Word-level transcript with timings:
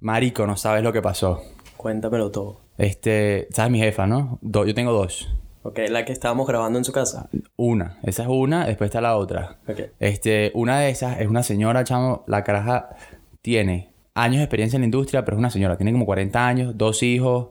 Marico, 0.00 0.46
no 0.46 0.56
sabes 0.56 0.82
lo 0.82 0.92
que 0.92 1.02
pasó. 1.02 1.42
Cuéntamelo 1.76 2.30
todo. 2.30 2.60
Este, 2.76 3.48
¿sabes 3.50 3.72
mi 3.72 3.78
jefa, 3.78 4.06
no? 4.06 4.38
Do- 4.42 4.64
yo 4.66 4.74
tengo 4.74 4.92
dos. 4.92 5.28
Ok, 5.62 5.80
la 5.90 6.04
que 6.04 6.12
estábamos 6.12 6.46
grabando 6.46 6.78
en 6.78 6.84
su 6.84 6.92
casa. 6.92 7.28
Una, 7.56 7.98
esa 8.04 8.22
es 8.22 8.28
una, 8.28 8.66
después 8.66 8.88
está 8.88 9.00
la 9.00 9.16
otra. 9.16 9.58
Ok. 9.68 9.80
Este, 9.98 10.52
una 10.54 10.78
de 10.80 10.90
esas 10.90 11.20
es 11.20 11.26
una 11.28 11.42
señora, 11.42 11.84
chamo, 11.84 12.24
la 12.26 12.44
caraja 12.44 12.90
tiene 13.42 13.92
años 14.14 14.36
de 14.38 14.44
experiencia 14.44 14.76
en 14.76 14.82
la 14.82 14.86
industria, 14.86 15.24
pero 15.24 15.36
es 15.36 15.38
una 15.38 15.50
señora, 15.50 15.76
tiene 15.76 15.92
como 15.92 16.06
40 16.06 16.46
años, 16.46 16.78
dos 16.78 17.02
hijos, 17.02 17.48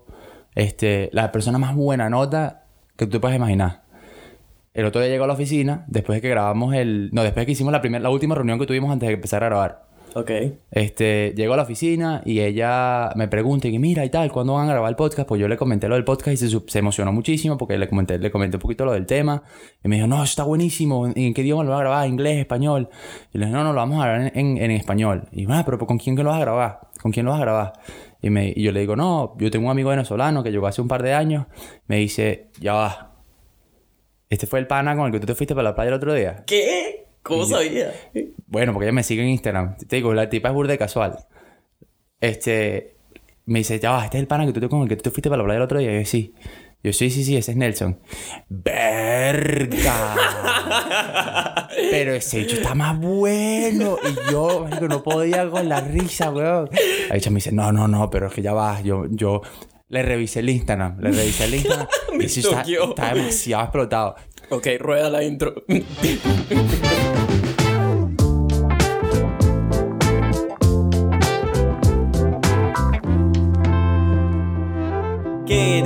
este, 0.56 1.10
la 1.14 1.32
persona 1.32 1.58
más 1.58 1.76
buena 1.76 2.10
nota 2.10 2.64
que 2.96 3.06
tú 3.06 3.12
te 3.12 3.20
puedes 3.20 3.38
imaginar. 3.38 3.84
El 4.74 4.86
otro 4.86 5.02
día 5.02 5.10
llegó 5.10 5.24
a 5.26 5.28
la 5.28 5.34
oficina, 5.34 5.86
después 5.88 6.18
de 6.18 6.22
que 6.22 6.30
grabamos 6.30 6.74
el... 6.76 7.10
No, 7.12 7.24
después 7.24 7.42
de 7.44 7.46
que 7.48 7.52
hicimos 7.54 7.74
la, 7.74 7.82
primera, 7.82 8.02
la 8.04 8.10
última 8.10 8.36
reunión 8.36 8.60
que 8.60 8.66
tuvimos 8.68 8.92
antes 8.92 9.08
de 9.08 9.16
empezar 9.16 9.44
a 9.44 9.48
grabar. 9.48 9.87
Ok. 10.14 10.32
Este, 10.72 11.34
llego 11.36 11.54
a 11.54 11.58
la 11.58 11.64
oficina 11.64 12.22
y 12.26 12.40
ella 12.40 13.12
me 13.16 13.28
pregunta 13.28 13.68
y 13.68 13.78
mira 13.80 14.04
y 14.04 14.10
tal, 14.10 14.32
¿cuándo 14.32 14.54
van 14.54 14.68
a 14.68 14.72
grabar 14.72 14.90
el 14.90 14.96
podcast? 14.96 15.28
Pues 15.28 15.40
yo 15.40 15.48
le 15.48 15.58
comenté 15.58 15.88
lo 15.88 15.96
del 15.96 16.04
podcast 16.04 16.42
y 16.42 16.50
se, 16.50 16.80
emocionó 16.80 17.12
muchísimo 17.12 17.58
porque 17.58 17.78
le 17.78 17.88
comenté, 17.88 18.18
le 18.18 18.32
comenté 18.32 18.58
un 18.58 18.62
poquito 18.62 18.86
lo 18.86 18.94
del 18.94 19.06
tema. 19.06 19.44
Y 19.84 19.88
me 19.88 19.98
dijo, 19.98 20.08
no, 20.08 20.24
está 20.24 20.44
buenísimo. 20.44 21.08
¿En 21.08 21.34
qué 21.34 21.42
idioma 21.42 21.64
lo 21.64 21.72
vas 21.72 21.80
a 21.80 21.84
grabar? 21.84 22.08
¿Inglés, 22.08 22.40
español? 22.40 22.90
Y 23.34 23.38
le 23.38 23.46
dije, 23.46 23.56
no, 23.56 23.64
no, 23.64 23.74
lo 23.74 23.80
vamos 23.80 24.02
a 24.02 24.08
grabar 24.08 24.32
en, 24.34 24.58
en, 24.58 24.58
en 24.58 24.72
español. 24.72 25.28
Y 25.32 25.46
bueno, 25.46 25.64
pero 25.66 25.78
¿con 25.80 25.98
quién 25.98 26.16
que 26.16 26.24
lo 26.24 26.30
vas 26.30 26.38
a 26.38 26.42
grabar? 26.42 26.80
¿Con 27.02 27.12
quién 27.12 27.26
lo 27.26 27.32
vas 27.32 27.42
a 27.42 27.44
grabar? 27.44 27.74
Y, 28.22 28.30
me, 28.30 28.52
y 28.56 28.64
yo 28.64 28.72
le 28.72 28.80
digo, 28.80 28.96
no, 28.96 29.36
yo 29.38 29.52
tengo 29.52 29.66
un 29.66 29.72
amigo 29.72 29.90
venezolano 29.90 30.44
que 30.44 30.52
llegó 30.52 30.68
hace 30.68 30.82
un 30.82 30.88
par 30.88 31.04
de 31.04 31.14
años. 31.14 31.46
Me 31.88 31.98
dice, 31.98 32.48
ya 32.60 32.74
va. 32.74 33.16
Este 34.30 34.48
fue 34.48 34.60
el 34.60 34.68
pana 34.68 34.96
con 34.96 35.06
el 35.06 35.12
que 35.12 35.20
tú 35.20 35.28
te 35.28 35.36
fuiste 35.36 35.56
para 35.56 35.70
la 35.70 35.76
playa 35.76 35.90
el 35.90 35.94
otro 35.94 36.14
día. 36.14 36.44
¿Qué? 36.46 37.07
¿Cómo 37.28 37.46
sabía? 37.46 37.94
Bueno, 38.48 38.74
porque 38.74 38.86
ella 38.86 38.94
me 38.94 39.04
sigue 39.04 39.22
en 39.22 39.30
Instagram. 39.30 39.78
Te 39.78 39.98
digo, 39.98 40.14
la 40.14 40.30
tipa 40.30 40.50
es 40.50 40.56
burda 40.56 40.72
de 40.72 40.78
casual. 40.78 41.18
Este... 42.22 42.96
Me 43.46 43.60
dice, 43.60 43.80
ya 43.80 43.92
va, 43.92 44.04
este 44.04 44.18
es 44.18 44.22
el 44.22 44.28
pana 44.28 44.46
que 44.46 44.52
tú 44.52 44.60
te, 44.60 44.68
con 44.68 44.82
el 44.82 44.90
que 44.90 44.98
tú 44.98 45.04
te 45.04 45.12
fuiste 45.12 45.30
para 45.30 45.42
la 45.42 45.46
playa 45.46 45.58
el 45.58 45.64
otro 45.64 45.80
día. 45.80 45.94
Y 45.94 46.00
yo, 46.00 46.06
sí. 46.06 46.34
Yo, 46.84 46.92
sí, 46.94 47.10
sí, 47.10 47.24
sí, 47.24 47.38
ese 47.38 47.52
es 47.52 47.58
Nelson. 47.58 48.00
¡Verga! 48.50 50.16
Pero 51.92 52.14
ese 52.14 52.42
hecho 52.42 52.58
está 52.58 52.76
más 52.76 53.00
bueno. 53.00 53.98
Y 54.04 54.32
yo, 54.32 54.66
marico, 54.66 54.88
no 54.88 55.02
podía 55.02 55.50
con 55.50 55.68
la 55.70 55.80
risa, 55.82 56.30
weón. 56.30 56.70
Dicha 57.14 57.30
me 57.30 57.36
dice, 57.36 57.52
no, 57.52 57.72
no, 57.72 57.88
no, 57.88 58.10
pero 58.10 58.28
es 58.28 58.34
que 58.34 58.42
ya 58.42 58.54
va. 58.54 58.82
Yo, 58.82 59.06
yo 59.10 59.42
le 59.90 60.04
revisé 60.04 60.42
el 60.42 60.50
Instagram. 60.50 61.00
Le 61.00 61.12
revisé 61.12 61.46
el 61.46 61.56
Instagram. 61.56 61.88
Y 62.20 62.30
sí 62.30 62.40
está, 62.40 62.64
está 62.64 63.14
demasiado 63.14 63.64
explotado. 63.64 64.16
Ok, 64.50 64.68
rueda 64.80 65.10
la 65.10 65.24
intro. 65.24 65.54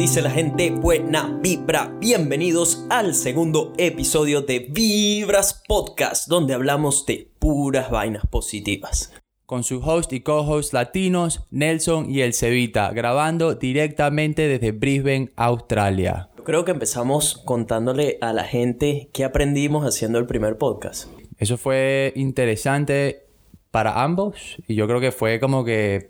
dice 0.01 0.23
la 0.23 0.31
gente? 0.31 0.71
Buena 0.71 1.37
vibra. 1.43 1.95
Bienvenidos 1.99 2.87
al 2.89 3.13
segundo 3.13 3.71
episodio 3.77 4.41
de 4.41 4.65
Vibras 4.71 5.61
Podcast, 5.67 6.27
donde 6.27 6.55
hablamos 6.55 7.05
de 7.05 7.29
puras 7.37 7.91
vainas 7.91 8.25
positivas. 8.25 9.13
con 9.45 9.63
su 9.63 9.79
host 9.79 10.11
y 10.13 10.21
co-host 10.21 10.73
latinos, 10.73 11.45
Nelson 11.51 12.09
y 12.09 12.21
el 12.21 12.33
Cevita, 12.33 12.91
grabando 12.93 13.53
directamente 13.53 14.47
desde 14.47 14.71
Brisbane, 14.71 15.29
Australia. 15.35 16.29
Creo 16.45 16.65
que 16.65 16.71
empezamos 16.71 17.39
contándole 17.45 18.17
a 18.21 18.33
la 18.33 18.45
gente 18.45 19.11
qué 19.13 19.23
aprendimos 19.23 19.85
haciendo 19.85 20.17
el 20.17 20.25
primer 20.25 20.57
podcast. 20.57 21.09
Eso 21.37 21.57
fue 21.57 22.11
interesante 22.15 23.27
para 23.69 24.01
ambos 24.01 24.57
y 24.67 24.73
yo 24.73 24.87
creo 24.87 24.99
que 24.99 25.11
fue 25.11 25.39
como 25.39 25.63
que 25.63 26.09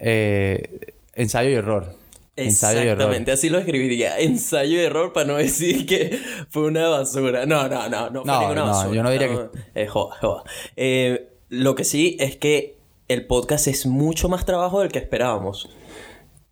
eh, 0.00 0.94
ensayo 1.14 1.50
y 1.50 1.54
error. 1.54 2.01
Ensayo. 2.36 2.80
Exactamente, 2.80 3.30
así 3.32 3.48
lo 3.50 3.58
escribiría. 3.58 4.18
Ensayo 4.20 4.80
y 4.80 4.84
error 4.84 5.12
para 5.12 5.26
no 5.26 5.36
decir 5.36 5.86
que 5.86 6.18
fue 6.48 6.64
una 6.64 6.88
basura. 6.88 7.44
No, 7.46 7.68
no, 7.68 7.88
no, 7.88 8.10
no 8.10 8.22
fue 8.22 8.32
No, 8.32 8.40
ninguna 8.40 8.60
no, 8.62 8.66
basura. 8.68 8.94
yo 8.94 9.02
no 9.02 9.10
diría 9.10 9.50
Eh, 9.74 9.86
joda, 9.86 10.16
joda. 10.20 10.42
Eh, 10.76 11.28
lo 11.50 11.74
que 11.74 11.84
sí 11.84 12.16
es 12.20 12.36
que 12.36 12.76
el 13.08 13.26
podcast 13.26 13.66
es 13.68 13.84
mucho 13.86 14.28
más 14.30 14.46
trabajo 14.46 14.80
del 14.80 14.90
que 14.90 14.98
esperábamos. 14.98 15.68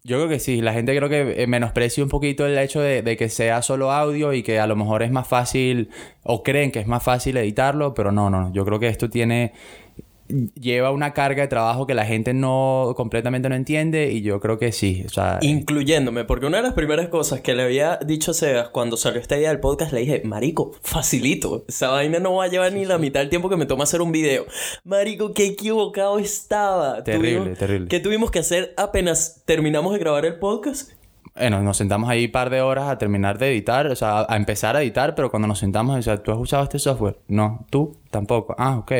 Yo 0.02 0.16
creo 0.16 0.28
que 0.30 0.38
sí, 0.40 0.62
la 0.62 0.72
gente 0.72 0.96
creo 0.96 1.08
que 1.10 1.42
eh, 1.42 1.46
menosprecia 1.46 2.02
un 2.02 2.08
poquito 2.08 2.46
el 2.46 2.56
hecho 2.56 2.80
de, 2.80 3.02
de 3.02 3.16
que 3.18 3.28
sea 3.28 3.60
solo 3.60 3.92
audio 3.92 4.32
y 4.32 4.42
que 4.42 4.58
a 4.58 4.66
lo 4.66 4.74
mejor 4.74 5.02
es 5.02 5.10
más 5.10 5.26
fácil 5.28 5.90
o 6.22 6.42
creen 6.42 6.72
que 6.72 6.80
es 6.80 6.86
más 6.86 7.02
fácil 7.02 7.36
editarlo, 7.36 7.92
pero 7.92 8.10
no, 8.10 8.30
no, 8.30 8.50
yo 8.52 8.64
creo 8.64 8.78
que 8.78 8.88
esto 8.88 9.10
tiene 9.10 9.52
lleva 10.54 10.90
una 10.90 11.12
carga 11.12 11.42
de 11.42 11.48
trabajo 11.48 11.86
que 11.86 11.94
la 11.94 12.04
gente 12.06 12.34
no 12.34 12.92
completamente 12.96 13.48
no 13.48 13.54
entiende 13.54 14.12
y 14.12 14.22
yo 14.22 14.40
creo 14.40 14.58
que 14.58 14.72
sí, 14.72 15.02
o 15.06 15.08
sea, 15.08 15.38
Incluyéndome, 15.42 16.24
porque 16.24 16.46
una 16.46 16.58
de 16.58 16.62
las 16.64 16.72
primeras 16.74 17.08
cosas 17.08 17.40
que 17.40 17.54
le 17.54 17.62
había 17.62 17.96
dicho 18.04 18.30
a 18.30 18.34
Sebas 18.34 18.68
cuando 18.70 18.96
salió 18.96 19.20
esta 19.20 19.36
idea 19.36 19.50
del 19.50 19.60
podcast, 19.60 19.92
le 19.92 20.00
dije, 20.00 20.22
Marico, 20.24 20.72
facilito. 20.82 21.64
Esa 21.68 21.88
vaina 21.88 22.18
no 22.18 22.34
va 22.34 22.44
a 22.44 22.48
llevar 22.48 22.72
ni 22.72 22.84
la 22.84 22.98
mitad 22.98 23.20
del 23.20 23.28
tiempo 23.30 23.48
que 23.48 23.56
me 23.56 23.66
toma 23.66 23.84
hacer 23.84 24.00
un 24.02 24.12
video. 24.12 24.44
Marico, 24.84 25.32
qué 25.34 25.46
equivocado 25.46 26.18
estaba. 26.18 27.02
Terrible, 27.04 27.40
Tuvimos- 27.52 27.58
terrible. 27.58 27.88
¿Qué 27.88 28.00
tuvimos 28.00 28.30
que 28.30 28.38
hacer 28.40 28.74
apenas 28.76 29.42
terminamos 29.44 29.92
de 29.92 29.98
grabar 29.98 30.24
el 30.24 30.36
podcast? 30.38 30.92
Bueno, 31.36 31.62
nos 31.62 31.76
sentamos 31.76 32.10
ahí 32.10 32.26
un 32.26 32.32
par 32.32 32.50
de 32.50 32.60
horas 32.60 32.88
a 32.88 32.98
terminar 32.98 33.38
de 33.38 33.50
editar, 33.50 33.86
o 33.86 33.94
sea, 33.96 34.26
a 34.28 34.36
empezar 34.36 34.76
a 34.76 34.82
editar, 34.82 35.14
pero 35.14 35.30
cuando 35.30 35.46
nos 35.48 35.58
sentamos, 35.60 35.96
o 35.96 36.02
sea, 36.02 36.22
¿tú 36.22 36.32
has 36.32 36.38
usado 36.38 36.64
este 36.64 36.78
software? 36.78 37.18
No, 37.28 37.66
tú 37.70 37.96
tampoco. 38.10 38.54
Ah, 38.58 38.78
ok. 38.78 38.92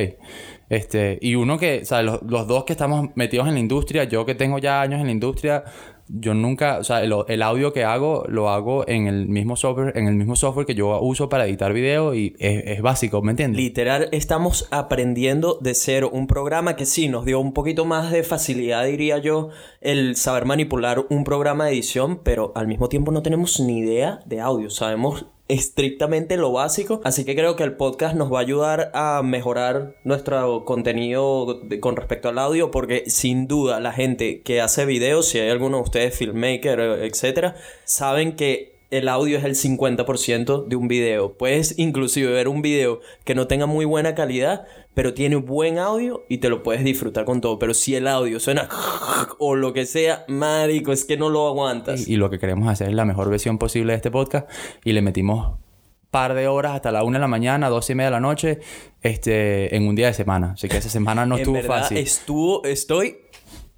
Este, 0.71 1.19
y 1.21 1.35
uno 1.35 1.59
que, 1.59 1.81
o 1.83 1.85
sea, 1.85 2.01
los, 2.03 2.23
los 2.23 2.47
dos 2.47 2.65
que 2.65 2.73
estamos 2.73 3.11
metidos 3.17 3.49
en 3.49 3.55
la 3.55 3.61
industria, 3.61 4.05
yo 4.05 4.25
que 4.25 4.37
tengo 4.37 4.59
ya 4.59 4.81
años 4.81 5.01
en 5.01 5.07
la 5.07 5.13
industria, 5.13 5.65
yo 6.13 6.35
nunca, 6.35 6.79
o 6.79 6.85
sea, 6.85 7.03
el, 7.03 7.43
audio 7.43 7.73
que 7.73 7.85
hago 7.85 8.25
lo 8.29 8.49
hago 8.51 8.87
en 8.89 9.07
el 9.07 9.29
mismo 9.29 9.57
software, 9.57 9.97
en 9.97 10.07
el 10.09 10.15
mismo 10.15 10.35
software 10.35 10.67
que 10.67 10.75
yo 10.75 11.01
uso 11.01 11.29
para 11.29 11.47
editar 11.47 11.73
video 11.73 12.15
y 12.15 12.35
es, 12.39 12.63
es 12.67 12.83
básico, 12.83 13.23
¿me 13.23 13.31
entiendes? 13.31 13.61
Literal, 13.61 14.09
estamos 14.13 14.69
aprendiendo 14.71 15.59
de 15.61 15.75
ser 15.75 16.05
un 16.05 16.27
programa 16.27 16.77
que 16.77 16.87
sí 16.87 17.09
nos 17.09 17.25
dio 17.25 17.41
un 17.41 17.53
poquito 17.53 17.85
más 17.85 18.11
de 18.11 18.23
facilidad, 18.23 18.85
diría 18.87 19.19
yo, 19.19 19.51
el 19.81 20.17
saber 20.17 20.47
manipular 20.47 21.05
un 21.11 21.25
programa 21.25 21.67
de 21.67 21.73
edición, 21.73 22.21
pero 22.23 22.53
al 22.55 22.67
mismo 22.67 22.89
tiempo 22.89 23.13
no 23.13 23.23
tenemos 23.23 23.61
ni 23.61 23.79
idea 23.79 24.21
de 24.27 24.41
audio. 24.41 24.71
Sabemos 24.71 25.27
estrictamente 25.53 26.37
lo 26.37 26.53
básico, 26.53 27.01
así 27.05 27.25
que 27.25 27.35
creo 27.35 27.57
que 27.57 27.65
el 27.65 27.77
podcast 27.77 28.15
nos 28.15 28.33
va 28.33 28.39
a 28.39 28.43
ayudar 28.43 28.91
a 28.95 29.23
mejorar 29.23 29.97
nuestro 30.05 30.65
contenido 30.65 31.61
con 31.81 31.97
respecto 31.97 32.29
al 32.29 32.39
audio, 32.39 32.71
porque 32.71 33.05
sin 33.09 33.49
duda 33.49 33.81
la 33.81 33.93
gente 33.93 34.43
que 34.43 34.61
hace 34.61 34.85
videos, 34.85 35.29
si 35.29 35.39
hay 35.39 35.51
alguno 35.51 35.79
de 35.79 35.83
ustedes 35.83 36.17
filmmaker, 36.17 36.81
etcétera, 36.81 37.57
saben 37.85 38.37
que 38.37 38.71
el 38.91 39.09
audio 39.09 39.39
es 39.39 39.45
el 39.45 39.55
50% 39.55 40.67
de 40.67 40.77
un 40.77 40.89
video. 40.89 41.35
Puedes 41.35 41.79
inclusive 41.79 42.31
ver 42.33 42.49
un 42.49 42.61
video 42.61 43.01
que 43.25 43.35
no 43.35 43.47
tenga 43.47 43.67
muy 43.67 43.85
buena 43.85 44.15
calidad, 44.15 44.67
pero 44.95 45.15
tiene 45.15 45.37
buen 45.37 45.79
audio 45.79 46.25
y 46.29 46.39
te 46.39 46.49
lo 46.49 46.63
puedes 46.63 46.85
disfrutar 46.85 47.25
con 47.25 47.41
todo. 47.41 47.59
Pero 47.59 47.75
si 47.75 47.95
el 47.95 48.07
audio 48.07 48.41
suena 48.41 48.69
o 49.39 49.55
lo 49.55 49.73
que 49.73 49.87
sea, 49.87 50.25
marico, 50.29 50.93
es 50.93 51.05
que 51.05 51.17
no 51.17 51.29
lo 51.29 51.49
aguantas. 51.49 52.07
Y, 52.09 52.15
y 52.15 52.17
lo 52.17 52.31
que 52.31 52.39
queremos 52.39 52.69
hacer 52.69 52.89
es 52.89 52.95
la 52.95 53.05
mejor 53.05 53.31
versión 53.31 53.59
posible 53.59 53.93
de 53.93 53.97
este 53.97 54.11
podcast 54.11 54.49
y 54.85 54.93
le 54.93 55.03
metimos 55.03 55.59
par 56.11 56.35
de 56.35 56.49
horas 56.49 56.75
hasta 56.75 56.91
la 56.91 57.05
una 57.05 57.19
de 57.19 57.23
la 57.23 57.29
mañana, 57.29 57.69
doce 57.69 57.93
y 57.93 57.97
media 57.97 58.09
de 58.09 58.13
la 58.13 58.21
noche, 58.21 58.59
este, 59.03 59.75
en 59.77 59.87
un 59.87 59.95
día 59.95 60.09
de 60.09 60.15
semana. 60.15 60.53
Así 60.53 60.69
que 60.69 60.77
esa 60.77 60.89
semana 60.89 61.25
no 61.27 61.35
en 61.37 61.41
estuvo 61.43 61.55
verdad, 61.55 61.81
fácil. 61.83 61.99
estuvo, 61.99 62.65
estoy, 62.65 63.19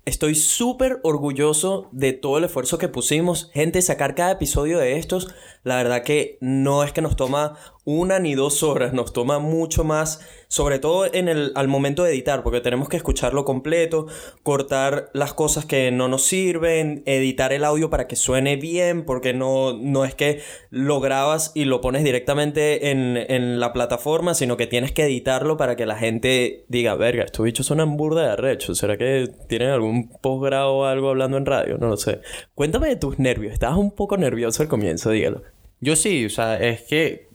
estoy 0.05 0.35
súper 0.35 1.01
orgulloso 1.03 1.89
de 1.93 2.13
todo 2.13 2.39
el 2.39 2.45
esfuerzo 2.45 2.79
que 2.79 2.89
pusimos. 2.89 3.51
Gente, 3.53 3.83
sacar 3.83 4.15
cada 4.15 4.33
episodio 4.33 4.79
de 4.79 4.99
estos, 4.99 5.29
la 5.63 5.77
verdad 5.77 6.03
que 6.03 6.39
no 6.41 6.85
es 6.85 6.93
que 6.93 7.03
nos 7.03 7.17
toma 7.17 7.55
una 7.85 8.19
ni 8.19 8.35
dos 8.35 8.63
horas, 8.63 8.93
nos 8.93 9.13
toma 9.13 9.39
mucho 9.39 9.85
más, 9.85 10.21
sobre 10.49 10.79
todo 10.79 11.13
en 11.13 11.29
el, 11.29 11.53
al 11.55 11.69
momento 11.69 12.05
de 12.05 12.13
editar, 12.13 12.43
porque 12.43 12.61
tenemos 12.61 12.89
que 12.89 12.97
escucharlo 12.97 13.45
completo, 13.45 14.07
cortar 14.43 15.11
las 15.13 15.35
cosas 15.35 15.67
que 15.67 15.91
no 15.91 16.09
nos 16.09 16.23
sirven, 16.23 17.03
editar 17.07 17.53
el 17.53 17.65
audio 17.65 17.91
para 17.91 18.07
que 18.07 18.17
suene 18.17 18.57
bien, 18.57 19.05
porque 19.05 19.35
no, 19.35 19.73
no 19.75 20.05
es 20.05 20.15
que 20.15 20.41
lo 20.71 21.01
grabas 21.01 21.53
y 21.55 21.65
lo 21.65 21.81
pones 21.81 22.05
directamente 22.05 22.91
en, 22.91 23.17
en 23.17 23.61
la 23.61 23.73
plataforma, 23.73 24.35
sino 24.35 24.57
que 24.57 24.67
tienes 24.67 24.93
que 24.93 25.05
editarlo 25.05 25.57
para 25.57 25.77
que 25.77 25.87
la 25.87 25.97
gente 25.97 26.65
diga, 26.69 26.95
verga, 26.95 27.25
estos 27.25 27.45
bichos 27.45 27.67
son 27.67 27.83
burda 27.97 28.23
de 28.23 28.31
arrecho, 28.31 28.75
¿será 28.75 28.97
que 28.97 29.29
tienen 29.49 29.71
algún 29.71 30.09
posgrado 30.09 30.75
o 30.75 30.85
algo 30.85 31.11
hablando 31.11 31.37
en 31.37 31.47
radio? 31.47 31.79
No 31.79 31.89
lo 31.89 31.97
sé. 31.97 32.21
Cuéntame 32.55 32.89
de 32.89 32.97
tus 32.97 33.19
nervios, 33.19 33.53
estabas 33.53 33.79
un 33.79 33.91
poco 33.91 34.17
nervioso 34.17 34.63
al 34.63 34.69
comienzo, 34.69 35.11
dígalo. 35.11 35.43
Yo 35.81 35.97
sí, 35.97 36.27
o 36.27 36.31
sea, 36.31 36.59
es 36.59 36.83
que, 36.83 37.29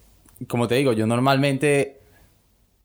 como 0.47 0.67
te 0.67 0.75
digo, 0.75 0.93
yo 0.93 1.07
normalmente 1.07 1.99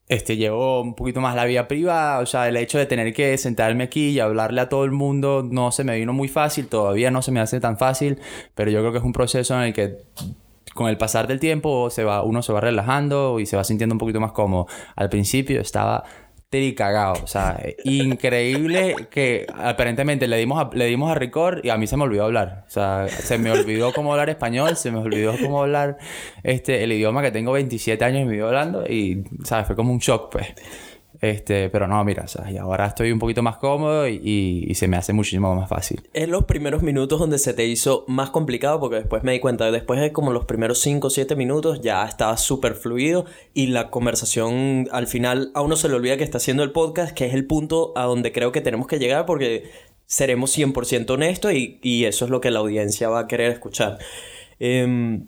este, 0.09 0.37
llevo 0.37 0.83
un 0.83 0.95
poquito 0.95 1.21
más 1.21 1.35
la 1.35 1.45
vida 1.45 1.69
privada, 1.69 2.21
o 2.21 2.27
sea, 2.27 2.49
el 2.49 2.57
hecho 2.57 2.79
de 2.79 2.87
tener 2.87 3.13
que 3.13 3.37
sentarme 3.39 3.85
aquí 3.85 4.11
y 4.11 4.21
hablarle 4.21 4.61
a 4.61 4.69
todo 4.69 4.85
el 4.85 4.91
mundo 4.91 5.47
no 5.49 5.73
se 5.73 5.85
me 5.85 5.97
vino 5.99 6.13
muy 6.13 6.29
fácil, 6.29 6.69
todavía 6.69 7.11
no 7.11 7.23
se 7.23 7.33
me 7.33 7.41
hace 7.41 7.61
tan 7.61 7.79
fácil, 7.79 8.19
pero 8.55 8.71
yo 8.71 8.81
creo 8.81 8.93
que 8.93 8.99
es 8.99 9.05
un 9.05 9.13
proceso 9.13 9.55
en 9.55 9.63
el 9.63 9.73
que 9.73 9.99
con 10.75 10.89
el 10.89 10.97
pasar 10.97 11.27
del 11.27 11.41
tiempo 11.41 11.91
se 11.91 12.05
va, 12.05 12.23
uno 12.23 12.43
se 12.43 12.53
va 12.53 12.61
relajando 12.61 13.41
y 13.41 13.47
se 13.47 13.57
va 13.57 13.65
sintiendo 13.65 13.95
un 13.95 13.99
poquito 13.99 14.21
más 14.21 14.33
cómodo. 14.33 14.67
Al 14.97 15.09
principio 15.09 15.61
estaba 15.61 16.05
tricagado. 16.53 17.15
O 17.25 17.27
sea, 17.27 17.59
increíble 17.83 19.09
que 19.11 19.47
aparentemente 19.55 20.29
le 20.29 20.37
dimos, 20.37 20.63
a, 20.63 20.77
le 20.77 20.85
dimos 20.85 21.11
a 21.11 21.15
record 21.15 21.65
y 21.65 21.71
a 21.71 21.79
mí 21.79 21.87
se 21.87 21.97
me 21.97 22.05
olvidó 22.05 22.25
hablar. 22.27 22.65
O 22.69 22.71
sea, 22.71 23.09
se 23.09 23.39
me 23.39 23.51
olvidó 23.51 23.93
cómo 23.95 24.13
hablar 24.13 24.29
español, 24.29 24.77
se 24.77 24.91
me 24.91 24.99
olvidó 24.99 25.35
cómo 25.41 25.63
hablar 25.63 25.97
este, 26.43 26.85
el 26.85 26.93
idioma 26.93 27.23
que 27.23 27.31
tengo 27.31 27.53
27 27.53 28.05
años 28.05 28.23
y 28.23 28.25
me 28.27 28.43
hablando 28.43 28.85
y, 28.87 29.25
¿sabes? 29.45 29.67
Fue 29.67 29.75
como 29.75 29.93
un 29.93 29.99
shock, 29.99 30.31
pues. 30.31 30.47
Este, 31.23 31.71
pero 31.71 31.87
no, 31.87 32.05
mira, 32.05 32.27
o 32.27 32.61
ahora 32.61 32.87
estoy 32.87 33.13
un 33.13 33.21
poquito 33.21 33.45
más 33.45 33.57
cómodo 33.59 34.09
y, 34.09 34.73
se 34.75 34.89
me 34.89 34.97
hace 34.97 35.13
muchísimo 35.13 35.55
más 35.55 35.69
fácil. 35.69 36.03
Es 36.13 36.29
los 36.29 36.47
primeros 36.47 36.83
minutos 36.83 37.21
donde 37.21 37.39
se 37.39 37.55
te 37.55 37.65
hizo 37.65 38.05
más 38.09 38.31
complicado 38.31 38.81
porque 38.81 38.97
después 38.97 39.23
me 39.23 39.31
di 39.31 39.39
cuenta, 39.39 39.71
después 39.71 40.01
de 40.01 40.11
como 40.11 40.33
los 40.33 40.47
primeros 40.47 40.81
5 40.81 41.07
o 41.07 41.11
7 41.11 41.37
minutos 41.37 41.81
ya 41.81 42.05
estaba 42.05 42.37
súper 42.37 42.75
fluido 42.75 43.25
y 43.55 43.69
la 43.69 43.89
conversación 43.89 44.89
al 44.91 45.07
final 45.07 45.53
a 45.55 45.63
uno 45.63 45.77
se 45.77 45.89
le 45.89 45.95
olvida 45.95 46.17
que 46.17 46.25
está 46.25 46.39
haciendo 46.39 46.65
el 46.65 46.73
podcast, 46.73 47.15
que 47.15 47.27
es 47.27 47.35
el 47.35 47.47
punto 47.47 47.93
a 47.95 48.03
donde 48.03 48.33
creo 48.33 48.51
que 48.51 48.61
tenemos 48.61 48.89
que 48.89 48.99
llegar 48.99 49.25
porque 49.25 49.71
seremos 50.07 50.59
100% 50.59 51.09
honestos 51.09 51.53
y, 51.53 51.79
y, 51.83 52.05
eso 52.07 52.25
es 52.25 52.33
lo 52.33 52.41
que 52.41 52.51
la 52.51 52.59
audiencia 52.59 53.09
va 53.09 53.21
a 53.21 53.27
querer 53.29 53.53
escuchar. 53.53 53.99
Eh, 54.59 55.21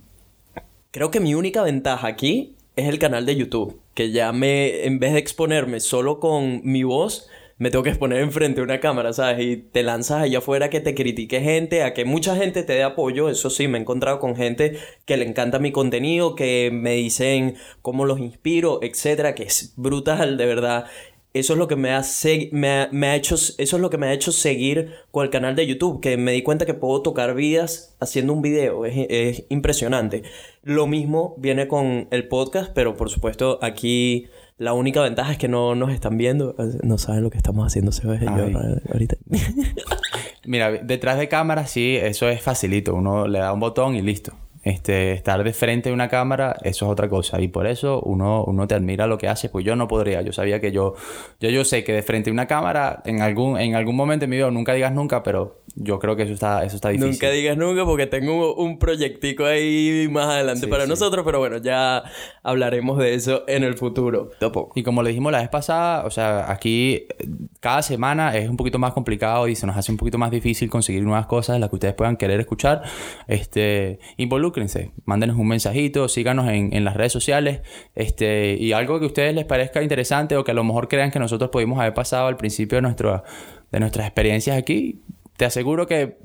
creo 0.90 1.12
que 1.12 1.20
mi 1.20 1.36
única 1.36 1.62
ventaja 1.62 2.08
aquí 2.08 2.56
es 2.74 2.88
el 2.88 2.98
canal 2.98 3.26
de 3.26 3.36
YouTube 3.36 3.83
que 3.94 4.10
ya 4.10 4.32
me, 4.32 4.84
en 4.84 4.98
vez 4.98 5.12
de 5.12 5.18
exponerme 5.18 5.80
solo 5.80 6.20
con 6.20 6.60
mi 6.64 6.82
voz, 6.82 7.28
me 7.56 7.70
tengo 7.70 7.84
que 7.84 7.90
exponer 7.90 8.20
enfrente 8.20 8.60
de 8.60 8.64
una 8.64 8.80
cámara, 8.80 9.12
¿sabes? 9.12 9.40
Y 9.44 9.56
te 9.56 9.84
lanzas 9.84 10.22
allá 10.22 10.38
afuera 10.38 10.66
a 10.66 10.70
que 10.70 10.80
te 10.80 10.94
critique 10.94 11.40
gente, 11.40 11.84
a 11.84 11.94
que 11.94 12.04
mucha 12.04 12.34
gente 12.36 12.64
te 12.64 12.72
dé 12.72 12.82
apoyo. 12.82 13.28
Eso 13.28 13.48
sí, 13.48 13.68
me 13.68 13.78
he 13.78 13.80
encontrado 13.80 14.18
con 14.18 14.34
gente 14.34 14.76
que 15.04 15.16
le 15.16 15.24
encanta 15.24 15.60
mi 15.60 15.70
contenido, 15.70 16.34
que 16.34 16.70
me 16.72 16.94
dicen 16.94 17.54
cómo 17.80 18.06
los 18.06 18.18
inspiro, 18.18 18.80
etcétera, 18.82 19.34
que 19.34 19.44
es 19.44 19.72
brutal, 19.76 20.36
de 20.36 20.46
verdad 20.46 20.86
eso 21.34 21.52
es 21.54 21.58
lo 21.58 21.66
que 21.66 21.76
me 21.76 21.90
ha, 21.90 22.02
me, 22.52 23.08
ha, 23.08 23.16
hecho, 23.16 23.34
eso 23.34 23.56
es 23.58 23.72
lo 23.72 23.90
que 23.90 23.98
me 23.98 24.06
ha 24.06 24.12
hecho 24.12 24.30
seguir 24.30 24.92
con 25.10 25.24
el 25.24 25.30
canal 25.30 25.56
de 25.56 25.66
YouTube, 25.66 26.00
que 26.00 26.16
me 26.16 26.32
di 26.32 26.42
cuenta 26.42 26.64
que 26.64 26.74
puedo 26.74 27.02
tocar 27.02 27.34
vidas 27.34 27.96
haciendo 28.00 28.32
un 28.32 28.40
video, 28.40 28.86
es, 28.86 29.06
es 29.10 29.44
impresionante. 29.48 30.22
Lo 30.62 30.86
mismo 30.86 31.34
viene 31.38 31.66
con 31.66 32.06
el 32.12 32.28
podcast, 32.28 32.72
pero 32.72 32.96
por 32.96 33.10
supuesto 33.10 33.58
aquí 33.62 34.28
la 34.58 34.72
única 34.72 35.02
ventaja 35.02 35.32
es 35.32 35.38
que 35.38 35.48
no 35.48 35.74
nos 35.74 35.92
están 35.92 36.16
viendo, 36.16 36.54
no 36.84 36.98
saben 36.98 37.24
lo 37.24 37.30
que 37.30 37.38
estamos 37.38 37.66
haciendo, 37.66 37.90
se 37.90 38.06
ve 38.06 38.20
ahorita. 38.92 39.16
Mira, 40.44 40.70
detrás 40.70 41.18
de 41.18 41.28
cámara 41.28 41.66
sí, 41.66 41.96
eso 41.96 42.28
es 42.28 42.40
facilito, 42.40 42.94
uno 42.94 43.26
le 43.26 43.40
da 43.40 43.52
un 43.52 43.58
botón 43.58 43.96
y 43.96 44.02
listo. 44.02 44.34
Este, 44.64 45.12
estar 45.12 45.44
de 45.44 45.52
frente 45.52 45.90
a 45.90 45.92
una 45.92 46.08
cámara, 46.08 46.56
eso 46.62 46.86
es 46.86 46.90
otra 46.90 47.08
cosa. 47.08 47.40
Y 47.40 47.48
por 47.48 47.66
eso 47.66 48.00
uno, 48.00 48.44
uno 48.44 48.66
te 48.66 48.74
admira 48.74 49.06
lo 49.06 49.18
que 49.18 49.28
hace. 49.28 49.50
Pues 49.50 49.64
yo 49.64 49.76
no 49.76 49.86
podría. 49.86 50.22
Yo 50.22 50.32
sabía 50.32 50.60
que 50.60 50.72
yo, 50.72 50.94
yo, 51.38 51.50
yo 51.50 51.64
sé 51.64 51.84
que 51.84 51.92
de 51.92 52.02
frente 52.02 52.30
a 52.30 52.32
una 52.32 52.46
cámara, 52.46 53.02
en 53.04 53.20
algún, 53.20 53.58
en 53.60 53.74
algún 53.74 53.94
momento 53.94 54.24
en 54.24 54.30
mi 54.30 54.36
vida, 54.36 54.50
nunca 54.50 54.72
digas 54.72 54.92
nunca, 54.92 55.22
pero 55.22 55.60
yo 55.76 55.98
creo 55.98 56.16
que 56.16 56.22
eso 56.22 56.32
está, 56.32 56.64
eso 56.64 56.76
está 56.76 56.90
difícil. 56.90 57.10
Nunca 57.10 57.30
digas 57.30 57.56
nunca 57.56 57.84
porque 57.84 58.06
tengo 58.06 58.54
un 58.54 58.78
proyectico 58.78 59.44
ahí 59.44 60.08
más 60.10 60.26
adelante 60.26 60.68
para 60.68 60.86
nosotros, 60.86 61.24
pero 61.24 61.40
bueno, 61.40 61.58
ya 61.58 62.04
hablaremos 62.42 62.98
de 62.98 63.14
eso 63.14 63.44
en 63.48 63.64
el 63.64 63.76
futuro. 63.76 64.30
Y 64.74 64.82
como 64.82 65.02
le 65.02 65.10
dijimos 65.10 65.32
la 65.32 65.40
vez 65.40 65.48
pasada, 65.48 66.04
o 66.04 66.10
sea, 66.10 66.50
aquí 66.50 67.06
cada 67.60 67.82
semana 67.82 68.36
es 68.36 68.48
un 68.48 68.56
poquito 68.56 68.78
más 68.78 68.92
complicado 68.92 69.48
y 69.48 69.56
se 69.56 69.66
nos 69.66 69.76
hace 69.76 69.90
un 69.90 69.98
poquito 69.98 70.16
más 70.16 70.30
difícil 70.30 70.70
conseguir 70.70 71.02
nuevas 71.02 71.26
cosas, 71.26 71.58
las 71.58 71.70
que 71.70 71.76
ustedes 71.76 71.94
puedan 71.94 72.16
querer 72.16 72.40
escuchar. 72.40 72.82
Este, 73.26 73.98
involúcrense, 74.60 74.92
mándenos 75.04 75.36
un 75.36 75.48
mensajito, 75.48 76.08
síganos 76.08 76.48
en, 76.48 76.74
en 76.74 76.84
las 76.84 76.94
redes 76.94 77.12
sociales, 77.12 77.60
este, 77.94 78.56
y 78.58 78.72
algo 78.72 78.98
que 78.98 79.04
a 79.04 79.08
ustedes 79.08 79.34
les 79.34 79.44
parezca 79.44 79.82
interesante 79.82 80.36
o 80.36 80.44
que 80.44 80.52
a 80.52 80.54
lo 80.54 80.64
mejor 80.64 80.88
crean 80.88 81.10
que 81.10 81.18
nosotros 81.18 81.50
pudimos 81.50 81.78
haber 81.78 81.94
pasado 81.94 82.26
al 82.26 82.36
principio 82.36 82.76
de, 82.76 82.82
nuestro, 82.82 83.22
de 83.70 83.80
nuestras 83.80 84.06
experiencias 84.06 84.56
aquí, 84.56 85.02
te 85.36 85.44
aseguro 85.44 85.86
que 85.86 86.18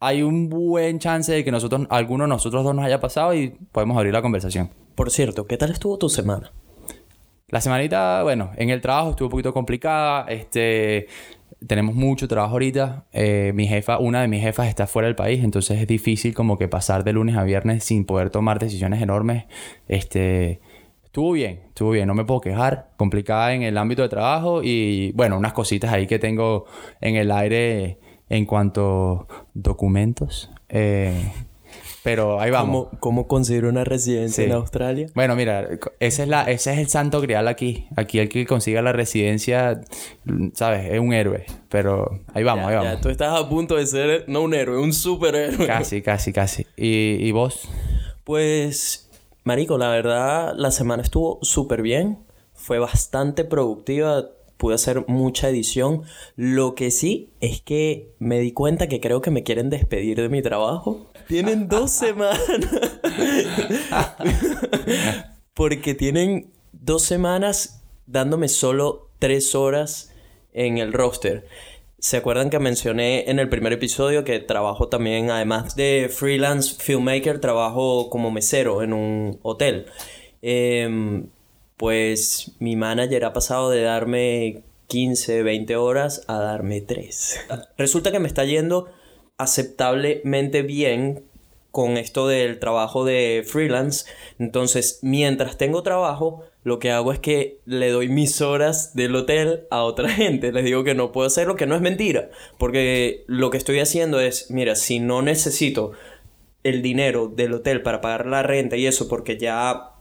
hay 0.00 0.22
un 0.22 0.48
buen 0.48 0.98
chance 0.98 1.32
de 1.32 1.44
que 1.44 1.50
nosotros, 1.50 1.86
alguno 1.90 2.24
de 2.24 2.28
nosotros 2.28 2.64
dos 2.64 2.74
nos 2.74 2.84
haya 2.84 3.00
pasado 3.00 3.34
y 3.34 3.50
podemos 3.72 3.96
abrir 3.96 4.12
la 4.12 4.22
conversación. 4.22 4.70
Por 4.94 5.10
cierto, 5.10 5.46
¿qué 5.46 5.56
tal 5.56 5.70
estuvo 5.70 5.98
tu 5.98 6.08
semana? 6.08 6.52
La 7.48 7.60
semanita, 7.60 8.22
bueno, 8.24 8.50
en 8.56 8.70
el 8.70 8.80
trabajo 8.80 9.10
estuvo 9.10 9.26
un 9.26 9.30
poquito 9.30 9.52
complicada. 9.52 10.26
Este, 10.28 11.06
tenemos 11.64 11.94
mucho 11.94 12.28
trabajo 12.28 12.52
ahorita. 12.52 13.06
Eh, 13.12 13.52
mi 13.54 13.66
jefa, 13.66 13.98
una 13.98 14.20
de 14.20 14.28
mis 14.28 14.42
jefas 14.42 14.68
está 14.68 14.86
fuera 14.86 15.06
del 15.06 15.16
país, 15.16 15.42
entonces 15.42 15.80
es 15.80 15.86
difícil 15.86 16.34
como 16.34 16.58
que 16.58 16.68
pasar 16.68 17.04
de 17.04 17.12
lunes 17.12 17.36
a 17.36 17.44
viernes 17.44 17.84
sin 17.84 18.04
poder 18.04 18.30
tomar 18.30 18.58
decisiones 18.58 19.02
enormes. 19.02 19.44
Este, 19.88 20.60
estuvo 21.04 21.32
bien, 21.32 21.60
estuvo 21.68 21.90
bien, 21.90 22.06
no 22.06 22.14
me 22.14 22.24
puedo 22.24 22.40
quejar. 22.40 22.90
Complicada 22.96 23.54
en 23.54 23.62
el 23.62 23.78
ámbito 23.78 24.02
de 24.02 24.08
trabajo 24.08 24.62
y 24.62 25.12
bueno, 25.12 25.38
unas 25.38 25.52
cositas 25.52 25.92
ahí 25.92 26.06
que 26.06 26.18
tengo 26.18 26.66
en 27.00 27.16
el 27.16 27.30
aire 27.30 27.98
en 28.28 28.44
cuanto 28.44 29.26
documentos. 29.54 30.50
Eh, 30.68 31.32
pero 32.02 32.40
ahí 32.40 32.50
vamos. 32.50 32.86
¿Cómo, 32.88 33.00
cómo 33.00 33.28
considero 33.28 33.68
una 33.68 33.84
residencia 33.84 34.44
en 34.44 34.52
Australia? 34.52 35.08
Bueno, 35.14 35.34
mira, 35.36 35.68
ese 36.00 36.22
es, 36.22 36.28
la, 36.28 36.42
ese 36.44 36.72
es 36.72 36.78
el 36.78 36.88
santo 36.88 37.20
grial 37.20 37.48
aquí. 37.48 37.86
Aquí 37.96 38.18
el 38.18 38.28
que 38.28 38.46
consiga 38.46 38.82
la 38.82 38.92
residencia, 38.92 39.80
¿sabes? 40.54 40.92
Es 40.92 41.00
un 41.00 41.12
héroe. 41.12 41.46
Pero 41.68 42.20
ahí 42.32 42.44
vamos, 42.44 42.66
ahí 42.66 42.76
vamos. 42.76 42.92
Ya, 42.92 43.00
tú 43.00 43.08
estás 43.08 43.38
a 43.38 43.48
punto 43.48 43.76
de 43.76 43.86
ser, 43.86 44.24
no 44.28 44.42
un 44.42 44.54
héroe, 44.54 44.80
un 44.80 44.92
superhéroe. 44.92 45.66
Casi, 45.66 46.02
casi, 46.02 46.32
casi. 46.32 46.66
¿Y, 46.76 47.26
y 47.26 47.32
vos? 47.32 47.68
Pues, 48.24 49.10
Marico, 49.44 49.78
la 49.78 49.88
verdad, 49.88 50.54
la 50.56 50.70
semana 50.70 51.02
estuvo 51.02 51.38
súper 51.42 51.82
bien. 51.82 52.18
Fue 52.54 52.78
bastante 52.78 53.44
productiva 53.44 54.30
pude 54.56 54.74
hacer 54.74 55.04
mucha 55.08 55.48
edición. 55.48 56.02
Lo 56.34 56.74
que 56.74 56.90
sí 56.90 57.30
es 57.40 57.60
que 57.60 58.14
me 58.18 58.38
di 58.40 58.52
cuenta 58.52 58.88
que 58.88 59.00
creo 59.00 59.20
que 59.20 59.30
me 59.30 59.42
quieren 59.42 59.70
despedir 59.70 60.20
de 60.20 60.28
mi 60.28 60.42
trabajo. 60.42 61.12
Tienen 61.28 61.68
dos 61.68 61.90
semanas. 61.90 62.40
Porque 65.54 65.94
tienen 65.94 66.52
dos 66.72 67.02
semanas 67.02 67.82
dándome 68.06 68.48
solo 68.48 69.10
tres 69.18 69.54
horas 69.54 70.12
en 70.52 70.78
el 70.78 70.92
roster. 70.92 71.46
¿Se 71.98 72.18
acuerdan 72.18 72.50
que 72.50 72.58
mencioné 72.58 73.30
en 73.30 73.38
el 73.38 73.48
primer 73.48 73.72
episodio 73.72 74.22
que 74.22 74.38
trabajo 74.38 74.88
también, 74.88 75.30
además 75.30 75.74
de 75.74 76.10
freelance 76.12 76.76
filmmaker, 76.78 77.40
trabajo 77.40 78.10
como 78.10 78.30
mesero 78.30 78.82
en 78.82 78.92
un 78.92 79.38
hotel? 79.42 79.86
Eh, 80.42 81.24
pues 81.76 82.52
mi 82.58 82.76
manager 82.76 83.24
ha 83.24 83.32
pasado 83.32 83.70
de 83.70 83.82
darme 83.82 84.62
15, 84.86 85.42
20 85.42 85.76
horas 85.76 86.22
a 86.28 86.38
darme 86.38 86.80
3. 86.80 87.40
Resulta 87.76 88.12
que 88.12 88.20
me 88.20 88.28
está 88.28 88.44
yendo 88.44 88.88
aceptablemente 89.38 90.62
bien 90.62 91.24
con 91.70 91.98
esto 91.98 92.26
del 92.26 92.58
trabajo 92.58 93.04
de 93.04 93.44
freelance. 93.46 94.06
Entonces, 94.38 94.98
mientras 95.02 95.58
tengo 95.58 95.82
trabajo, 95.82 96.42
lo 96.64 96.78
que 96.78 96.90
hago 96.90 97.12
es 97.12 97.18
que 97.18 97.60
le 97.66 97.90
doy 97.90 98.08
mis 98.08 98.40
horas 98.40 98.94
del 98.94 99.14
hotel 99.14 99.66
a 99.70 99.82
otra 99.82 100.08
gente. 100.22 100.52
Les 100.52 100.64
digo 100.64 100.84
que 100.84 100.94
no 100.94 101.12
puedo 101.12 101.26
hacerlo, 101.26 101.54
que 101.54 101.66
no 101.66 101.74
es 101.74 101.82
mentira. 101.82 102.30
Porque 102.56 103.24
lo 103.26 103.50
que 103.50 103.58
estoy 103.58 103.80
haciendo 103.80 104.20
es, 104.20 104.50
mira, 104.50 104.74
si 104.74 105.00
no 105.00 105.20
necesito 105.20 105.92
el 106.64 106.80
dinero 106.80 107.28
del 107.28 107.52
hotel 107.52 107.82
para 107.82 108.00
pagar 108.00 108.24
la 108.24 108.42
renta 108.42 108.76
y 108.76 108.86
eso, 108.86 109.06
porque 109.06 109.36
ya 109.36 109.92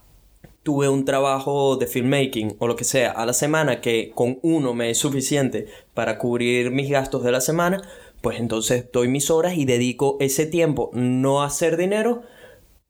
tuve 0.64 0.90
un 0.90 1.06
trabajo 1.06 1.76
de 1.76 1.86
filmmaking 1.86 2.56
o 2.58 2.68
lo 2.68 2.76
que 2.76 2.86
sea 2.86 3.12
a 3.12 3.28
la 3.28 3.34
semana 3.34 3.82
que 3.82 4.12
con 4.16 4.40
uno 4.42 4.74
me 4.74 4.90
es 4.90 4.98
suficiente 4.98 5.68
para 5.94 6.18
cubrir 6.18 6.72
mis 6.72 6.90
gastos 6.90 7.24
de 7.24 7.32
la 7.32 7.40
semana, 7.40 7.84
pues 8.26 8.40
entonces 8.40 8.90
doy 8.92 9.08
mis 9.08 9.30
horas 9.30 9.56
y 9.56 9.66
dedico 9.66 10.18
ese 10.20 10.48
tiempo 10.48 10.90
no 10.94 11.44
a 11.44 11.46
hacer 11.46 11.78
dinero, 11.78 12.24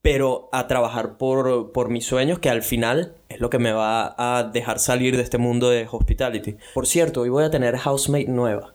pero 0.01 0.47
a 0.53 0.69
trabajar 0.69 1.17
por, 1.17 1.73
por 1.73 1.89
mis 1.89 2.05
sueños, 2.05 2.39
que 2.39 2.49
al 2.49 2.61
final 2.61 3.17
es 3.27 3.41
lo 3.41 3.49
que 3.49 3.59
me 3.59 3.73
va 3.73 4.15
a 4.17 4.45
dejar 4.45 4.79
salir 4.79 5.17
de 5.17 5.23
este 5.23 5.37
mundo 5.37 5.69
de 5.69 5.89
hospitality. 5.91 6.55
Por 6.73 6.87
cierto, 6.87 7.19
hoy 7.19 7.27
voy 7.27 7.43
a 7.43 7.51
tener 7.51 7.75
housemate 7.75 8.29
nueva. 8.29 8.74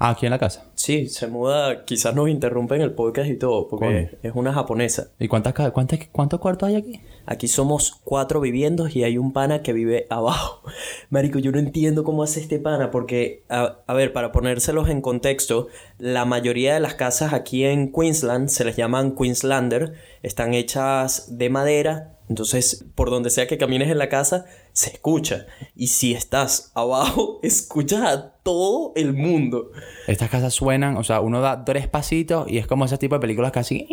Ah, 0.00 0.10
aquí 0.10 0.26
en 0.26 0.30
la 0.30 0.38
casa. 0.38 0.70
Sí, 0.76 1.08
se 1.08 1.26
muda, 1.26 1.84
quizás 1.84 2.14
nos 2.14 2.28
interrumpen 2.28 2.80
el 2.80 2.92
podcast 2.92 3.28
y 3.28 3.36
todo, 3.36 3.66
porque 3.66 4.16
es 4.22 4.32
una 4.32 4.52
japonesa. 4.52 5.08
¿Y 5.18 5.26
cuántas, 5.26 5.54
cuántas, 5.72 5.98
cuántos 6.12 6.38
cuartos 6.38 6.68
hay 6.68 6.76
aquí? 6.76 7.00
Aquí 7.26 7.48
somos 7.48 8.00
cuatro 8.04 8.40
viviendos 8.40 8.94
y 8.94 9.02
hay 9.02 9.18
un 9.18 9.32
pana 9.32 9.60
que 9.62 9.72
vive 9.72 10.06
abajo. 10.08 10.62
Marico, 11.10 11.40
yo 11.40 11.50
no 11.50 11.58
entiendo 11.58 12.04
cómo 12.04 12.22
hace 12.22 12.40
este 12.40 12.60
pana, 12.60 12.92
porque, 12.92 13.42
a, 13.48 13.78
a 13.88 13.94
ver, 13.94 14.12
para 14.12 14.30
ponérselos 14.30 14.88
en 14.88 15.00
contexto, 15.00 15.66
la 15.98 16.24
mayoría 16.24 16.74
de 16.74 16.80
las 16.80 16.94
casas 16.94 17.32
aquí 17.32 17.64
en 17.64 17.92
Queensland 17.92 18.50
se 18.50 18.64
les 18.64 18.76
llaman 18.76 19.16
Queenslander, 19.16 19.94
están 20.22 20.54
hechas 20.54 21.36
de 21.38 21.50
madera 21.50 22.18
entonces, 22.28 22.84
por 22.94 23.10
donde 23.10 23.30
sea 23.30 23.46
que 23.46 23.56
camines 23.56 23.90
en 23.90 23.98
la 23.98 24.08
casa, 24.08 24.44
se 24.78 24.90
escucha. 24.90 25.46
Y 25.74 25.88
si 25.88 26.14
estás 26.14 26.70
abajo, 26.76 27.40
escuchas 27.42 28.00
a 28.00 28.30
todo 28.44 28.92
el 28.94 29.12
mundo. 29.12 29.72
Estas 30.06 30.30
casas 30.30 30.54
suenan, 30.54 30.96
o 30.96 31.02
sea, 31.02 31.20
uno 31.20 31.40
da 31.40 31.64
tres 31.64 31.88
pasitos 31.88 32.48
y 32.48 32.58
es 32.58 32.68
como 32.68 32.84
ese 32.84 32.96
tipo 32.96 33.16
de 33.16 33.20
películas 33.20 33.50
casi... 33.50 33.88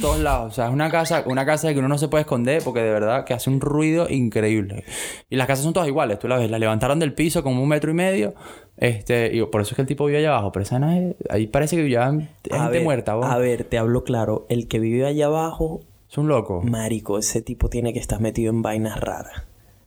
todos 0.00 0.18
lados. 0.18 0.50
O 0.50 0.54
sea, 0.54 0.66
es 0.66 0.72
una 0.72 0.90
casa, 0.90 1.22
una 1.26 1.46
casa 1.46 1.68
de 1.68 1.74
que 1.74 1.78
uno 1.78 1.86
no 1.86 1.96
se 1.96 2.08
puede 2.08 2.22
esconder 2.22 2.60
porque 2.64 2.80
de 2.80 2.90
verdad 2.90 3.24
que 3.24 3.34
hace 3.34 3.48
un 3.48 3.60
ruido 3.60 4.08
increíble. 4.10 4.82
Y 5.30 5.36
las 5.36 5.46
casas 5.46 5.62
son 5.62 5.72
todas 5.72 5.88
iguales, 5.88 6.18
tú 6.18 6.26
la 6.26 6.38
ves, 6.38 6.50
la 6.50 6.58
levantaron 6.58 6.98
del 6.98 7.14
piso 7.14 7.44
como 7.44 7.62
un 7.62 7.68
metro 7.68 7.92
y 7.92 7.94
medio. 7.94 8.34
Este, 8.76 9.32
y 9.32 9.40
por 9.44 9.60
eso 9.60 9.70
es 9.70 9.76
que 9.76 9.82
el 9.82 9.88
tipo 9.88 10.06
vive 10.06 10.18
allá 10.18 10.30
abajo. 10.30 10.50
Pero 10.50 10.64
esa 10.64 10.80
no 10.80 10.90
es, 10.90 11.14
ahí 11.30 11.46
parece 11.46 11.76
que 11.76 11.82
vive 11.82 12.02
gente 12.50 12.80
muerta, 12.80 13.14
¿vos? 13.14 13.26
A 13.26 13.38
ver, 13.38 13.62
te 13.62 13.78
hablo 13.78 14.02
claro. 14.02 14.44
El 14.48 14.66
que 14.66 14.80
vive 14.80 15.06
allá 15.06 15.26
abajo. 15.26 15.82
Es 16.10 16.18
un 16.18 16.28
loco. 16.28 16.62
Marico, 16.62 17.18
ese 17.18 17.42
tipo 17.42 17.68
tiene 17.68 17.92
que 17.92 17.98
estar 17.98 18.20
metido 18.20 18.50
en 18.50 18.62
vainas 18.62 19.00
raras. 19.00 19.44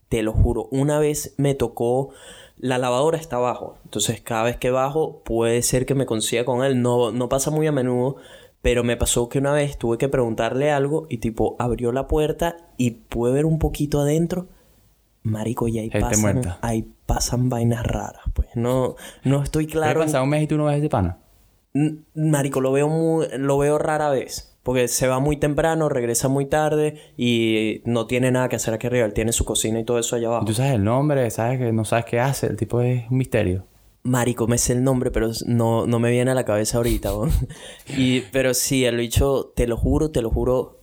Te 0.09 0.23
lo 0.23 0.33
juro. 0.33 0.67
Una 0.71 0.99
vez 0.99 1.33
me 1.37 1.55
tocó 1.55 2.11
la 2.59 2.77
lavadora 2.77 3.17
está 3.17 3.37
abajo. 3.37 3.77
Entonces, 3.85 4.21
cada 4.21 4.43
vez 4.43 4.57
que 4.57 4.69
bajo, 4.69 5.21
puede 5.23 5.61
ser 5.61 5.85
que 5.85 5.95
me 5.95 6.05
consiga 6.05 6.43
con 6.43 6.63
él. 6.63 6.81
No, 6.81 7.11
no 7.11 7.29
pasa 7.29 7.51
muy 7.51 7.67
a 7.67 7.71
menudo. 7.71 8.17
Pero 8.61 8.83
me 8.83 8.97
pasó 8.97 9.29
que 9.29 9.39
una 9.39 9.53
vez 9.53 9.77
tuve 9.77 9.97
que 9.97 10.09
preguntarle 10.09 10.69
algo 10.69 11.07
y 11.09 11.19
tipo 11.19 11.55
abrió 11.59 11.93
la 11.93 12.07
puerta 12.07 12.57
y 12.75 12.91
pude 12.91 13.31
ver 13.31 13.45
un 13.45 13.57
poquito 13.57 14.01
adentro. 14.01 14.47
Marico, 15.23 15.69
y 15.69 15.79
ahí 15.79 15.89
pasan, 15.89 16.41
ahí 16.61 16.91
pasan 17.05 17.47
vainas 17.47 17.85
raras. 17.85 18.23
Pues 18.33 18.49
no, 18.55 18.95
no 19.23 19.41
estoy 19.41 19.65
claro. 19.65 20.01
¿Qué 20.01 20.07
pasa 20.07 20.21
un 20.21 20.29
mes 20.29 20.43
y 20.43 20.47
tú 20.47 20.57
no 20.57 20.65
ves 20.65 20.81
de 20.81 20.89
pana? 20.89 21.19
Marico, 22.13 22.59
lo 22.59 22.73
veo 22.73 22.89
muy, 22.89 23.27
lo 23.37 23.57
veo 23.57 23.77
rara 23.77 24.09
vez. 24.09 24.57
Porque 24.69 24.87
se 24.87 25.07
va 25.07 25.19
muy 25.19 25.37
temprano, 25.37 25.89
regresa 25.89 26.27
muy 26.27 26.45
tarde 26.45 27.01
y 27.17 27.81
no 27.85 28.05
tiene 28.05 28.29
nada 28.29 28.49
que 28.49 28.57
hacer 28.57 28.71
aquí 28.75 28.85
arriba. 28.85 29.03
Él 29.03 29.15
tiene 29.15 29.31
su 29.31 29.43
cocina 29.43 29.79
y 29.79 29.83
todo 29.83 29.97
eso 29.97 30.15
allá 30.15 30.27
abajo. 30.27 30.45
¿Tú 30.45 30.53
sabes 30.53 30.73
el 30.73 30.83
nombre? 30.83 31.27
¿Sabes 31.31 31.57
que 31.57 31.73
no 31.73 31.85
sabes 31.85 32.05
qué 32.05 32.19
hace? 32.19 32.45
El 32.45 32.55
tipo 32.55 32.79
es 32.79 33.09
un 33.09 33.17
misterio. 33.17 33.65
Marico, 34.03 34.45
me 34.45 34.59
sé 34.59 34.73
el 34.73 34.83
nombre, 34.83 35.09
pero 35.09 35.31
no, 35.47 35.87
no 35.87 35.97
me 35.97 36.11
viene 36.11 36.29
a 36.29 36.35
la 36.35 36.45
cabeza 36.45 36.77
ahorita, 36.77 37.09
y, 37.97 38.19
Pero 38.31 38.53
sí, 38.53 38.85
el 38.85 38.97
bicho, 38.97 39.51
te 39.55 39.65
lo 39.65 39.75
juro, 39.75 40.11
te 40.11 40.21
lo 40.21 40.29
juro. 40.29 40.78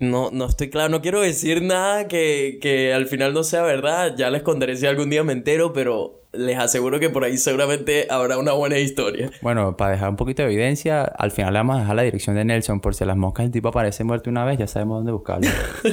No, 0.00 0.30
no 0.32 0.46
estoy 0.46 0.70
claro, 0.70 0.88
no 0.88 1.02
quiero 1.02 1.20
decir 1.20 1.62
nada 1.62 2.08
que, 2.08 2.58
que 2.60 2.92
al 2.92 3.06
final 3.06 3.34
no 3.34 3.44
sea 3.44 3.62
verdad. 3.62 4.14
Ya 4.16 4.30
les 4.30 4.42
contaré 4.42 4.76
si 4.76 4.86
algún 4.86 5.10
día 5.10 5.22
me 5.22 5.34
entero, 5.34 5.72
pero 5.72 6.20
les 6.32 6.58
aseguro 6.58 7.00
que 7.00 7.10
por 7.10 7.24
ahí 7.24 7.36
seguramente 7.36 8.06
habrá 8.08 8.38
una 8.38 8.52
buena 8.52 8.78
historia. 8.78 9.30
Bueno, 9.42 9.76
para 9.76 9.92
dejar 9.92 10.10
un 10.10 10.16
poquito 10.16 10.42
de 10.42 10.48
evidencia, 10.48 11.02
al 11.02 11.30
final 11.30 11.52
le 11.52 11.58
vamos 11.58 11.76
a 11.76 11.80
dejar 11.80 11.96
la 11.96 12.02
dirección 12.02 12.36
de 12.36 12.44
Nelson 12.44 12.80
por 12.80 12.94
si 12.94 13.04
las 13.04 13.16
moscas 13.16 13.46
el 13.46 13.52
tipo 13.52 13.68
aparece 13.68 14.04
muerto 14.04 14.30
una 14.30 14.44
vez, 14.44 14.58
ya 14.58 14.66
sabemos 14.66 14.98
dónde 14.98 15.12
buscarlo. 15.12 15.48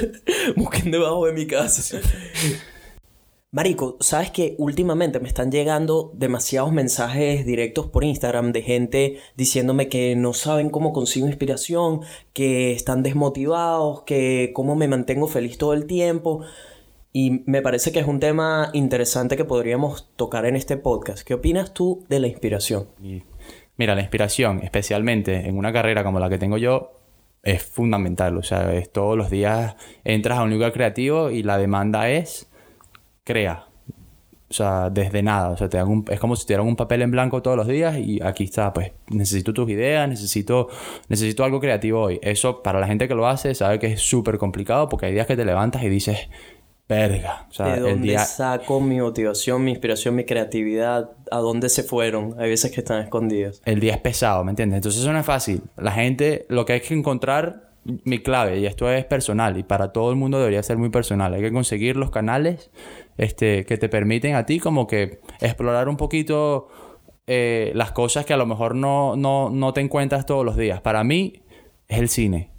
Busquen 0.56 0.92
debajo 0.92 1.26
de 1.26 1.34
mi 1.34 1.48
casa. 1.48 2.00
Marico, 3.50 3.96
¿sabes 4.02 4.30
que 4.30 4.56
últimamente 4.58 5.22
me 5.22 5.30
están 5.30 5.52
llegando 5.52 6.12
demasiados 6.14 6.74
mensajes 6.74 7.46
directos 7.46 7.88
por 7.88 8.04
Instagram 8.04 8.52
de 8.52 8.62
gente 8.62 9.20
diciéndome 9.38 9.88
que 9.88 10.18
no 10.18 10.34
saben 10.34 10.70
cómo 10.70 10.92
consigo 10.92 11.28
inspiración, 11.28 12.02
que 12.34 12.74
están 12.74 13.04
desmotivados, 13.04 14.02
que 14.02 14.52
cómo 14.54 14.76
me 14.76 14.90
mantengo 14.90 15.28
feliz 15.28 15.58
todo 15.58 15.74
el 15.74 15.86
tiempo? 15.86 16.44
Y 17.14 17.44
me 17.46 17.62
parece 17.62 17.94
que 17.94 18.00
es 18.00 18.08
un 18.08 18.20
tema 18.20 18.70
interesante 18.74 19.38
que 19.38 19.46
podríamos 19.46 20.10
tocar 20.18 20.46
en 20.46 20.58
este 20.58 20.76
podcast. 20.76 21.26
¿Qué 21.26 21.34
opinas 21.34 21.74
tú 21.74 22.04
de 22.10 22.20
la 22.20 22.28
inspiración? 22.28 22.90
Mira, 23.78 23.96
la 23.96 24.02
inspiración, 24.02 24.60
especialmente 24.62 25.48
en 25.48 25.58
una 25.58 25.72
carrera 25.72 26.04
como 26.04 26.20
la 26.20 26.28
que 26.28 26.38
tengo 26.38 26.58
yo, 26.58 26.92
es 27.44 27.64
fundamental. 27.64 28.36
O 28.38 28.44
sea, 28.44 28.74
es 28.74 28.92
todos 28.92 29.18
los 29.18 29.30
días 29.30 29.78
entras 30.04 30.38
a 30.38 30.44
un 30.44 30.50
lugar 30.50 30.74
creativo 30.74 31.32
y 31.32 31.44
la 31.44 31.58
demanda 31.58 32.10
es 32.10 32.47
crea. 33.28 33.66
O 34.50 34.54
sea, 34.54 34.90
desde 34.90 35.22
nada. 35.22 35.50
O 35.50 35.58
sea, 35.58 35.68
te 35.68 35.78
dan 35.78 36.06
es 36.10 36.20
como 36.22 36.38
si 36.38 36.46
te 36.46 36.54
dieran 36.54 36.66
un 36.66 36.78
papel 36.78 37.02
en 37.02 37.12
blanco 37.12 37.42
todos 37.42 37.58
los 37.58 37.68
días 37.68 37.98
y 37.98 38.22
aquí 38.24 38.46
está, 38.46 38.72
pues, 38.72 38.94
necesito 39.10 39.54
tus 39.54 39.70
ideas, 39.70 40.08
necesito, 40.08 40.70
necesito 41.10 41.44
algo 41.44 41.60
creativo 41.60 42.02
hoy. 42.02 42.20
Eso, 42.24 42.64
para 42.64 42.80
la 42.80 42.88
gente 42.88 43.10
que 43.10 43.16
lo 43.16 43.28
hace, 43.28 43.54
sabe 43.54 43.78
que 43.78 43.88
es 43.88 44.02
súper 44.02 44.38
complicado 44.38 44.88
porque 44.88 45.08
hay 45.08 45.14
días 45.14 45.28
que 45.28 45.36
te 45.36 45.44
levantas 45.44 45.84
y 45.84 45.90
dices, 45.90 46.30
Verga. 46.90 47.48
O 47.50 47.54
sea, 47.54 47.76
¿De 47.76 47.82
dónde 47.82 48.18
saco 48.20 48.80
mi 48.80 49.02
motivación, 49.02 49.62
mi 49.62 49.72
inspiración, 49.72 50.16
mi 50.16 50.24
creatividad? 50.24 51.12
¿A 51.32 51.38
dónde 51.40 51.68
se 51.68 51.84
fueron? 51.84 52.36
Hay 52.40 52.50
veces 52.50 52.72
que 52.72 52.80
están 52.80 53.04
escondidos. 53.04 53.62
El 53.66 53.82
día 53.82 53.94
es 53.94 54.00
pesado, 54.00 54.46
¿me 54.46 54.52
entiendes? 54.52 54.78
Entonces 54.78 55.02
eso 55.02 55.12
no 55.12 55.20
es 55.20 55.26
fácil. 55.26 55.64
La 55.76 55.92
gente, 55.92 56.46
lo 56.48 56.66
que 56.66 56.74
hay 56.74 56.80
que 56.80 56.94
encontrar, 56.94 57.67
mi 58.04 58.20
clave, 58.20 58.60
y 58.60 58.66
esto 58.66 58.92
es 58.92 59.06
personal, 59.06 59.58
y 59.58 59.64
para 59.64 59.92
todo 59.92 60.10
el 60.12 60.16
mundo 60.16 60.38
debería 60.40 60.62
ser 60.64 60.78
muy 60.78 60.90
personal. 60.90 61.34
Hay 61.34 61.42
que 61.42 61.52
conseguir 61.52 61.96
los 61.96 62.12
canales 62.12 62.72
este, 63.18 63.66
que 63.66 63.78
te 63.78 63.90
permiten 63.90 64.36
a 64.36 64.46
ti 64.46 64.60
como 64.60 64.88
que 64.88 65.20
explorar 65.40 65.90
un 65.90 65.98
poquito 65.98 66.68
eh, 67.28 67.72
las 67.76 67.92
cosas 67.92 68.26
que 68.26 68.34
a 68.34 68.38
lo 68.38 68.46
mejor 68.46 68.76
no, 68.76 69.16
no, 69.16 69.50
no 69.50 69.74
te 69.74 69.82
encuentras 69.82 70.26
todos 70.26 70.46
los 70.46 70.58
días. 70.58 70.82
Para 70.82 71.04
mí 71.04 71.42
es 71.88 72.00
el 72.00 72.10
cine 72.10 72.57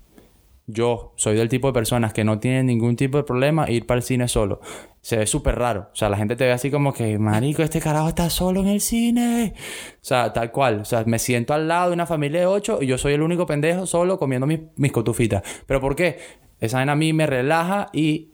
yo 0.70 1.14
soy 1.16 1.34
del 1.34 1.48
tipo 1.48 1.66
de 1.66 1.72
personas 1.72 2.12
que 2.12 2.24
no 2.24 2.38
tienen 2.38 2.66
ningún 2.66 2.94
tipo 2.94 3.16
de 3.16 3.24
problema 3.24 3.70
ir 3.70 3.86
para 3.86 3.96
el 3.96 4.02
cine 4.02 4.28
solo. 4.28 4.60
Se 5.00 5.16
ve 5.16 5.26
súper 5.26 5.58
raro. 5.58 5.88
O 5.92 5.96
sea, 5.96 6.10
la 6.10 6.18
gente 6.18 6.36
te 6.36 6.44
ve 6.44 6.52
así 6.52 6.70
como 6.70 6.92
que, 6.92 7.18
marico, 7.18 7.62
este 7.62 7.80
carajo 7.80 8.10
está 8.10 8.28
solo 8.28 8.60
en 8.60 8.68
el 8.68 8.82
cine. 8.82 9.54
O 9.56 10.04
sea, 10.04 10.30
tal 10.34 10.52
cual. 10.52 10.80
O 10.80 10.84
sea, 10.84 11.04
me 11.06 11.18
siento 11.18 11.54
al 11.54 11.68
lado 11.68 11.88
de 11.88 11.94
una 11.94 12.04
familia 12.04 12.40
de 12.40 12.46
ocho 12.46 12.80
y 12.82 12.86
yo 12.86 12.98
soy 12.98 13.14
el 13.14 13.22
único 13.22 13.46
pendejo 13.46 13.86
solo 13.86 14.18
comiendo 14.18 14.46
mis, 14.46 14.60
mis 14.76 14.92
cotufitas. 14.92 15.42
¿Pero 15.66 15.80
por 15.80 15.96
qué? 15.96 16.18
Esa 16.60 16.82
a 16.82 16.94
mí 16.94 17.14
me 17.14 17.26
relaja 17.26 17.88
y 17.94 18.32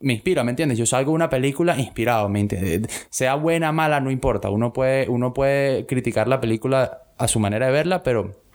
me 0.00 0.14
inspira, 0.14 0.42
¿me 0.42 0.50
entiendes? 0.50 0.78
Yo 0.78 0.86
salgo 0.86 1.10
de 1.10 1.16
una 1.16 1.28
película 1.28 1.78
inspirado, 1.78 2.30
¿me 2.30 2.40
entiendes? 2.40 3.06
Sea 3.10 3.34
buena, 3.34 3.72
mala, 3.72 4.00
no 4.00 4.10
importa. 4.10 4.48
Uno 4.48 4.72
puede, 4.72 5.06
uno 5.10 5.34
puede 5.34 5.84
criticar 5.84 6.28
la 6.28 6.40
película 6.40 7.02
a 7.18 7.28
su 7.28 7.40
manera 7.40 7.66
de 7.66 7.72
verla, 7.72 8.02
pero 8.02 8.45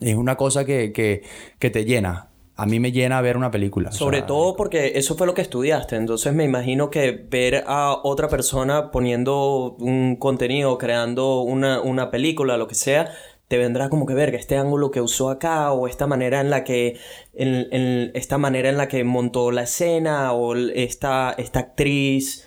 es 0.00 0.14
una 0.14 0.36
cosa 0.36 0.64
que, 0.64 0.92
que, 0.92 1.22
que 1.58 1.70
te 1.70 1.84
llena. 1.84 2.28
A 2.56 2.66
mí 2.66 2.78
me 2.78 2.92
llena 2.92 3.20
ver 3.20 3.36
una 3.36 3.50
película. 3.50 3.90
Sobre 3.90 4.22
todo 4.22 4.54
porque 4.54 4.92
eso 4.94 5.16
fue 5.16 5.26
lo 5.26 5.34
que 5.34 5.42
estudiaste. 5.42 5.96
Entonces 5.96 6.32
me 6.32 6.44
imagino 6.44 6.88
que 6.88 7.10
ver 7.10 7.64
a 7.66 7.98
otra 8.04 8.28
persona 8.28 8.92
poniendo 8.92 9.76
un 9.80 10.16
contenido, 10.16 10.78
creando 10.78 11.40
una, 11.40 11.80
una 11.80 12.12
película, 12.12 12.56
lo 12.56 12.68
que 12.68 12.76
sea, 12.76 13.12
te 13.48 13.58
vendrá 13.58 13.88
como 13.88 14.06
que 14.06 14.14
verga, 14.14 14.38
este 14.38 14.56
ángulo 14.56 14.92
que 14.92 15.00
usó 15.00 15.30
acá, 15.30 15.72
o 15.72 15.88
esta 15.88 16.06
manera 16.06 16.40
en 16.40 16.50
la 16.50 16.62
que. 16.62 16.96
En, 17.34 17.66
en 17.72 18.12
esta 18.14 18.38
manera 18.38 18.68
en 18.68 18.76
la 18.76 18.86
que 18.86 19.02
montó 19.02 19.50
la 19.50 19.64
escena, 19.64 20.32
o 20.32 20.54
esta, 20.54 21.34
esta 21.36 21.58
actriz 21.58 22.46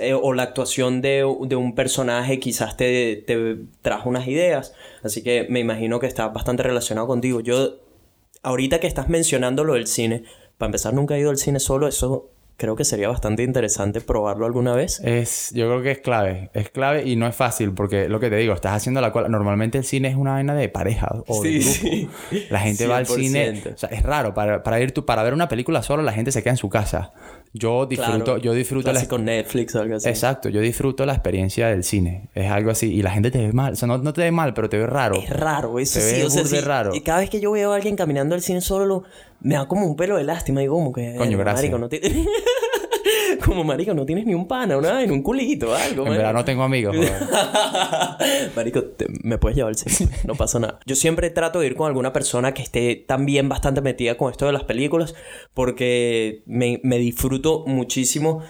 eh, 0.00 0.14
o 0.14 0.32
la 0.32 0.42
actuación 0.42 1.00
de, 1.00 1.24
un 1.24 1.74
personaje 1.74 2.38
quizás 2.38 2.76
te, 2.76 3.24
trajo 3.82 4.08
unas 4.08 4.26
ideas. 4.28 4.74
Así 5.02 5.22
que 5.22 5.46
me 5.48 5.60
imagino 5.60 6.00
que 6.00 6.06
está 6.06 6.28
bastante 6.28 6.62
relacionado 6.62 7.06
contigo. 7.06 7.40
Yo, 7.40 7.76
ahorita 8.42 8.80
que 8.80 8.86
estás 8.86 9.08
mencionando 9.08 9.64
lo 9.64 9.74
del 9.74 9.86
cine, 9.86 10.24
para 10.58 10.68
empezar 10.68 10.94
nunca 10.94 11.16
he 11.16 11.20
ido 11.20 11.30
al 11.30 11.38
cine 11.38 11.60
solo, 11.60 11.88
eso 11.88 12.30
creo 12.60 12.76
que 12.76 12.84
sería 12.84 13.08
bastante 13.08 13.42
interesante 13.42 14.02
probarlo 14.02 14.44
alguna 14.44 14.74
vez. 14.74 15.00
Es, 15.00 15.50
yo 15.54 15.66
creo 15.66 15.82
que 15.82 15.92
es 15.92 15.98
clave, 16.00 16.50
es 16.52 16.68
clave 16.68 17.08
y 17.08 17.16
no 17.16 17.26
es 17.26 17.34
fácil 17.34 17.72
porque 17.72 18.06
lo 18.06 18.20
que 18.20 18.28
te 18.28 18.36
digo, 18.36 18.52
estás 18.52 18.72
haciendo 18.72 19.00
la 19.00 19.12
cual 19.12 19.30
normalmente 19.30 19.78
el 19.78 19.84
cine 19.84 20.08
es 20.08 20.16
una 20.16 20.32
vaina 20.32 20.54
de 20.54 20.68
pareja 20.68 21.08
o 21.26 21.42
de 21.42 21.58
grupo. 21.58 22.12
La 22.50 22.60
gente 22.60 22.86
va 22.86 22.98
al 22.98 23.06
cine, 23.06 23.62
o 23.74 23.78
sea, 23.78 23.88
es 23.88 24.02
raro 24.02 24.34
para, 24.34 24.62
para 24.62 24.78
ir 24.78 24.92
tú 24.92 25.06
para 25.06 25.22
ver 25.22 25.32
una 25.32 25.48
película 25.48 25.82
solo 25.82 26.02
la 26.02 26.12
gente 26.12 26.32
se 26.32 26.42
queda 26.42 26.50
en 26.50 26.58
su 26.58 26.68
casa. 26.68 27.12
Yo 27.52 27.84
disfruto, 27.86 28.38
yo 28.38 28.52
disfruto 28.52 28.92
la 28.92 29.08
con 29.08 29.24
Netflix 29.24 29.74
o 29.74 29.80
algo 29.80 29.96
así. 29.96 30.08
Exacto, 30.08 30.48
yo 30.48 30.60
disfruto 30.60 31.04
la 31.04 31.14
experiencia 31.14 31.66
del 31.66 31.82
cine. 31.82 32.28
Es 32.32 32.48
algo 32.48 32.70
así 32.70 32.92
y 32.92 33.02
la 33.02 33.10
gente 33.10 33.32
te 33.32 33.38
ve 33.38 33.52
mal, 33.52 33.72
o 33.72 33.76
sea, 33.76 33.88
no, 33.88 33.98
no 33.98 34.12
te 34.12 34.22
ve 34.22 34.30
mal, 34.30 34.54
pero 34.54 34.68
te 34.68 34.78
ve 34.78 34.86
raro. 34.86 35.16
Es 35.16 35.30
raro, 35.30 35.78
eso 35.80 36.00
sí, 36.00 36.22
o 36.22 36.30
sea, 36.30 36.60
raro. 36.60 36.94
Y 36.94 37.00
cada 37.00 37.18
vez 37.20 37.30
que 37.30 37.40
yo 37.40 37.50
veo 37.50 37.72
a 37.72 37.76
alguien 37.76 37.96
caminando 37.96 38.36
al 38.36 38.42
cine 38.42 38.60
solo 38.60 39.02
me 39.40 39.54
da 39.54 39.66
como 39.66 39.86
un 39.86 39.96
pelo 39.96 40.16
de 40.16 40.24
lástima 40.24 40.62
y 40.62 40.68
como 40.68 40.92
que 40.92 41.16
Coño, 41.16 41.38
gracias. 41.38 41.72
no 41.72 41.88
como 43.44 43.64
marico, 43.64 43.94
no 43.94 44.06
tienes 44.06 44.26
ni 44.26 44.34
un 44.34 44.46
pana, 44.46 44.76
una 44.76 45.02
en 45.02 45.10
un 45.10 45.22
culito, 45.22 45.74
algo. 45.74 46.06
En 46.06 46.12
verdad 46.12 46.32
no 46.32 46.44
tengo 46.44 46.62
amigos. 46.62 46.96
marico, 48.56 48.84
me 49.22 49.38
puedes 49.38 49.56
llevar 49.56 49.70
el 49.70 49.76
cine, 49.76 50.10
no 50.24 50.34
pasa 50.34 50.58
nada. 50.58 50.80
Yo 50.86 50.96
siempre 50.96 51.30
trato 51.30 51.60
de 51.60 51.66
ir 51.66 51.74
con 51.74 51.86
alguna 51.86 52.12
persona 52.12 52.54
que 52.54 52.62
esté 52.62 52.96
también 52.96 53.48
bastante 53.48 53.80
metida 53.80 54.16
con 54.16 54.30
esto 54.30 54.46
de 54.46 54.52
las 54.52 54.64
películas, 54.64 55.14
porque 55.54 56.42
me, 56.46 56.80
me 56.82 56.98
disfruto 56.98 57.64
muchísimo, 57.66 58.42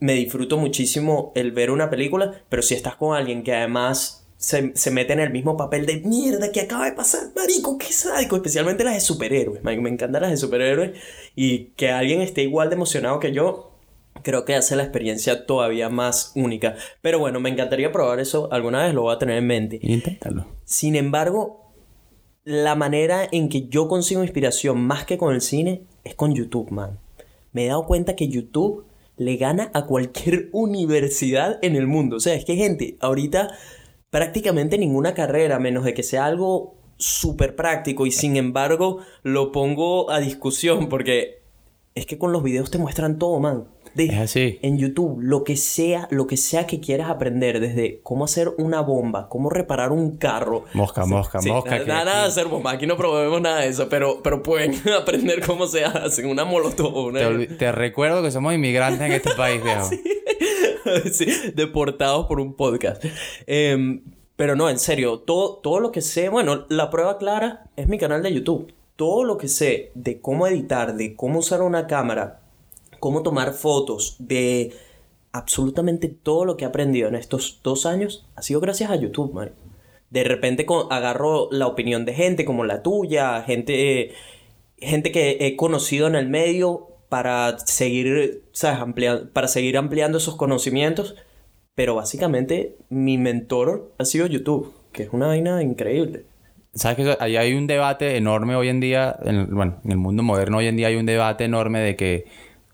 me 0.00 0.14
disfruto 0.14 0.56
muchísimo 0.56 1.32
el 1.34 1.52
ver 1.52 1.70
una 1.70 1.90
película, 1.90 2.42
pero 2.48 2.62
si 2.62 2.74
estás 2.74 2.96
con 2.96 3.16
alguien 3.16 3.42
que 3.42 3.54
además 3.54 4.26
se, 4.36 4.76
se, 4.76 4.90
mete 4.90 5.14
en 5.14 5.20
el 5.20 5.32
mismo 5.32 5.56
papel 5.56 5.86
de 5.86 6.00
mierda 6.00 6.52
que 6.52 6.60
acaba 6.60 6.84
de 6.84 6.92
pasar, 6.92 7.22
marico, 7.34 7.78
qué 7.78 7.90
sádico, 7.90 8.36
especialmente 8.36 8.84
las 8.84 8.94
de 8.94 9.00
superhéroes, 9.00 9.62
me 9.64 9.72
encantan 9.72 10.20
las 10.20 10.30
de 10.30 10.36
superhéroes 10.36 10.98
y 11.34 11.68
que 11.76 11.90
alguien 11.90 12.20
esté 12.20 12.42
igual 12.42 12.68
de 12.68 12.74
emocionado 12.74 13.18
que 13.18 13.32
yo, 13.32 13.75
creo 14.22 14.44
que 14.44 14.54
hace 14.54 14.76
la 14.76 14.82
experiencia 14.82 15.46
todavía 15.46 15.88
más 15.88 16.32
única. 16.34 16.76
Pero 17.02 17.18
bueno, 17.18 17.40
me 17.40 17.50
encantaría 17.50 17.92
probar 17.92 18.20
eso, 18.20 18.48
alguna 18.52 18.84
vez 18.84 18.94
lo 18.94 19.02
voy 19.02 19.14
a 19.14 19.18
tener 19.18 19.38
en 19.38 19.46
mente. 19.46 19.78
Inténtalo. 19.82 20.46
Sin 20.64 20.96
embargo, 20.96 21.72
la 22.44 22.74
manera 22.74 23.28
en 23.30 23.48
que 23.48 23.68
yo 23.68 23.88
consigo 23.88 24.22
inspiración 24.22 24.80
más 24.80 25.04
que 25.04 25.18
con 25.18 25.34
el 25.34 25.40
cine 25.40 25.82
es 26.04 26.14
con 26.14 26.34
YouTube, 26.34 26.70
man. 26.70 26.98
Me 27.52 27.64
he 27.64 27.68
dado 27.68 27.86
cuenta 27.86 28.16
que 28.16 28.28
YouTube 28.28 28.86
le 29.16 29.36
gana 29.36 29.70
a 29.74 29.86
cualquier 29.86 30.48
universidad 30.52 31.58
en 31.62 31.76
el 31.76 31.86
mundo. 31.86 32.16
O 32.16 32.20
sea, 32.20 32.34
es 32.34 32.44
que 32.44 32.56
gente, 32.56 32.96
ahorita 33.00 33.48
prácticamente 34.10 34.78
ninguna 34.78 35.14
carrera, 35.14 35.58
menos 35.58 35.84
de 35.84 35.94
que 35.94 36.02
sea 36.02 36.26
algo 36.26 36.76
súper 36.98 37.56
práctico 37.56 38.06
y 38.06 38.10
sin 38.10 38.36
embargo 38.36 39.00
lo 39.22 39.52
pongo 39.52 40.10
a 40.10 40.18
discusión 40.18 40.88
porque 40.88 41.42
es 41.94 42.06
que 42.06 42.16
con 42.16 42.32
los 42.32 42.42
videos 42.42 42.70
te 42.70 42.78
muestran 42.78 43.18
todo, 43.18 43.40
man. 43.40 43.68
De- 43.96 44.04
Es 44.06 44.18
así. 44.18 44.58
En 44.62 44.78
YouTube, 44.78 45.18
lo 45.20 45.42
que 45.42 45.56
sea, 45.56 46.06
lo 46.10 46.26
que 46.26 46.36
sea 46.36 46.66
que 46.66 46.80
quieras 46.80 47.10
aprender, 47.10 47.60
desde 47.60 48.00
cómo 48.02 48.24
hacer 48.26 48.52
una 48.58 48.80
bomba, 48.82 49.28
cómo 49.28 49.50
reparar 49.50 49.90
un 49.92 50.16
carro. 50.16 50.64
Mosca, 50.74 51.06
mosca, 51.06 51.40
Sí, 51.40 51.48
mosca. 51.50 51.70
Nada, 51.70 51.84
que 51.84 51.88
nada 51.90 52.20
de 52.22 52.28
hacer 52.28 52.46
bomba, 52.46 52.72
aquí 52.72 52.86
no 52.86 52.96
promovemos 52.96 53.40
nada 53.40 53.60
de 53.60 53.68
eso, 53.68 53.88
pero, 53.88 54.20
pero 54.22 54.42
pueden 54.42 54.74
aprender 55.00 55.44
cómo 55.46 55.66
se 55.66 55.84
hace 55.84 56.24
una 56.26 56.44
molotov. 56.44 56.94
Una... 57.06 57.18
te, 57.20 57.26
olvi- 57.26 57.56
te 57.56 57.72
recuerdo 57.72 58.22
que 58.22 58.30
somos 58.30 58.54
inmigrantes 58.54 59.00
en 59.00 59.12
este 59.12 59.30
país, 59.36 59.62
viejo. 59.64 59.88
Sí, 61.12 61.26
deportados 61.54 62.26
por 62.26 62.38
un 62.38 62.54
podcast. 62.54 63.04
Em, 63.46 64.02
pero 64.36 64.54
no, 64.54 64.70
en 64.70 64.78
serio, 64.78 65.18
todo, 65.18 65.56
todo 65.56 65.80
lo 65.80 65.90
que 65.90 66.00
sé, 66.00 66.28
bueno, 66.28 66.64
la 66.68 66.90
prueba 66.90 67.18
clara 67.18 67.64
es 67.76 67.88
mi 67.88 67.98
canal 67.98 68.22
de 68.22 68.32
YouTube. 68.32 68.72
Todo 68.94 69.24
lo 69.24 69.36
que 69.36 69.48
sé 69.48 69.90
de 69.94 70.20
cómo 70.20 70.46
editar, 70.46 70.94
de 70.94 71.16
cómo 71.16 71.40
usar 71.40 71.62
una 71.62 71.86
cámara, 71.86 72.40
cómo 72.98 73.22
tomar 73.22 73.52
fotos, 73.52 74.16
de 74.18 74.72
absolutamente 75.32 76.08
todo 76.08 76.44
lo 76.44 76.56
que 76.56 76.64
he 76.64 76.68
aprendido 76.68 77.08
en 77.08 77.14
estos 77.14 77.60
dos 77.62 77.86
años, 77.86 78.26
ha 78.36 78.42
sido 78.42 78.60
gracias 78.60 78.90
a 78.90 78.96
YouTube, 78.96 79.32
man. 79.32 79.52
De 80.10 80.24
repente 80.24 80.66
agarro 80.90 81.48
la 81.50 81.66
opinión 81.66 82.04
de 82.04 82.14
gente 82.14 82.44
como 82.44 82.64
la 82.64 82.82
tuya, 82.82 83.42
gente, 83.42 84.12
gente 84.78 85.12
que 85.12 85.38
he 85.40 85.56
conocido 85.56 86.06
en 86.06 86.14
el 86.14 86.28
medio 86.28 86.88
para 87.08 87.58
seguir, 87.58 88.44
¿sabes? 88.52 88.80
Amplia- 88.80 89.28
para 89.32 89.48
seguir 89.48 89.76
ampliando 89.76 90.18
esos 90.18 90.36
conocimientos. 90.36 91.16
Pero 91.74 91.94
básicamente 91.94 92.78
mi 92.88 93.18
mentor 93.18 93.92
ha 93.98 94.06
sido 94.06 94.26
YouTube, 94.26 94.72
que 94.92 95.02
es 95.02 95.10
una 95.12 95.26
vaina 95.26 95.62
increíble. 95.62 96.24
¿Sabes 96.72 96.96
que 96.96 97.16
ahí 97.20 97.36
hay 97.36 97.52
un 97.52 97.66
debate 97.66 98.16
enorme 98.16 98.56
hoy 98.56 98.68
en 98.68 98.80
día? 98.80 99.14
En, 99.24 99.54
bueno, 99.54 99.80
en 99.84 99.90
el 99.90 99.98
mundo 99.98 100.22
moderno 100.22 100.56
hoy 100.56 100.68
en 100.68 100.76
día 100.76 100.86
hay 100.86 100.96
un 100.96 101.04
debate 101.04 101.44
enorme 101.44 101.80
de 101.80 101.94
que, 101.94 102.24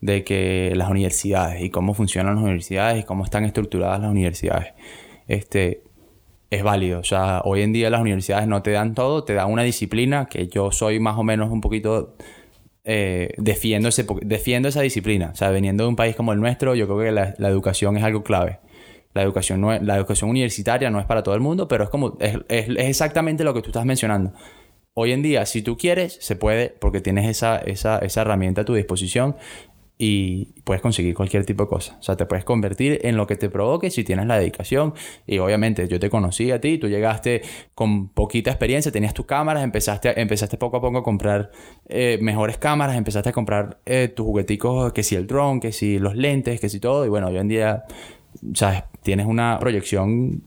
de 0.02 0.22
que 0.24 0.74
las 0.76 0.90
universidades 0.90 1.62
y 1.62 1.70
cómo 1.70 1.94
funcionan 1.94 2.34
las 2.34 2.44
universidades 2.44 3.00
y 3.00 3.04
cómo 3.04 3.24
están 3.24 3.44
estructuradas 3.46 4.00
las 4.00 4.10
universidades. 4.10 4.74
Este, 5.28 5.82
es 6.50 6.62
válido. 6.62 7.00
O 7.00 7.04
sea, 7.04 7.40
hoy 7.44 7.62
en 7.62 7.72
día 7.72 7.88
las 7.88 8.02
universidades 8.02 8.46
no 8.46 8.62
te 8.62 8.72
dan 8.72 8.94
todo, 8.94 9.24
te 9.24 9.32
dan 9.32 9.50
una 9.50 9.62
disciplina 9.62 10.26
que 10.26 10.48
yo 10.48 10.70
soy 10.70 11.00
más 11.00 11.16
o 11.16 11.22
menos 11.22 11.50
un 11.50 11.62
poquito... 11.62 12.14
eh, 12.84 13.32
defiendo, 13.38 13.88
ese, 13.88 14.04
defiendo 14.22 14.68
esa 14.68 14.80
disciplina. 14.82 15.30
O 15.32 15.36
sea, 15.36 15.50
veniendo 15.50 15.84
de 15.84 15.88
un 15.88 15.96
país 15.96 16.16
como 16.16 16.32
el 16.32 16.40
nuestro, 16.40 16.74
yo 16.74 16.86
creo 16.86 16.98
que 16.98 17.12
la, 17.12 17.48
educación 17.48 17.96
es 17.96 18.02
algo 18.02 18.22
clave. 18.24 18.58
La 19.14 19.22
educación, 19.22 19.60
no 19.60 19.78
la 19.78 19.96
educación 19.96 20.30
universitaria 20.30 20.90
no 20.90 20.98
es 20.98 21.06
para 21.06 21.22
todo 21.22 21.34
el 21.34 21.40
mundo, 21.40 21.68
pero 21.68 21.84
es 21.84 21.90
como 21.90 22.16
es- 22.20 22.38
es 22.48 22.68
exactamente 22.88 23.44
lo 23.44 23.54
que 23.54 23.62
tú 23.62 23.68
estás 23.70 23.84
mencionando. 23.84 24.32
Hoy 24.94 25.12
en 25.12 25.22
día, 25.22 25.46
si 25.46 25.62
tú 25.62 25.76
quieres, 25.78 26.18
se 26.20 26.36
puede, 26.36 26.68
porque 26.68 27.00
tienes 27.00 27.26
esa, 27.28 27.56
esa, 27.58 27.98
esa 28.00 28.20
herramienta 28.22 28.60
a 28.62 28.64
tu 28.64 28.74
disposición 28.74 29.36
y 30.04 30.46
puedes 30.64 30.82
conseguir 30.82 31.14
cualquier 31.14 31.46
tipo 31.46 31.62
de 31.62 31.68
cosa. 31.68 31.96
O 32.00 32.02
sea, 32.02 32.16
te 32.16 32.26
puedes 32.26 32.44
convertir 32.44 32.98
en 33.04 33.16
lo 33.16 33.28
que 33.28 33.36
te 33.36 33.48
provoque 33.48 33.88
si 33.88 34.02
tienes 34.02 34.26
la 34.26 34.36
dedicación. 34.36 34.94
Y 35.28 35.38
obviamente 35.38 35.86
yo 35.86 36.00
te 36.00 36.10
conocí 36.10 36.50
a 36.50 36.60
ti, 36.60 36.76
tú 36.78 36.88
llegaste 36.88 37.42
con 37.76 38.08
poquita 38.08 38.50
experiencia, 38.50 38.90
tenías 38.90 39.14
tus 39.14 39.26
cámaras, 39.26 39.62
empezaste, 39.62 40.08
a- 40.08 40.14
empezaste 40.16 40.56
poco 40.58 40.78
a 40.78 40.80
poco 40.80 40.98
a 40.98 41.02
comprar 41.04 41.52
eh, 41.88 42.18
mejores 42.20 42.58
cámaras, 42.58 42.96
empezaste 42.96 43.28
a 43.28 43.32
comprar 43.32 43.78
eh, 43.86 44.08
tus 44.08 44.26
jugueticos, 44.26 44.92
que 44.92 45.04
si 45.04 45.14
el 45.14 45.28
dron, 45.28 45.60
que 45.60 45.70
si 45.70 46.00
los 46.00 46.16
lentes, 46.16 46.58
que 46.60 46.68
si 46.68 46.80
todo. 46.80 47.06
Y 47.06 47.08
bueno, 47.08 47.28
hoy 47.28 47.36
en 47.36 47.46
día, 47.46 47.84
¿sabes? 48.54 48.82
Tienes 49.04 49.26
una 49.26 49.56
proyección 49.60 50.42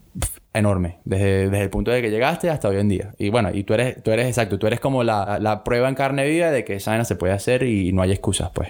enorme 0.54 0.98
desde, 1.06 1.50
desde 1.50 1.64
el 1.64 1.70
punto 1.70 1.92
de 1.92 2.02
que 2.02 2.10
llegaste 2.10 2.50
hasta 2.50 2.68
hoy 2.68 2.78
en 2.78 2.90
día. 2.90 3.14
Y 3.18 3.30
bueno, 3.30 3.52
y 3.54 3.64
tú 3.64 3.74
eres, 3.74 4.04
tú 4.04 4.12
eres 4.12 4.28
exacto, 4.28 4.60
tú 4.60 4.68
eres 4.68 4.82
como 4.82 5.04
la, 5.04 5.38
la 5.40 5.64
prueba 5.64 5.88
en 5.88 5.96
carne 5.96 6.26
viva 6.28 6.52
de 6.52 6.66
que 6.66 6.76
esa 6.76 6.92
vaina 6.92 7.06
se 7.06 7.16
puede 7.16 7.32
hacer 7.34 7.64
y 7.64 7.94
no 7.94 8.02
hay 8.02 8.12
excusas, 8.12 8.52
pues. 8.54 8.70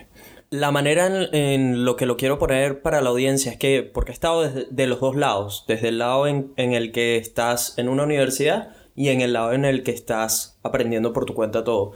La 0.50 0.72
manera 0.72 1.08
en, 1.08 1.36
en 1.36 1.86
lo 1.86 1.96
que 1.96 2.06
lo 2.06 2.18
quiero 2.18 2.38
poner 2.40 2.82
para 2.82 3.02
la 3.02 3.10
audiencia 3.10 3.52
es 3.52 3.58
que, 3.58 3.84
porque 3.84 4.12
he 4.12 4.14
estado 4.14 4.44
desde, 4.44 4.68
de 4.70 4.88
los 4.88 5.00
dos 5.00 5.16
lados, 5.16 5.66
desde 5.68 5.90
el 5.90 5.98
lado 5.98 6.28
en, 6.28 6.54
en 6.56 6.74
el 6.74 6.92
que 6.92 7.18
estás 7.18 7.78
en 7.78 7.90
una 7.90 8.04
universidad 8.04 8.76
y 8.96 9.10
en 9.10 9.22
el 9.22 9.34
lado 9.34 9.54
en 9.54 9.66
el 9.66 9.84
que 9.84 9.92
estás 9.92 10.58
aprendiendo 10.64 11.14
por 11.14 11.26
tu 11.26 11.34
cuenta 11.34 11.64
todo. 11.64 11.92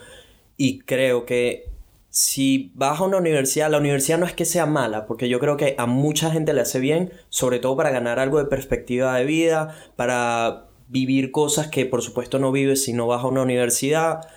Y 0.58 0.80
creo 0.80 1.26
que 1.26 1.70
si 2.10 2.72
vas 2.74 3.00
a 3.00 3.04
una 3.04 3.18
universidad, 3.18 3.70
la 3.70 3.78
universidad 3.78 4.18
no 4.18 4.26
es 4.26 4.34
que 4.34 4.46
sea 4.46 4.66
mala, 4.66 5.06
porque 5.06 5.30
yo 5.30 5.40
creo 5.40 5.58
que 5.58 5.76
a 5.78 5.86
mucha 5.86 6.32
gente 6.32 6.54
le 6.54 6.62
hace 6.62 6.80
bien, 6.80 7.14
sobre 7.30 7.60
todo 7.60 7.78
para 7.78 7.92
ganar 7.92 8.20
algo 8.20 8.40
de 8.40 8.46
perspectiva 8.46 9.16
de 9.16 9.26
vida, 9.26 9.76
para 9.96 10.66
vivir 10.88 11.32
cosas 11.32 11.68
que 11.68 11.86
por 11.86 12.02
supuesto 12.02 12.40
no 12.40 12.52
vives 12.52 12.84
si 12.84 12.94
no 12.94 13.06
vas 13.08 13.24
a 13.24 13.28
una 13.28 13.44
universidad, 13.44 14.28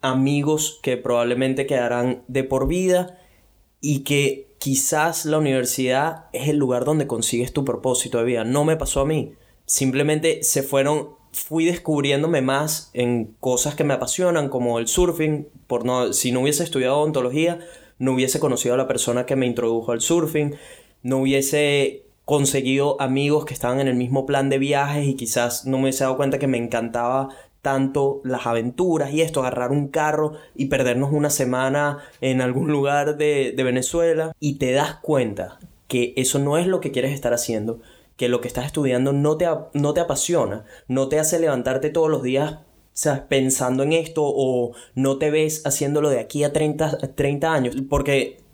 amigos 0.00 0.80
que 0.82 0.96
probablemente 0.96 1.66
quedarán 1.66 2.22
de 2.28 2.44
por 2.44 2.66
vida 2.66 3.18
y 3.80 4.00
que 4.00 4.54
quizás 4.58 5.24
la 5.24 5.38
universidad 5.38 6.26
es 6.32 6.48
el 6.48 6.56
lugar 6.56 6.84
donde 6.84 7.06
consigues 7.06 7.52
tu 7.52 7.64
propósito 7.64 8.18
de 8.18 8.24
vida. 8.24 8.44
No 8.44 8.64
me 8.64 8.76
pasó 8.76 9.00
a 9.00 9.06
mí. 9.06 9.34
Simplemente 9.64 10.42
se 10.42 10.62
fueron, 10.62 11.10
fui 11.32 11.64
descubriéndome 11.64 12.42
más 12.42 12.90
en 12.94 13.36
cosas 13.40 13.74
que 13.74 13.84
me 13.84 13.94
apasionan, 13.94 14.48
como 14.48 14.78
el 14.78 14.88
surfing. 14.88 15.48
Por 15.66 15.84
no, 15.84 16.12
si 16.12 16.32
no 16.32 16.40
hubiese 16.40 16.64
estudiado 16.64 16.98
odontología, 16.98 17.60
no 17.98 18.12
hubiese 18.12 18.40
conocido 18.40 18.74
a 18.74 18.78
la 18.78 18.88
persona 18.88 19.26
que 19.26 19.36
me 19.36 19.46
introdujo 19.46 19.92
al 19.92 20.00
surfing, 20.00 20.54
no 21.02 21.18
hubiese 21.18 22.04
conseguido 22.24 23.00
amigos 23.00 23.44
que 23.44 23.54
estaban 23.54 23.80
en 23.80 23.88
el 23.88 23.94
mismo 23.94 24.26
plan 24.26 24.48
de 24.48 24.58
viajes 24.58 25.06
y 25.06 25.14
quizás 25.14 25.64
no 25.64 25.76
me 25.76 25.84
hubiese 25.84 26.04
dado 26.04 26.16
cuenta 26.16 26.38
que 26.40 26.48
me 26.48 26.58
encantaba 26.58 27.28
tanto 27.66 28.20
las 28.22 28.46
aventuras 28.46 29.12
y 29.12 29.22
esto, 29.22 29.40
agarrar 29.40 29.72
un 29.72 29.88
carro 29.88 30.34
y 30.54 30.66
perdernos 30.66 31.12
una 31.12 31.30
semana 31.30 31.98
en 32.20 32.40
algún 32.40 32.70
lugar 32.70 33.16
de, 33.16 33.52
Venezuela 33.56 34.30
y 34.38 34.58
te 34.58 34.70
das 34.70 35.00
cuenta 35.02 35.58
que 35.88 36.14
eso 36.16 36.38
no 36.38 36.58
es 36.58 36.68
lo 36.68 36.80
que 36.80 36.92
quieres 36.92 37.12
estar 37.12 37.34
haciendo, 37.34 37.80
que 38.16 38.28
lo 38.28 38.40
que 38.40 38.46
estás 38.46 38.66
estudiando 38.66 39.12
no 39.12 39.36
te, 39.36 39.48
no 39.72 39.94
te 39.94 40.00
apasiona, 40.00 40.64
no 40.86 41.08
te 41.08 41.18
hace 41.18 41.40
levantarte 41.40 41.90
todos 41.90 42.08
los 42.08 42.22
días 42.22 42.60
¿sabes? 42.92 43.22
pensando 43.22 43.82
en 43.82 43.94
esto 43.94 44.22
o 44.24 44.70
no 44.94 45.18
te 45.18 45.32
ves 45.32 45.66
haciéndolo 45.66 46.08
de 46.08 46.20
aquí 46.20 46.44
a 46.44 46.52
30, 46.52 47.16
30 47.16 47.52
años, 47.52 47.74
porque 47.90 48.44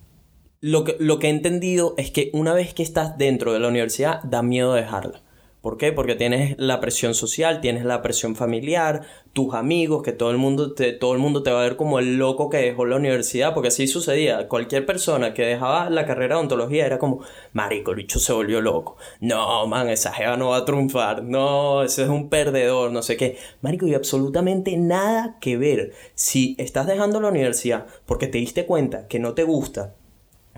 lo 0.59 0.85
que, 0.85 0.95
lo 0.97 1.19
que 1.19 1.27
he 1.27 1.29
entendido 1.29 1.93
es 1.99 2.09
que 2.09 2.31
una 2.33 2.55
vez 2.55 2.73
que 2.73 2.81
estás 2.81 3.19
dentro 3.19 3.53
de 3.53 3.59
la 3.59 3.67
universidad 3.67 4.23
da 4.23 4.41
miedo 4.41 4.73
dejarla. 4.73 5.21
¿Por 5.63 5.77
qué? 5.77 5.93
Porque 5.93 6.15
tienes 6.15 6.55
la 6.57 6.81
presión 6.81 7.15
social, 7.15 7.61
tienes 7.61 7.85
la 7.85 8.01
presión 8.01 8.35
familiar, 8.35 9.03
tus 9.31 9.53
amigos, 9.53 10.03
que 10.03 10.11
todo 10.11 10.29
el 10.29 10.37
mundo 10.37 10.73
te, 10.73 10.91
todo 10.91 11.13
el 11.13 11.19
mundo 11.19 11.41
te 11.41 11.51
va 11.51 11.61
a 11.61 11.63
ver 11.63 11.77
como 11.77 11.99
el 11.99 12.17
loco 12.17 12.49
que 12.49 12.57
dejó 12.57 12.85
la 12.85 12.97
universidad, 12.97 13.53
porque 13.53 13.69
así 13.69 13.87
sucedía. 13.87 14.49
Cualquier 14.49 14.85
persona 14.85 15.33
que 15.33 15.45
dejaba 15.45 15.89
la 15.89 16.05
carrera 16.05 16.35
de 16.35 16.41
ontología 16.41 16.85
era 16.85 16.99
como, 16.99 17.21
marico, 17.53 17.91
el 17.91 17.97
bicho 17.97 18.19
se 18.19 18.33
volvió 18.33 18.59
loco. 18.59 18.97
No, 19.21 19.65
man, 19.65 19.87
esa 19.87 20.11
jeva 20.11 20.35
no 20.35 20.49
va 20.49 20.57
a 20.57 20.65
triunfar. 20.65 21.23
No, 21.23 21.81
ese 21.81 22.03
es 22.03 22.09
un 22.09 22.27
perdedor, 22.27 22.91
no 22.91 23.01
sé 23.01 23.15
qué. 23.15 23.37
Marico, 23.61 23.87
y 23.87 23.93
absolutamente 23.93 24.75
nada 24.75 25.37
que 25.39 25.55
ver. 25.55 25.93
Si 26.13 26.57
estás 26.59 26.87
dejando 26.87 27.21
la 27.21 27.29
universidad 27.29 27.85
porque 28.05 28.27
te 28.27 28.37
diste 28.37 28.65
cuenta 28.65 29.07
que 29.07 29.19
no 29.19 29.33
te 29.33 29.43
gusta, 29.43 29.95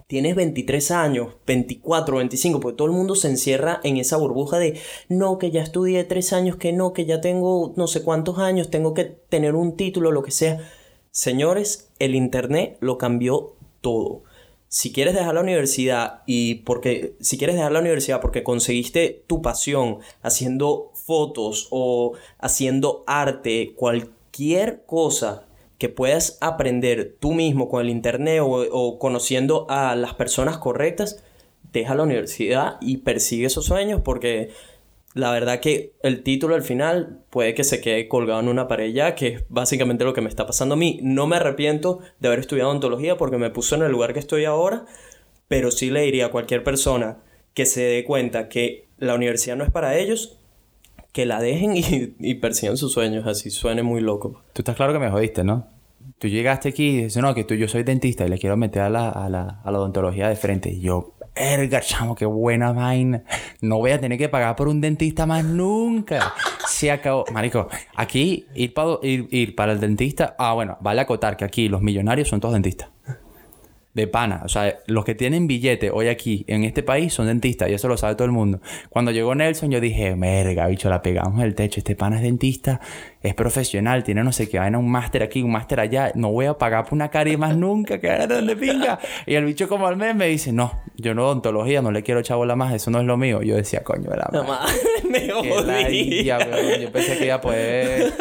tienes 0.08 0.36
23 0.36 0.92
años, 0.92 1.34
24, 1.48 2.18
25, 2.18 2.60
porque 2.60 2.78
todo 2.78 2.88
el 2.88 2.94
mundo 2.94 3.16
se 3.16 3.30
encierra 3.30 3.80
en 3.84 3.98
esa 3.98 4.18
burbuja 4.18 4.60
de 4.60 4.80
no, 5.10 5.38
que 5.40 5.52
ya 5.52 5.62
estudié 5.62 6.04
3 6.04 6.34
años, 6.34 6.58
que 6.58 6.74
no, 6.74 6.94
que 6.94 7.06
ya 7.06 7.22
tengo 7.22 7.74
no 7.76 7.88
sé 7.88 8.04
cuántos 8.04 8.38
años, 8.38 8.70
tengo 8.70 8.94
que 8.94 9.06
tener 9.06 9.56
un 9.56 9.76
título, 9.76 10.12
lo 10.12 10.24
que 10.24 10.32
sea. 10.32 10.60
Señores, 11.12 11.90
el 12.00 12.14
Internet 12.16 12.78
lo 12.82 12.98
cambió 12.98 13.56
todo. 13.82 14.24
Si 14.68 14.92
quieres 14.92 15.14
dejar 15.14 15.36
la 15.36 15.42
universidad 15.42 16.24
y 16.26 16.56
porque 16.56 17.16
si 17.22 17.38
quieres 17.38 17.56
dejar 17.56 17.72
la 17.72 17.80
universidad 17.80 18.20
porque 18.20 18.44
conseguiste 18.44 19.24
tu 19.26 19.42
pasión 19.42 20.00
haciendo 20.22 20.92
fotos 20.94 21.68
o 21.72 22.14
haciendo 22.40 23.04
arte, 23.08 23.74
cualquier 23.76 24.84
cosa 24.86 25.45
que 25.78 25.90
puedas 25.90 26.38
aprender 26.42 27.16
tú 27.20 27.34
mismo 27.34 27.70
con 27.70 27.82
el 27.82 27.90
internet 27.90 28.42
o, 28.42 28.66
o 28.72 29.00
conociendo 29.00 29.66
a 29.70 29.96
las 29.96 30.14
personas 30.14 30.58
correctas, 30.58 31.24
deja 31.72 31.96
la 31.96 32.04
universidad 32.04 32.78
y 32.82 32.98
persigue 32.98 33.48
esos 33.48 33.66
sueños 33.66 34.02
porque 34.04 34.52
la 35.16 35.32
verdad 35.32 35.62
que 35.62 35.94
el 36.04 36.24
título 36.24 36.56
al 36.56 36.62
final 36.62 37.22
puede 37.30 37.54
que 37.54 37.64
se 37.64 37.80
quede 37.80 38.10
colgado 38.10 38.42
en 38.42 38.50
una 38.50 38.68
pared 38.68 38.92
ya, 38.92 39.16
que 39.16 39.28
es 39.28 39.44
básicamente 39.48 40.04
lo 40.04 40.14
que 40.14 40.20
me 40.20 40.28
está 40.28 40.46
pasando 40.46 40.76
a 40.76 40.78
mí. 40.78 41.00
No 41.02 41.26
me 41.26 41.38
arrepiento 41.38 42.00
de 42.20 42.28
haber 42.28 42.40
estudiado 42.40 42.70
ontología 42.70 43.18
porque 43.18 43.38
me 43.38 43.50
puso 43.50 43.76
en 43.76 43.84
el 43.84 43.94
lugar 43.94 44.12
que 44.12 44.20
estoy 44.20 44.44
ahora, 44.44 44.86
pero 45.48 45.72
sí 45.72 45.90
le 45.90 46.02
diría 46.02 46.26
a 46.26 46.32
cualquier 46.32 46.66
persona 46.66 47.20
que 47.54 47.66
se 47.66 47.82
dé 47.82 48.04
cuenta 48.04 48.50
que 48.50 48.90
la 48.98 49.16
universidad 49.16 49.56
no 49.56 49.64
es 49.64 49.72
para 49.72 49.98
ellos, 49.98 50.38
que 51.16 51.26
la 51.26 51.40
dejen 51.40 51.76
y, 51.78 52.34
persigan 52.36 52.76
sus 52.76 52.92
sueños, 52.92 53.26
así 53.26 53.50
suene 53.50 53.84
muy 53.84 54.02
loco. 54.02 54.42
Tú 54.52 54.62
estás 54.62 54.76
claro 54.76 54.92
que 54.92 55.00
me 55.00 55.10
jodiste, 55.10 55.46
¿no? 55.46 55.66
Tú 56.20 56.28
llegaste 56.28 56.68
aquí 56.68 56.90
y 56.90 57.04
dices, 57.04 57.24
no, 57.24 57.34
que 57.34 57.46
tú, 57.46 57.54
yo 57.54 57.70
soy 57.70 57.84
dentista 57.84 58.26
y 58.26 58.30
le 58.30 58.38
quiero 58.38 58.58
meter 58.58 58.82
a 58.82 58.90
la, 58.90 59.10
a 59.12 59.30
la, 59.30 59.62
a 59.64 59.72
la 59.72 59.80
odontología 59.80 60.28
de 60.28 60.36
frente. 60.36 60.74
Y 60.74 60.82
yo, 60.82 61.14
verga, 61.34 61.80
chamo, 61.80 62.16
qué 62.16 62.26
buena 62.26 62.74
vaina. 62.74 63.24
No 63.62 63.78
voy 63.78 63.92
a 63.92 64.02
tener 64.02 64.18
que 64.18 64.28
pagar 64.28 64.58
por 64.58 64.68
un 64.68 64.82
dentista 64.82 65.26
más 65.26 65.46
nunca. 65.46 66.34
se 66.68 66.92
acabó. 66.92 67.24
Marico, 67.32 67.70
aquí 67.96 68.48
ir 68.54 68.74
para, 68.74 68.98
ir, 69.02 69.30
ir 69.32 69.56
para 69.56 69.72
el 69.72 69.80
dentista. 69.80 70.36
Ah, 70.38 70.54
bueno, 70.54 70.78
vale 70.82 71.00
acotar 71.00 71.38
que 71.38 71.46
aquí 71.46 71.70
los 71.70 71.82
millonarios 71.82 72.28
son 72.28 72.42
todos 72.42 72.56
dentistas. 72.56 72.90
De 73.96 74.08
pana. 74.08 74.42
O 74.46 74.50
sea, 74.50 74.78
los 74.86 75.06
que 75.06 75.16
tienen 75.16 75.48
billete 75.48 75.90
hoy 75.90 76.10
aquí 76.10 76.46
en 76.48 76.64
este 76.64 76.84
país 76.84 77.14
son 77.14 77.26
dentistas 77.28 77.70
y 77.70 77.74
eso 77.74 77.88
lo 77.88 77.98
sabe 77.98 78.16
todo 78.16 78.26
el 78.26 78.32
mundo. 78.32 78.60
Cuando 78.90 79.12
llegó 79.12 79.34
Nelson, 79.34 79.72
yo 79.72 79.80
dije, 79.80 80.16
merga, 80.16 80.68
bicho, 80.68 80.90
la 80.90 81.02
pegamos 81.02 81.44
el 81.44 81.56
techo. 81.56 81.80
Este 81.80 81.96
pana 81.96 82.18
es 82.18 82.22
dentista, 82.22 82.82
es 83.26 83.34
profesional, 83.34 84.04
tiene 84.04 84.24
no 84.24 84.32
sé 84.32 84.48
qué, 84.48 84.60
vaina, 84.60 84.78
un 84.78 84.90
máster 84.90 85.24
aquí, 85.24 85.42
un 85.42 85.52
máster 85.52 85.80
allá. 85.80 86.12
No 86.16 86.32
voy 86.32 86.46
a 86.46 86.58
pagar 86.58 86.84
por 86.84 86.94
una 86.94 87.10
carie 87.10 87.38
más 87.38 87.58
nunca, 87.58 88.00
que 88.00 88.08
era 88.08 88.28
donde 88.28 88.56
pinga. 88.56 89.00
Y 89.26 89.34
el 89.34 89.46
bicho, 89.46 89.68
como 89.68 89.88
al 89.88 89.98
mes, 89.98 90.16
me 90.16 90.28
dice, 90.28 90.52
no, 90.52 90.72
yo 90.96 91.16
no 91.16 91.26
odontología, 91.26 91.82
no 91.82 91.92
le 91.92 92.04
quiero 92.04 92.22
chabola 92.22 92.56
más, 92.56 92.74
eso 92.74 92.92
no 92.92 93.00
es 93.00 93.06
lo 93.06 93.18
mío. 93.18 93.42
Yo 93.42 93.56
decía, 93.56 93.84
coño, 93.84 94.12
era 94.14 94.30
No 94.32 94.44
más, 94.44 94.72
me 95.10 95.30
jodí. 95.30 96.24
Yo 96.24 96.92
pensé 96.92 97.18
que 97.18 97.26
iba 97.26 97.36
a 97.36 97.42
poder 97.42 98.14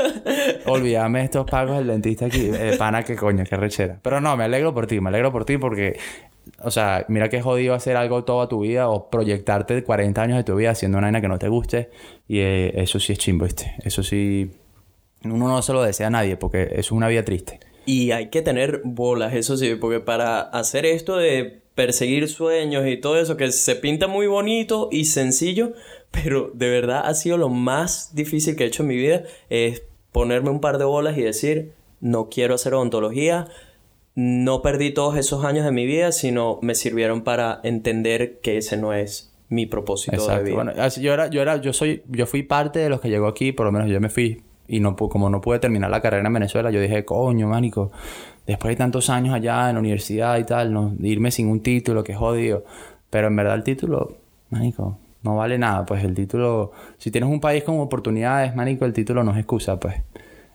olvidarme 0.67 1.23
estos 1.23 1.45
pagos 1.45 1.79
del 1.79 1.89
dentista 1.89 2.27
aquí. 2.27 2.51
Eh, 2.53 2.77
pana, 2.79 3.03
qué 3.03 3.15
coño, 3.15 3.45
qué 3.49 3.57
rechera. 3.57 3.99
Pero 4.01 4.21
no, 4.21 4.37
me 4.37 4.45
alegro 4.45 4.73
por 4.73 4.87
ti, 4.87 5.01
me 5.01 5.11
alegro 5.11 5.31
por 5.33 5.45
ti 5.45 5.59
porque, 5.59 5.99
o 6.63 6.71
sea, 6.71 7.05
mira 7.09 7.29
qué 7.29 7.43
jodido 7.43 7.75
hacer 7.75 7.97
algo 7.97 8.25
toda 8.25 8.49
tu 8.49 8.61
vida 8.61 8.89
o 8.89 9.11
proyectarte 9.11 9.85
40 9.85 10.23
años 10.23 10.37
de 10.39 10.45
tu 10.45 10.57
vida 10.57 10.71
haciendo 10.71 10.99
una 10.99 11.09
vaina 11.09 11.21
que 11.21 11.29
no 11.29 11.39
te 11.39 11.49
guste. 11.49 11.91
Y 12.27 12.39
eh, 12.39 12.73
eso 12.81 12.99
sí 12.99 13.13
es 13.13 13.19
chimbo, 13.19 13.45
¿viste? 13.45 13.75
Eso 13.85 14.03
sí. 14.03 14.51
Uno 15.25 15.49
no 15.49 15.63
se 15.63 15.73
lo 15.73 15.83
desea 15.83 16.09
a 16.09 16.11
nadie 16.11 16.37
porque 16.37 16.71
es 16.73 16.93
una 16.93 17.09
vida 17.09 17.25
triste. 17.25 17.61
Y 17.87 18.13
hay 18.13 18.29
que 18.29 18.43
tener 18.43 18.81
bolas, 18.85 19.35
eso 19.35 19.57
sí, 19.57 19.75
porque 19.75 20.01
para 20.01 20.41
hacer 20.41 20.87
esto 20.87 21.17
de 21.17 21.63
perseguir 21.75 22.29
sueños 22.29 22.87
y 22.87 22.97
todo 22.97 23.19
eso, 23.19 23.37
que 23.37 23.51
se 23.53 23.77
pinta 23.77 24.07
muy 24.07 24.27
bonito 24.27 24.89
y 24.91 25.05
sencillo, 25.07 25.73
pero 26.11 26.51
de 26.55 26.71
verdad 26.71 27.03
ha 27.05 27.15
sido 27.15 27.37
lo 27.37 27.49
más 27.49 28.15
difícil 28.15 28.57
que 28.57 28.65
he 28.65 28.67
hecho 28.69 28.83
en 28.85 28.89
mi 28.89 28.97
vida, 28.97 29.25
es 29.51 29.83
ponerme 30.13 30.51
un 30.51 30.61
par 30.61 30.79
de 30.79 30.85
bolas 30.85 31.19
y 31.19 31.23
decir, 31.23 31.73
no 32.01 32.29
quiero 32.29 32.55
hacer 32.55 32.75
odontología, 32.75 33.49
no 34.15 34.63
perdí 34.63 34.93
todos 34.93 35.17
esos 35.17 35.45
años 35.45 35.65
de 35.65 35.73
mi 35.73 35.87
vida, 35.87 36.13
sino 36.13 36.61
me 36.63 36.75
sirvieron 36.75 37.23
para 37.23 37.61
entender 37.65 38.39
que 38.41 38.57
ese 38.57 38.77
no 38.77 38.93
es 38.95 39.35
mi 39.49 39.67
propósito 39.67 40.27
de 40.29 40.43
vida. 40.43 40.55
Bueno, 40.55 40.73
yo 40.89 41.13
era, 41.13 41.29
yo 41.29 41.43
era, 41.43 41.57
yo 41.57 41.73
soy, 41.73 42.03
yo 42.09 42.27
fui 42.27 42.45
parte 42.45 42.79
de 42.79 42.89
los 42.89 43.01
que 43.01 43.09
llegó 43.09 43.27
aquí, 43.27 43.53
por 43.53 43.67
lo 43.67 43.73
menos 43.73 43.91
yo 43.91 44.01
me 44.01 44.09
fui 44.09 44.43
y 44.67 44.81
no 44.81 44.97
como 44.97 45.31
no 45.31 45.41
pude 45.41 45.59
terminar 45.59 45.91
la 45.91 46.01
carrera 46.01 46.27
en 46.27 46.33
Venezuela, 46.33 46.71
yo 46.71 46.81
dije, 46.81 47.05
coño, 47.05 47.49
manico, 47.49 47.93
después 48.47 48.73
de 48.73 48.77
tantos 48.77 49.11
años 49.11 49.35
allá 49.35 49.69
en 49.69 49.75
la 49.75 49.81
universidad 49.81 50.39
y 50.39 50.45
tal, 50.45 50.73
no, 50.73 50.95
irme 51.01 51.31
sin 51.31 51.49
un 51.49 51.61
título, 51.61 52.05
que 52.05 52.15
jodido. 52.15 52.65
Pero 53.11 53.29
en 53.29 53.37
verdad 53.37 53.55
el 53.55 53.65
título, 53.65 54.17
manico, 54.51 54.99
no 55.23 55.37
vale 55.37 55.59
nada, 55.59 55.87
pues 55.87 56.05
el 56.05 56.15
título, 56.15 56.73
si 56.99 57.11
tienes 57.11 57.31
un 57.31 57.41
país 57.41 57.65
con 57.65 57.79
oportunidades, 57.81 58.55
manico, 58.55 58.85
el 58.85 58.93
título 58.93 59.25
no 59.25 59.33
es 59.33 59.39
excusa, 59.39 59.79
pues. 59.79 59.97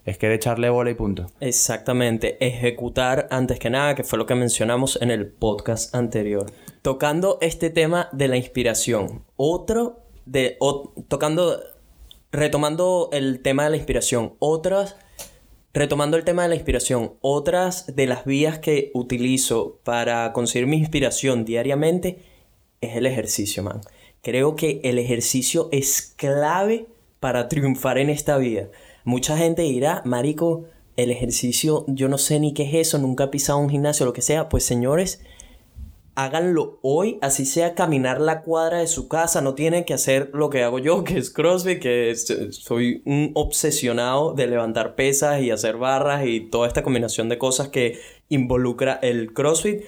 Es 0.05 0.17
que 0.17 0.33
echarle 0.33 0.69
bola 0.69 0.89
y 0.89 0.95
punto. 0.95 1.27
Exactamente, 1.39 2.43
ejecutar 2.43 3.27
antes 3.29 3.59
que 3.59 3.69
nada, 3.69 3.93
que 3.93 4.03
fue 4.03 4.17
lo 4.17 4.25
que 4.25 4.33
mencionamos 4.33 4.97
en 5.01 5.11
el 5.11 5.27
podcast 5.27 5.93
anterior. 5.93 6.47
Tocando 6.81 7.37
este 7.41 7.69
tema 7.69 8.09
de 8.11 8.27
la 8.27 8.37
inspiración, 8.37 9.23
otro 9.35 9.99
de 10.25 10.57
tocando 11.07 11.59
retomando 12.31 13.09
el 13.11 13.41
tema 13.41 13.63
de 13.63 13.71
la 13.71 13.77
inspiración, 13.77 14.33
otras 14.39 14.95
retomando 15.73 16.17
el 16.17 16.23
tema 16.23 16.43
de 16.43 16.49
la 16.49 16.55
inspiración, 16.55 17.13
otras 17.21 17.95
de 17.95 18.07
las 18.07 18.25
vías 18.25 18.59
que 18.59 18.91
utilizo 18.93 19.79
para 19.83 20.33
conseguir 20.33 20.67
mi 20.67 20.77
inspiración 20.77 21.45
diariamente 21.45 22.19
es 22.81 22.95
el 22.95 23.05
ejercicio, 23.05 23.63
man. 23.63 23.81
Creo 24.21 24.55
que 24.55 24.81
el 24.83 24.99
ejercicio 24.99 25.69
es 25.71 26.13
clave 26.15 26.87
para 27.19 27.47
triunfar 27.47 27.97
en 27.97 28.09
esta 28.09 28.37
vida. 28.37 28.69
Mucha 29.03 29.37
gente 29.37 29.61
dirá, 29.61 30.01
marico, 30.05 30.65
el 30.97 31.11
ejercicio, 31.11 31.85
yo 31.87 32.09
no 32.09 32.17
sé 32.17 32.39
ni 32.39 32.53
qué 32.53 32.63
es 32.63 32.73
eso, 32.73 32.97
nunca 32.97 33.25
he 33.25 33.27
pisado 33.27 33.59
un 33.59 33.69
gimnasio, 33.69 34.05
lo 34.05 34.13
que 34.13 34.21
sea. 34.21 34.49
Pues 34.49 34.65
señores, 34.65 35.21
háganlo 36.23 36.79
hoy, 36.82 37.17
así 37.21 37.45
sea 37.45 37.75
caminar 37.75 38.19
la 38.19 38.41
cuadra 38.41 38.79
de 38.79 38.88
su 38.88 39.08
casa, 39.08 39.41
no 39.41 39.53
tienen 39.55 39.86
que 39.86 39.93
hacer 39.93 40.32
lo 40.34 40.49
que 40.49 40.63
hago 40.63 40.79
yo, 40.79 41.03
que 41.05 41.17
es 41.17 41.29
CrossFit, 41.29 41.79
que 41.79 42.12
es- 42.12 42.27
soy 42.51 43.01
un 43.05 43.32
obsesionado 43.36 44.34
de 44.34 44.47
levantar 44.47 44.95
pesas 44.95 45.41
y 45.41 45.51
hacer 45.51 45.77
barras 45.77 46.25
y 46.25 46.41
toda 46.41 46.67
esta 46.67 46.84
combinación 46.84 47.29
de 47.29 47.38
cosas 47.38 47.69
que 47.69 47.99
involucra 48.29 48.99
el 49.01 49.34
CrossFit, 49.34 49.84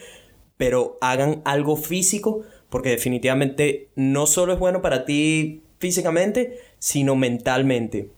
pero 0.58 0.98
hagan 1.02 1.42
algo 1.46 1.76
físico, 1.76 2.42
porque 2.70 2.90
definitivamente 2.90 3.90
no 3.96 4.26
solo 4.28 4.54
es 4.54 4.60
bueno 4.60 4.82
para 4.82 5.06
ti 5.06 5.64
físicamente, 5.80 6.60
sino 6.80 7.16
mentalmente. 7.16 8.10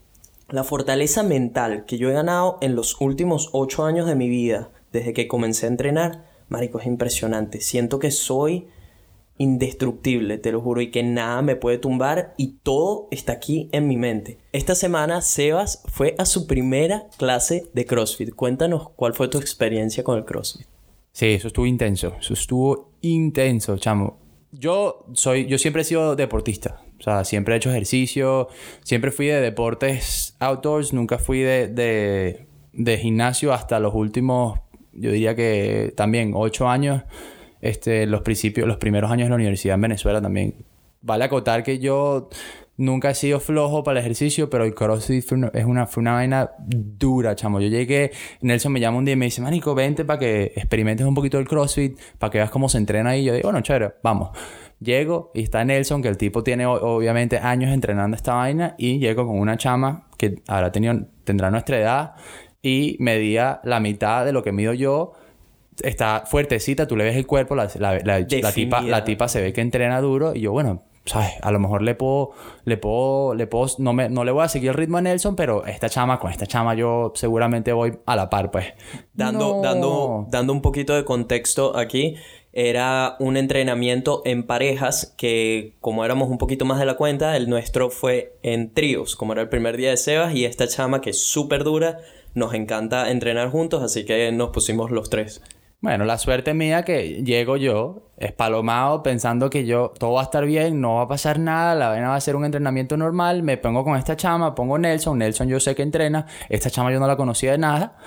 La 0.50 0.64
fortaleza 0.64 1.24
mental 1.24 1.86
que 1.86 1.98
yo 1.98 2.10
he 2.10 2.14
ganado 2.14 2.58
en 2.62 2.76
los 2.76 3.00
últimos 3.02 3.50
ocho 3.54 3.86
años 3.86 4.06
de 4.06 4.16
mi 4.16 4.30
vida, 4.30 4.70
desde 4.92 5.14
que 5.14 5.28
comencé 5.28 5.66
a 5.66 5.70
entrenar, 5.70 6.33
marico, 6.50 6.80
es 6.80 6.86
impresionante. 6.86 7.62
Siento 7.62 8.00
que 8.00 8.12
soy 8.12 8.68
indestructible, 9.38 10.38
te 10.38 10.52
lo 10.52 10.62
juro, 10.62 10.82
y 10.82 10.92
que 10.92 11.04
nada 11.04 11.42
me 11.42 11.56
puede 11.56 11.78
tumbar 11.78 12.34
y 12.38 12.60
todo 12.64 13.08
está 13.12 13.34
aquí 13.34 13.70
en 13.72 13.88
mi 13.88 13.98
mente. 13.98 14.38
Esta 14.52 14.76
semana 14.76 15.22
Sebas 15.22 15.84
fue 15.88 16.16
a 16.18 16.26
su 16.26 16.48
primera 16.48 17.08
clase 17.18 17.70
de 17.74 17.86
CrossFit. 17.86 18.34
Cuéntanos 18.36 18.90
cuál 18.90 19.14
fue 19.14 19.28
tu 19.28 19.40
experiencia 19.40 20.04
con 20.04 20.18
el 20.18 20.26
CrossFit. 20.26 20.68
Sí, 21.12 21.28
eso 21.28 21.48
estuvo 21.48 21.66
intenso. 21.66 22.16
Eso 22.20 22.34
estuvo 22.34 22.92
intenso, 23.02 23.78
chamo. 23.78 24.20
Yo 24.52 25.06
soy, 25.14 25.48
yo 25.48 25.58
siempre 25.58 25.82
he 25.82 25.86
sido 25.86 26.16
deportista. 26.16 26.84
O 27.00 27.04
sea, 27.04 27.24
siempre 27.24 27.54
he 27.54 27.58
hecho 27.58 27.70
ejercicio. 27.70 28.48
Siempre 28.84 29.12
fui 29.12 29.28
de 29.28 29.42
deportes 29.42 30.36
outdoors. 30.40 30.94
Nunca 30.94 31.18
fui 31.18 31.40
de, 31.40 31.68
de, 31.68 32.48
de 32.72 32.98
gimnasio 32.98 33.54
hasta 33.54 33.80
los 33.80 33.94
últimos, 33.94 34.60
yo 34.94 35.12
diría 35.12 35.36
que 35.36 35.94
también 35.96 36.32
ocho 36.36 36.70
años. 36.70 37.04
Este, 37.62 38.06
los 38.08 38.22
principios, 38.24 38.68
los 38.68 38.76
primeros 38.76 39.10
años 39.10 39.28
de 39.28 39.30
la 39.30 39.36
universidad 39.36 39.76
en 39.76 39.82
Venezuela 39.82 40.22
también. 40.22 40.66
Vale 41.02 41.24
acotar 41.24 41.64
que 41.64 41.80
yo 41.80 42.30
nunca 42.76 43.12
he 43.12 43.16
sido 43.16 43.40
flojo 43.40 43.84
para 43.84 44.00
el 44.00 44.06
ejercicio, 44.06 44.50
pero 44.50 44.66
el 44.66 44.74
CrossFit 44.74 45.24
fue 45.24 45.38
una, 45.38 45.48
es 45.54 45.64
una, 45.66 45.88
fue 45.88 46.02
una 46.02 46.14
vaina 46.14 46.52
dura, 46.60 47.36
chamo. 47.36 47.62
Yo 47.62 47.70
llegué, 47.70 48.12
Nelson 48.42 48.72
me 48.72 48.80
llama 48.80 48.98
un 48.98 49.06
día 49.06 49.14
y 49.14 49.18
me 49.18 49.26
dice, 49.26 49.42
Manico, 49.42 49.76
vente 49.76 50.04
para 50.06 50.20
que 50.20 50.52
experimentes 50.56 51.06
un 51.06 51.16
poquito 51.16 51.40
el 51.40 51.48
CrossFit, 51.48 51.98
para 52.20 52.32
que 52.32 52.40
veas 52.40 52.50
cómo 52.50 52.68
se 52.68 52.78
entrena 52.78 53.12
ahí. 53.12 53.24
Yo 53.24 53.34
digo, 53.34 53.48
bueno, 53.48 53.62
chévere, 53.62 53.94
vamos. 54.04 54.38
Llego 54.80 55.32
y 55.34 55.44
está 55.44 55.64
Nelson, 55.64 56.02
que 56.02 56.10
el 56.10 56.18
tipo 56.18 56.44
tiene 56.44 56.66
obviamente 56.66 57.38
años 57.38 57.72
entrenando 57.72 58.18
esta 58.18 58.34
vaina, 58.34 58.76
y 58.78 59.00
llego 59.00 59.26
con 59.26 59.40
una 59.40 59.56
chama 59.58 60.10
que 60.18 60.42
ahora 60.48 60.72
tenido, 60.72 61.08
tendrá 61.24 61.50
nuestra 61.50 61.80
edad 61.80 62.16
y 62.64 62.96
medía 63.00 63.60
la 63.64 63.80
mitad 63.80 64.26
de 64.26 64.32
lo 64.32 64.42
que 64.42 64.52
mido 64.52 64.74
yo. 64.74 65.12
Está 65.84 66.24
fuertecita, 66.26 66.88
tú 66.88 66.96
le 66.96 67.04
ves 67.04 67.16
el 67.16 67.28
cuerpo, 67.28 67.56
la, 67.56 67.68
la- 67.78 68.00
la- 68.04 68.20
la 68.20 68.52
tipa, 68.52 68.82
la 68.82 69.04
tipa 69.04 69.28
se 69.28 69.42
ve 69.42 69.54
que 69.54 69.62
entrena 69.62 70.02
duro 70.02 70.34
y 70.36 70.42
yo, 70.42 70.52
bueno, 70.52 70.84
¿sabes? 71.06 71.32
A 71.42 71.52
lo 71.52 71.60
mejor 71.60 71.82
le 71.82 71.96
puedo, 71.96 72.32
le 72.64 72.78
puedo, 72.78 73.34
le 73.34 73.48
puedo, 73.48 73.68
no, 73.80 73.92
me, 73.92 74.08
no 74.08 74.24
le 74.24 74.32
voy 74.32 74.44
a 74.46 74.48
seguir 74.48 74.70
el 74.70 74.76
ritmo 74.76 74.98
a 74.98 75.02
Nelson, 75.02 75.36
pero 75.36 75.66
esta 75.66 75.90
chama, 75.90 76.20
con 76.20 76.32
esta 76.32 76.46
chama 76.46 76.76
yo 76.76 77.12
seguramente 77.16 77.74
voy 77.74 77.98
a 78.06 78.16
la 78.16 78.30
par, 78.30 78.52
pues. 78.52 78.68
Dando, 79.14 79.56
No. 79.56 79.62
dando, 79.62 80.28
dando 80.30 80.54
un 80.54 80.62
poquito 80.62 80.96
de 80.96 81.04
contexto 81.06 81.76
aquí, 81.76 82.16
era 82.56 83.16
un 83.20 83.36
entrenamiento 83.36 84.22
en 84.26 84.44
parejas 84.46 85.16
que 85.18 85.76
como 85.82 86.06
éramos 86.06 86.30
un 86.30 86.38
poquito 86.38 86.66
más 86.66 86.80
de 86.80 86.86
la 86.86 86.96
cuenta, 86.98 87.36
el 87.36 87.50
nuestro 87.50 87.90
fue 87.90 88.38
en 88.44 88.72
tríos, 88.76 89.16
como 89.16 89.34
era 89.34 89.42
el 89.42 89.50
primer 89.50 89.76
día 89.76 89.90
de 89.90 89.98
Sebas 89.98 90.36
y 90.36 90.46
esta 90.46 90.68
chama 90.68 91.02
que 91.02 91.10
es 91.10 91.24
súper 91.26 91.64
dura, 91.64 91.98
nos 92.34 92.54
encanta 92.54 93.12
entrenar 93.12 93.50
juntos, 93.50 93.84
así 93.84 94.06
que 94.06 94.32
nos 94.32 94.50
pusimos 94.50 94.92
los 94.92 95.10
tres. 95.10 95.42
Bueno, 95.84 96.06
la 96.06 96.18
suerte 96.18 96.54
mía 96.54 96.84
que 96.84 97.24
llego 97.24 97.58
yo, 97.58 98.10
espalomado, 98.18 99.04
pensando 99.04 99.50
que 99.50 99.66
yo, 99.66 99.92
todo 100.00 100.14
va 100.14 100.22
a 100.22 100.24
estar 100.24 100.46
bien, 100.46 100.80
no 100.80 100.96
va 100.96 101.02
a 101.02 101.08
pasar 101.10 101.40
nada, 101.40 101.76
la 101.76 101.90
vaina 101.90 102.08
va 102.08 102.16
a 102.16 102.22
ser 102.22 102.38
un 102.38 102.46
entrenamiento 102.46 102.96
normal, 102.96 103.44
me 103.44 103.58
pongo 103.58 103.84
con 103.84 103.98
esta 103.98 104.16
chama, 104.16 104.56
pongo 104.56 104.78
Nelson, 104.78 105.18
Nelson 105.18 105.50
yo 105.50 105.60
sé 105.60 105.76
que 105.76 105.82
entrena, 105.82 106.26
esta 106.48 106.70
chama 106.70 106.94
yo 106.94 107.02
no 107.02 107.08
la 107.08 107.18
conocía 107.18 107.52
de 107.52 107.58
nada, 107.58 107.98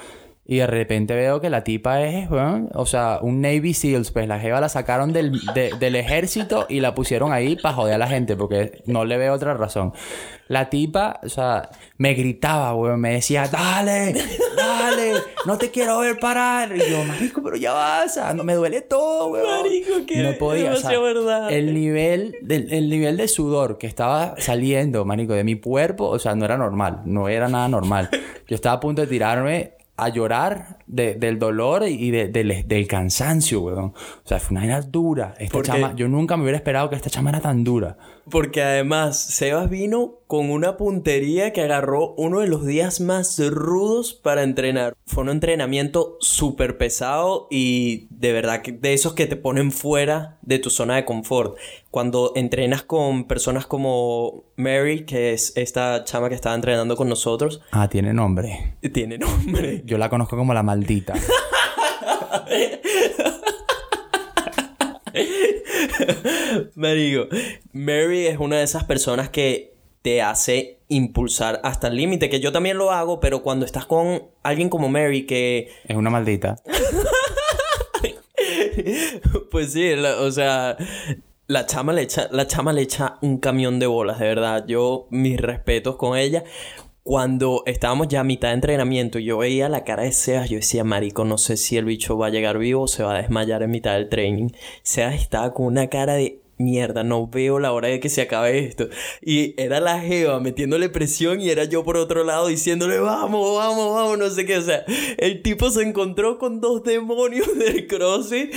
y 0.49 0.59
de 0.59 0.67
repente 0.69 1.15
veo 1.15 1.41
que 1.41 1.51
la 1.51 1.65
tipa 1.65 2.03
es, 2.03 2.29
bueno, 2.29 2.69
o 2.75 2.87
sea, 2.87 3.19
un 3.21 3.41
Navy 3.41 3.75
SEALs, 3.75 4.13
pues 4.13 4.29
la 4.29 4.39
jeva 4.39 4.61
la 4.61 4.69
sacaron 4.69 5.13
del, 5.13 5.33
de- 5.55 5.73
del 5.81 5.97
ejército 5.97 6.67
y 6.69 6.79
la 6.81 6.95
pusieron 6.95 7.33
ahí 7.33 7.57
para 7.57 7.75
joder 7.75 7.95
a 7.95 7.99
la 7.99 8.07
gente, 8.07 8.37
porque 8.37 8.83
no 8.87 9.05
le 9.05 9.17
veo 9.19 9.35
otra 9.35 9.55
razón. 9.55 9.93
La 10.49 10.71
tipa, 10.71 11.19
o 11.25 11.29
sea, 11.29 11.69
me 11.99 12.15
gritaba, 12.15 12.73
weón, 12.77 13.01
me 13.01 13.15
decía, 13.15 13.49
dale, 13.49 14.15
dale, 14.57 15.15
no 15.47 15.59
te 15.59 15.73
quiero 15.73 15.99
ver 15.99 16.19
parar. 16.21 16.71
Y 16.77 16.91
yo, 16.91 17.03
marico, 17.05 17.43
pero 17.43 17.57
ya 17.57 17.73
vas, 17.73 18.17
no 18.37 18.45
me 18.45 18.55
duele 18.55 18.83
todo, 18.83 19.27
weón. 19.29 19.63
Marico, 19.63 20.07
que 20.07 20.23
no 20.23 20.33
podía, 20.39 20.71
o 20.73 20.77
sea, 20.77 20.91
demasiado 20.91 21.03
verdad. 21.03 21.51
El 21.53 21.75
nivel, 21.75 22.37
del, 22.43 22.73
el 22.73 22.89
nivel 22.89 23.17
de 23.17 23.27
sudor 23.27 23.79
que 23.79 23.89
estaba 23.89 24.37
saliendo, 24.39 25.05
marico, 25.05 25.33
de 25.33 25.43
mi 25.43 25.59
cuerpo, 25.59 26.07
o 26.07 26.21
sea, 26.21 26.37
no 26.37 26.45
era 26.45 26.57
normal, 26.57 27.01
no 27.05 27.29
era 27.29 27.49
nada 27.49 27.67
normal. 27.69 28.09
Yo 28.47 28.55
estaba 28.55 28.77
a 28.77 28.81
punto 28.81 29.03
de 29.03 29.09
tirarme 29.09 29.73
a 29.97 30.09
llorar 30.09 30.79
de- 30.87 31.15
del 31.15 31.39
dolor 31.39 31.85
y 31.89 32.11
de- 32.11 32.29
del, 32.29 32.67
del 32.67 32.87
cansancio, 32.87 33.61
weón. 33.61 33.87
O 33.87 33.95
sea, 34.29 34.39
fue 34.41 34.53
una 34.53 34.61
vaina 34.61 34.81
dura. 34.83 35.35
Esta 35.39 35.53
Porque- 35.53 35.71
chama, 35.73 35.95
yo 35.97 36.09
nunca 36.09 36.37
me 36.37 36.43
hubiera 36.45 36.57
esperado 36.59 36.89
que 36.91 36.97
esta 36.97 37.11
chama 37.11 37.31
era 37.31 37.41
tan 37.41 37.65
dura. 37.65 37.97
Porque 38.31 38.61
además 38.61 39.21
Sebas 39.21 39.71
vino 39.71 40.15
con 40.27 40.51
una 40.51 40.77
puntería 40.77 41.53
que 41.53 41.61
agarró 41.63 42.13
uno 42.17 42.41
de 42.41 42.49
los 42.49 42.67
días 42.67 43.01
más 43.01 43.39
rudos 43.49 44.15
para 44.15 44.43
entrenar. 44.43 44.95
Fue 45.07 45.23
un 45.23 45.29
entrenamiento 45.29 46.17
súper 46.19 46.77
pesado 46.77 47.47
y 47.53 48.09
de 48.11 48.33
verdad 48.33 48.63
que 48.63 48.73
de 48.73 48.95
esos 48.95 49.13
que 49.15 49.27
te 49.27 49.37
ponen 49.37 49.71
fuera 49.71 50.39
de 50.43 50.59
tu 50.59 50.71
zona 50.71 50.97
de 50.97 51.05
confort. 51.05 51.57
Cuando 51.93 52.33
entrenas 52.35 52.83
con 52.83 53.25
personas 53.29 53.65
como 53.67 54.43
Mary, 54.57 55.05
que 55.07 55.33
es 55.33 55.57
esta 55.57 56.03
chama 56.03 56.29
que 56.29 56.35
estaba 56.35 56.57
entrenando 56.57 56.97
con 56.97 57.09
nosotros. 57.09 57.61
Ah, 57.71 57.89
tiene 57.89 58.13
nombre. 58.13 58.75
Tiene 58.93 59.19
nombre. 59.19 59.83
Yo 59.87 59.99
la 59.99 60.11
conozco 60.11 60.37
como 60.37 60.53
la 60.53 60.65
maldita. 60.77 61.15
Marico, 66.75 67.29
Mary 67.73 68.27
es 68.27 68.39
una 68.39 68.59
de 68.59 68.65
esas 68.65 68.85
personas 68.85 69.31
que 69.31 69.75
te 70.03 70.21
hace 70.21 70.81
impulsar 70.89 71.61
hasta 71.65 71.89
el 71.89 71.97
límite, 71.97 72.29
que 72.29 72.41
yo 72.41 72.53
también 72.53 72.77
lo 72.77 72.93
hago, 72.93 73.21
pero 73.21 73.43
cuando 73.43 73.65
estás 73.65 73.87
con 73.87 74.25
alguien 74.43 74.69
como 74.69 74.89
Mary 74.89 75.27
que... 75.27 75.71
Es 75.89 75.97
una 75.97 76.11
maldita. 76.11 76.57
pues 79.51 79.73
sí, 79.73 79.93
o 79.93 80.31
sea, 80.31 80.77
la 81.47 81.67
chama, 81.67 81.93
le 81.93 82.03
echa, 82.03 82.29
la 82.31 82.47
chama 82.47 82.73
le 82.73 82.83
echa 82.83 83.19
un 83.23 83.39
camión 83.39 83.79
de 83.79 83.87
bolas, 83.87 84.19
de 84.19 84.27
verdad. 84.27 84.65
Yo, 84.69 85.07
mis 85.11 85.41
respetos 85.41 85.97
con 85.97 86.19
ella. 86.19 86.45
Cuando 87.07 87.63
estábamos 87.67 88.09
ya 88.09 88.19
a 88.19 88.25
mitad 88.25 88.49
de 88.49 88.55
entrenamiento, 88.55 89.21
yo 89.21 89.39
veía 89.39 89.69
la 89.69 89.85
cara 89.85 90.03
de 90.03 90.11
Seas, 90.11 90.51
yo 90.51 90.57
decía, 90.57 90.83
marico, 90.83 91.25
no 91.25 91.39
sé 91.39 91.57
si 91.57 91.77
el 91.77 91.85
bicho 91.85 92.19
va 92.19 92.27
a 92.27 92.31
llegar 92.31 92.59
vivo 92.59 92.83
o 92.83 92.89
se 92.89 93.05
va 93.05 93.15
a 93.15 93.23
desmayar 93.23 93.63
en 93.63 93.71
mitad 93.71 93.93
del 93.93 94.09
training. 94.09 94.49
Seas 94.83 95.15
estaba 95.15 95.55
con 95.55 95.67
una 95.67 95.87
cara 95.87 96.15
de 96.15 96.41
mierda, 96.59 97.05
no 97.05 97.27
veo 97.27 97.59
la 97.59 97.73
hora 97.73 97.89
de 97.89 98.01
que 98.01 98.09
se 98.09 98.23
acabe 98.23 98.59
esto. 98.61 98.89
Y 99.21 99.55
era 99.61 99.81
la 99.81 100.01
Jeva 100.01 100.41
metiéndole 100.41 100.89
presión 100.89 101.41
y 101.41 101.51
era 101.51 101.65
yo 101.65 101.85
por 101.85 101.97
otro 101.97 102.25
lado 102.25 102.49
diciéndole, 102.49 102.99
vamos, 102.99 103.57
vamos, 103.57 103.95
vamos, 103.95 104.19
no 104.19 104.31
sé 104.31 104.47
qué. 104.47 104.57
O 104.59 104.63
sea, 104.63 104.85
el 105.19 105.43
tipo 105.43 105.71
se 105.71 105.83
encontró 105.83 106.39
con 106.39 106.61
dos 106.61 106.83
demonios 106.83 107.47
del 107.59 107.87
CrossFit. 107.87 108.55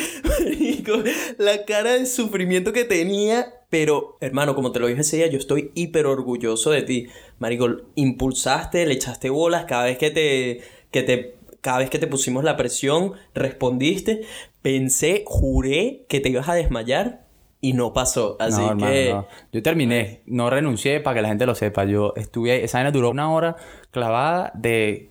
la 1.38 1.66
cara 1.66 1.94
de 1.94 2.06
sufrimiento 2.06 2.74
que 2.74 2.86
tenía. 2.86 3.54
Pero, 3.70 4.18
hermano, 4.20 4.56
como 4.56 4.72
te 4.72 4.80
lo 4.80 4.88
dije 4.88 5.02
ese 5.02 5.18
día, 5.18 5.28
yo 5.28 5.38
estoy 5.38 5.72
hiper 5.76 6.08
orgulloso 6.08 6.72
de 6.72 6.82
ti. 6.82 7.08
Marico, 7.38 7.70
impulsaste, 7.96 8.86
le 8.86 8.96
echaste 8.96 9.30
bolas 9.30 9.66
cada 9.66 9.86
vez 9.86 9.98
que 9.98 10.12
te... 10.12 10.62
Que 10.92 11.04
te 11.04 11.40
cada 11.62 11.80
vez 11.80 11.90
que 11.90 12.00
te 12.00 12.08
pusimos 12.08 12.46
la 12.46 12.56
presión, 12.56 13.14
respondiste. 13.34 14.22
Pensé, 14.62 15.24
juré 15.26 16.06
que 16.08 16.22
te 16.22 16.30
ibas 16.30 16.48
a 16.48 16.54
desmayar 16.54 17.29
y 17.62 17.74
no 17.74 17.93
pasó. 17.93 18.38
Así 18.39 18.62
que. 18.78 19.15
Yo 19.52 19.63
terminé, 19.63 20.22
no 20.26 20.50
renuncié 20.50 21.00
para 21.00 21.15
que 21.15 21.22
la 21.22 21.28
gente 21.30 21.45
lo 21.45 21.56
sepa. 21.56 21.86
Yo 21.86 22.13
estuve 22.15 22.63
esa 22.63 22.78
vaina 22.78 22.91
duró 22.91 23.10
una 23.10 23.32
hora 23.32 23.56
clavada 23.91 24.52
de. 24.56 25.10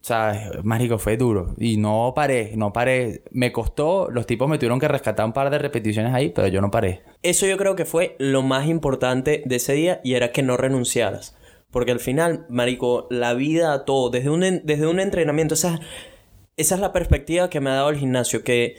O 0.00 0.04
sea, 0.04 0.50
mágico, 0.64 0.98
fue 0.98 1.16
duro. 1.16 1.54
Y 1.58 1.76
no 1.76 2.12
paré, 2.16 2.56
no 2.56 2.72
paré. 2.72 3.22
Me 3.30 3.52
costó, 3.52 4.10
los 4.10 4.26
tipos 4.26 4.48
me 4.48 4.58
tuvieron 4.58 4.80
que 4.80 4.88
rescatar 4.88 5.24
un 5.24 5.32
par 5.32 5.48
de 5.48 5.58
repeticiones 5.58 6.12
ahí, 6.12 6.30
pero 6.30 6.48
yo 6.48 6.60
no 6.60 6.72
paré. 6.72 7.02
Eso 7.22 7.46
yo 7.46 7.56
creo 7.56 7.76
que 7.76 7.84
fue 7.84 8.16
lo 8.18 8.42
más 8.42 8.66
importante 8.66 9.44
de 9.46 9.56
ese 9.56 9.74
día 9.74 10.00
y 10.02 10.14
era 10.14 10.32
que 10.32 10.42
no 10.42 10.56
renunciaras. 10.56 11.36
Porque 11.70 11.92
al 11.92 12.00
final, 12.00 12.46
marico, 12.48 13.06
la 13.10 13.32
vida, 13.34 13.84
todo, 13.84 14.10
desde 14.10 14.28
un, 14.28 14.40
desde 14.64 14.88
un 14.88 14.98
entrenamiento, 14.98 15.54
esa, 15.54 15.78
esa 16.56 16.74
es 16.74 16.80
la 16.80 16.92
perspectiva 16.92 17.48
que 17.48 17.60
me 17.60 17.70
ha 17.70 17.74
dado 17.74 17.90
el 17.90 17.96
gimnasio, 17.96 18.42
que 18.42 18.74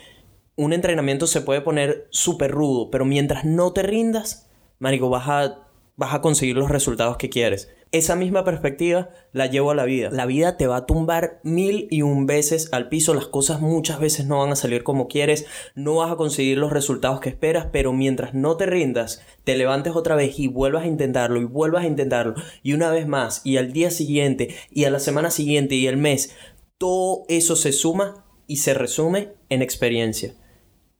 un 0.55 0.73
entrenamiento 0.73 1.27
se 1.27 1.41
puede 1.41 1.61
poner 1.61 2.07
súper 2.09 2.51
rudo, 2.51 2.91
pero 2.91 3.05
mientras 3.05 3.45
no 3.45 3.73
te 3.73 3.83
rindas, 3.83 4.49
marico, 4.79 5.09
vas 5.09 5.27
a, 5.27 5.67
vas 5.95 6.13
a 6.13 6.21
conseguir 6.21 6.57
los 6.57 6.69
resultados 6.69 7.17
que 7.17 7.29
quieres. 7.29 7.69
Esa 7.93 8.15
misma 8.15 8.43
perspectiva 8.43 9.11
la 9.33 9.45
llevo 9.45 9.69
a 9.69 9.75
la 9.75 9.85
vida. 9.85 10.09
La 10.11 10.25
vida 10.25 10.57
te 10.57 10.65
va 10.65 10.77
a 10.77 10.85
tumbar 10.87 11.39
mil 11.43 11.87
y 11.91 12.01
un 12.01 12.25
veces 12.25 12.69
al 12.71 12.89
piso. 12.89 13.13
Las 13.13 13.27
cosas 13.27 13.61
muchas 13.61 13.99
veces 13.99 14.25
no 14.25 14.39
van 14.39 14.51
a 14.51 14.55
salir 14.55 14.81
como 14.81 15.07
quieres. 15.07 15.45
No 15.75 15.97
vas 15.97 16.11
a 16.11 16.15
conseguir 16.15 16.57
los 16.57 16.73
resultados 16.73 17.19
que 17.19 17.29
esperas. 17.29 17.67
Pero 17.71 17.93
mientras 17.93 18.33
no 18.33 18.57
te 18.57 18.65
rindas, 18.65 19.21
te 19.43 19.55
levantes 19.55 19.95
otra 19.95 20.15
vez 20.15 20.39
y 20.39 20.47
vuelvas 20.47 20.85
a 20.85 20.87
intentarlo 20.87 21.39
y 21.39 21.43
vuelvas 21.43 21.83
a 21.83 21.87
intentarlo. 21.87 22.33
Y 22.63 22.73
una 22.73 22.89
vez 22.89 23.07
más. 23.07 23.41
Y 23.43 23.57
al 23.57 23.73
día 23.73 23.91
siguiente. 23.91 24.55
Y 24.71 24.85
a 24.85 24.89
la 24.89 24.97
semana 24.97 25.29
siguiente. 25.29 25.75
Y 25.75 25.85
el 25.85 25.97
mes. 25.97 26.35
Todo 26.79 27.25
eso 27.29 27.55
se 27.55 27.73
suma 27.73 28.25
y 28.47 28.57
se 28.57 28.73
resume 28.73 29.33
en 29.49 29.61
experiencia. 29.61 30.33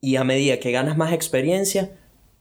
Y 0.03 0.17
a 0.17 0.25
medida 0.25 0.59
que 0.59 0.73
ganas 0.73 0.97
más 0.97 1.13
experiencia, 1.13 1.91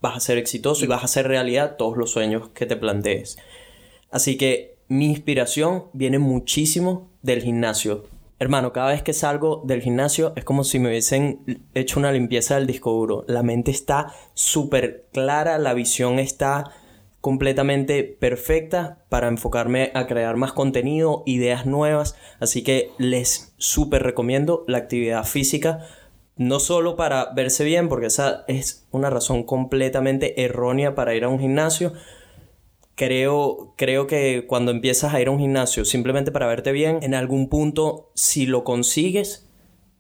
vas 0.01 0.17
a 0.17 0.21
ser 0.21 0.37
exitoso 0.37 0.85
y 0.85 0.89
vas 0.89 1.03
a 1.03 1.05
hacer 1.05 1.29
realidad 1.29 1.77
todos 1.77 1.97
los 1.97 2.11
sueños 2.11 2.49
que 2.49 2.67
te 2.67 2.75
plantees. 2.75 3.39
Así 4.11 4.37
que 4.37 4.79
mi 4.89 5.07
inspiración 5.07 5.85
viene 5.93 6.19
muchísimo 6.19 7.09
del 7.23 7.41
gimnasio. 7.41 8.07
Hermano, 8.41 8.73
cada 8.73 8.91
vez 8.91 9.05
que 9.05 9.13
salgo 9.13 9.63
del 9.65 9.81
gimnasio 9.81 10.33
es 10.35 10.43
como 10.43 10.65
si 10.65 10.81
me 10.81 10.89
hubiesen 10.89 11.63
hecho 11.73 12.01
una 12.01 12.11
limpieza 12.11 12.57
del 12.57 12.67
disco 12.67 12.91
duro. 12.91 13.25
La 13.29 13.45
mente 13.45 13.71
está 13.71 14.13
súper 14.35 15.07
clara, 15.13 15.57
la 15.59 15.73
visión 15.73 16.19
está 16.19 16.73
completamente 17.21 18.03
perfecta 18.03 19.05
para 19.09 19.29
enfocarme 19.29 19.93
a 19.95 20.09
crear 20.09 20.35
más 20.35 20.53
contenido, 20.53 21.23
ideas 21.27 21.65
nuevas. 21.65 22.17
Así 22.41 22.65
que 22.65 22.91
les 22.99 23.55
súper 23.57 24.03
recomiendo 24.03 24.65
la 24.67 24.79
actividad 24.79 25.23
física 25.23 25.87
no 26.37 26.61
solo 26.61 26.97
para 26.97 27.33
verse 27.35 27.65
bien, 27.65 27.89
porque 27.89 28.07
esa 28.07 28.45
es 28.49 28.87
una 28.91 29.11
razón 29.11 29.43
completamente 29.43 30.45
errónea 30.45 30.95
para 30.95 31.15
ir 31.15 31.25
a 31.25 31.29
un 31.29 31.39
gimnasio. 31.39 31.93
Creo, 32.95 33.75
creo 33.77 34.07
que 34.07 34.47
cuando 34.47 34.71
empiezas 34.71 35.15
a 35.15 35.21
ir 35.21 35.29
a 35.29 35.31
un 35.31 35.39
gimnasio 35.39 35.85
simplemente 35.85 36.33
para 36.33 36.47
verte 36.47 36.73
bien, 36.73 37.01
en 37.03 37.15
algún 37.15 37.49
punto, 37.49 38.11
si 38.15 38.47
lo 38.47 38.65
consigues, 38.65 39.49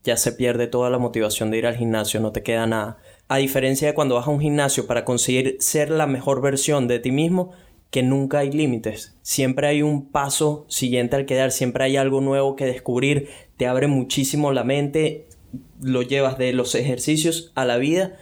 ya 0.04 0.16
se 0.16 0.32
pierde 0.32 0.66
toda 0.66 0.90
la 0.90 0.98
motivación 0.98 1.50
de 1.50 1.58
ir 1.58 1.66
al 1.66 1.76
gimnasio, 1.76 2.20
no 2.20 2.32
te 2.32 2.42
queda 2.42 2.66
nada. 2.66 2.98
A 3.28 3.36
diferencia 3.36 3.88
de 3.88 3.94
cuando 3.94 4.16
vas 4.16 4.26
a 4.26 4.30
un 4.30 4.40
gimnasio 4.40 4.86
para 4.86 5.04
conseguir 5.04 5.56
ser 5.60 5.90
la 5.90 6.06
mejor 6.06 6.42
versión 6.42 6.88
de 6.88 6.98
ti 6.98 7.12
mismo, 7.12 7.52
que 7.90 8.02
nunca 8.02 8.38
hay 8.38 8.50
límites. 8.50 9.14
Siempre 9.22 9.68
hay 9.68 9.82
un 9.82 10.10
paso 10.10 10.64
siguiente 10.68 11.14
al 11.14 11.26
quedar, 11.26 11.52
siempre 11.52 11.84
hay 11.84 11.98
algo 11.98 12.20
nuevo 12.22 12.56
que 12.56 12.64
descubrir, 12.64 13.28
te 13.58 13.66
abre 13.66 13.86
muchísimo 13.86 14.50
la 14.50 14.64
mente, 14.64 15.26
lo 15.80 16.02
llevas 16.02 16.38
de 16.38 16.52
los 16.52 16.74
ejercicios 16.74 17.52
a 17.54 17.64
la 17.64 17.76
vida 17.76 18.16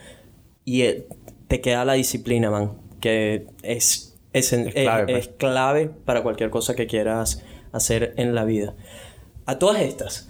y 0.65 0.81
eh, 0.81 1.07
te 1.47 1.61
queda 1.61 1.85
la 1.85 1.93
disciplina, 1.93 2.49
man, 2.49 2.73
que 2.99 3.47
es, 3.63 4.17
es, 4.33 4.53
pues. 4.53 5.29
clave, 5.37 5.91
para 6.05 6.23
cualquier 6.23 6.49
cosa 6.49 6.75
que 6.75 6.87
quieras 6.87 7.43
hacer 7.71 8.13
en 8.17 8.35
la 8.35 8.45
vida. 8.45 8.75
A 9.45 9.59
todas 9.59 9.81
estas, 9.81 10.29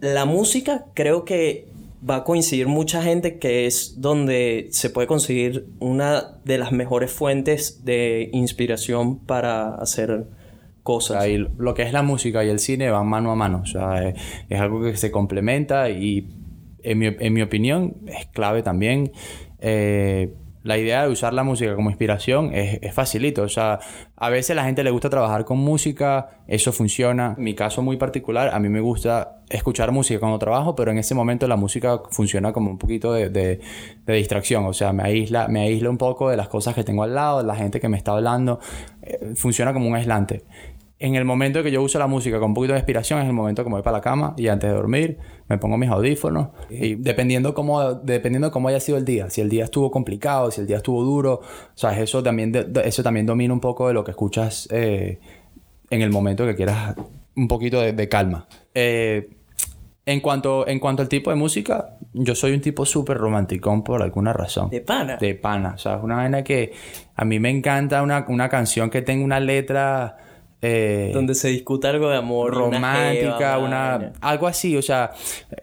la 0.00 0.24
música 0.24 0.86
creo 0.94 1.24
que 1.24 1.66
va 2.08 2.16
a 2.16 2.24
coincidir 2.24 2.68
mucha 2.68 3.02
gente 3.02 3.38
que 3.38 3.66
es 3.66 4.00
donde 4.00 4.68
se 4.70 4.90
puede 4.90 5.06
conseguir 5.06 5.66
una 5.80 6.38
de 6.44 6.58
las 6.58 6.72
mejores 6.72 7.10
fuentes 7.10 7.84
de 7.84 8.28
inspiración 8.32 9.18
para 9.18 9.74
hacer 9.76 10.26
cosas. 10.84 11.26
lo 11.58 11.74
que 11.74 11.82
es 11.82 11.92
la 11.92 12.02
música 12.02 12.44
y 12.44 12.48
el 12.48 12.60
cine 12.60 12.90
van 12.90 13.08
mano 13.08 13.32
a 13.32 13.34
mano. 13.34 13.62
O 13.64 13.66
sea, 13.66 14.08
es, 14.08 14.60
algo 14.60 14.82
que 14.82 14.96
se 14.96 15.10
complementa 15.10 15.90
y 15.90 16.28
en 16.84 16.98
mi, 16.98 17.06
en 17.06 17.32
mi 17.32 17.42
opinión 17.42 17.96
es 18.06 18.26
clave 18.26 18.62
también. 18.62 19.10
Eh, 19.58 20.32
la 20.62 20.78
idea 20.78 21.02
de 21.02 21.10
usar 21.10 21.34
la 21.34 21.44
música 21.44 21.74
como 21.74 21.90
inspiración 21.90 22.54
es, 22.54 22.78
es, 22.80 22.94
facilito. 22.94 23.42
O 23.42 23.48
sea, 23.48 23.80
a 24.16 24.30
veces 24.30 24.56
la 24.56 24.64
gente 24.64 24.82
le 24.82 24.90
gusta 24.90 25.10
trabajar 25.10 25.44
con 25.44 25.58
música, 25.58 26.40
eso 26.46 26.72
funciona. 26.72 27.34
Mi 27.36 27.54
caso 27.54 27.82
muy 27.82 27.98
particular, 27.98 28.50
a 28.52 28.58
mí 28.58 28.70
me 28.70 28.80
gusta 28.80 29.42
escuchar 29.50 29.92
música 29.92 30.20
cuando 30.20 30.38
trabajo, 30.38 30.74
pero 30.74 30.90
en 30.90 30.98
ese 30.98 31.14
momento 31.14 31.46
la 31.46 31.56
música 31.56 32.00
funciona 32.10 32.52
como 32.54 32.70
un 32.70 32.78
poquito 32.78 33.12
de, 33.12 33.28
de, 33.28 33.60
de 34.06 34.14
distracción. 34.14 34.64
O 34.64 34.72
sea, 34.72 34.94
me 34.94 35.02
aísla, 35.02 35.48
me 35.48 35.60
aísla 35.60 35.90
un 35.90 35.98
poco 35.98 36.30
de 36.30 36.38
las 36.38 36.48
cosas 36.48 36.74
que 36.74 36.82
tengo 36.82 37.02
al 37.02 37.14
lado, 37.14 37.38
de 37.38 37.46
la 37.46 37.56
gente 37.56 37.78
que 37.78 37.90
me 37.90 37.98
está 37.98 38.12
hablando. 38.12 38.58
Eh, 39.02 39.32
funciona 39.36 39.74
como 39.74 39.86
un 39.86 39.94
aislante 39.94 40.44
en 40.98 41.16
el 41.16 41.24
momento 41.24 41.62
que 41.62 41.70
yo 41.70 41.82
uso 41.82 41.98
la 41.98 42.06
música 42.06 42.38
con 42.38 42.50
un 42.50 42.54
poquito 42.54 42.72
de 42.72 42.78
inspiración 42.78 43.20
es 43.20 43.26
el 43.26 43.32
momento 43.32 43.64
que 43.64 43.68
me 43.68 43.74
voy 43.74 43.82
para 43.82 43.98
la 43.98 44.00
cama 44.00 44.34
y 44.36 44.48
antes 44.48 44.70
de 44.70 44.76
dormir 44.76 45.18
me 45.48 45.58
pongo 45.58 45.76
mis 45.76 45.90
audífonos 45.90 46.48
y 46.70 46.94
dependiendo 46.94 47.52
cómo, 47.52 47.94
dependiendo 47.94 48.50
cómo 48.50 48.68
haya 48.68 48.80
sido 48.80 48.96
el 48.96 49.04
día, 49.04 49.28
si 49.28 49.40
el 49.40 49.48
día 49.48 49.64
estuvo 49.64 49.90
complicado, 49.90 50.50
si 50.50 50.60
el 50.60 50.66
día 50.66 50.76
estuvo 50.76 51.02
duro, 51.02 51.40
o 51.42 51.76
sea, 51.76 52.00
eso 52.00 52.22
también, 52.22 52.52
eso 52.84 53.02
también 53.02 53.26
domina 53.26 53.52
un 53.52 53.60
poco 53.60 53.88
de 53.88 53.94
lo 53.94 54.04
que 54.04 54.12
escuchas 54.12 54.68
eh, 54.70 55.18
en 55.90 56.02
el 56.02 56.10
momento 56.10 56.46
que 56.46 56.54
quieras 56.54 56.94
un 57.36 57.48
poquito 57.48 57.80
de, 57.80 58.08
calma. 58.08 58.46
Eh, 58.72 59.28
en 60.06 60.20
cuanto, 60.20 60.68
en 60.68 60.78
cuanto 60.78 61.02
al 61.02 61.08
tipo 61.08 61.30
de 61.30 61.36
música, 61.36 61.96
yo 62.12 62.34
soy 62.34 62.52
un 62.52 62.60
tipo 62.60 62.86
súper 62.86 63.16
romántico 63.16 63.82
por 63.82 64.02
alguna 64.02 64.32
razón. 64.32 64.70
De 64.70 64.80
pana. 64.80 65.16
De 65.16 65.34
pana. 65.34 65.72
O 65.74 65.78
sea, 65.78 65.96
es 65.96 66.02
una 66.02 66.16
vaina 66.16 66.44
que 66.44 66.72
a 67.16 67.24
mí 67.24 67.40
me 67.40 67.50
encanta 67.50 68.02
una, 68.02 68.24
una 68.28 68.48
canción 68.48 68.90
que 68.90 69.02
tenga 69.02 69.24
una 69.24 69.40
letra 69.40 70.18
eh, 70.66 71.10
Donde 71.12 71.34
se 71.34 71.48
discuta 71.48 71.90
algo 71.90 72.08
de 72.08 72.16
amor. 72.16 72.54
una 72.56 72.76
romántica, 72.78 73.36
jeva, 73.36 73.58
una, 73.58 74.12
algo 74.22 74.46
así, 74.46 74.76
o 74.76 74.80
sea, 74.82 75.10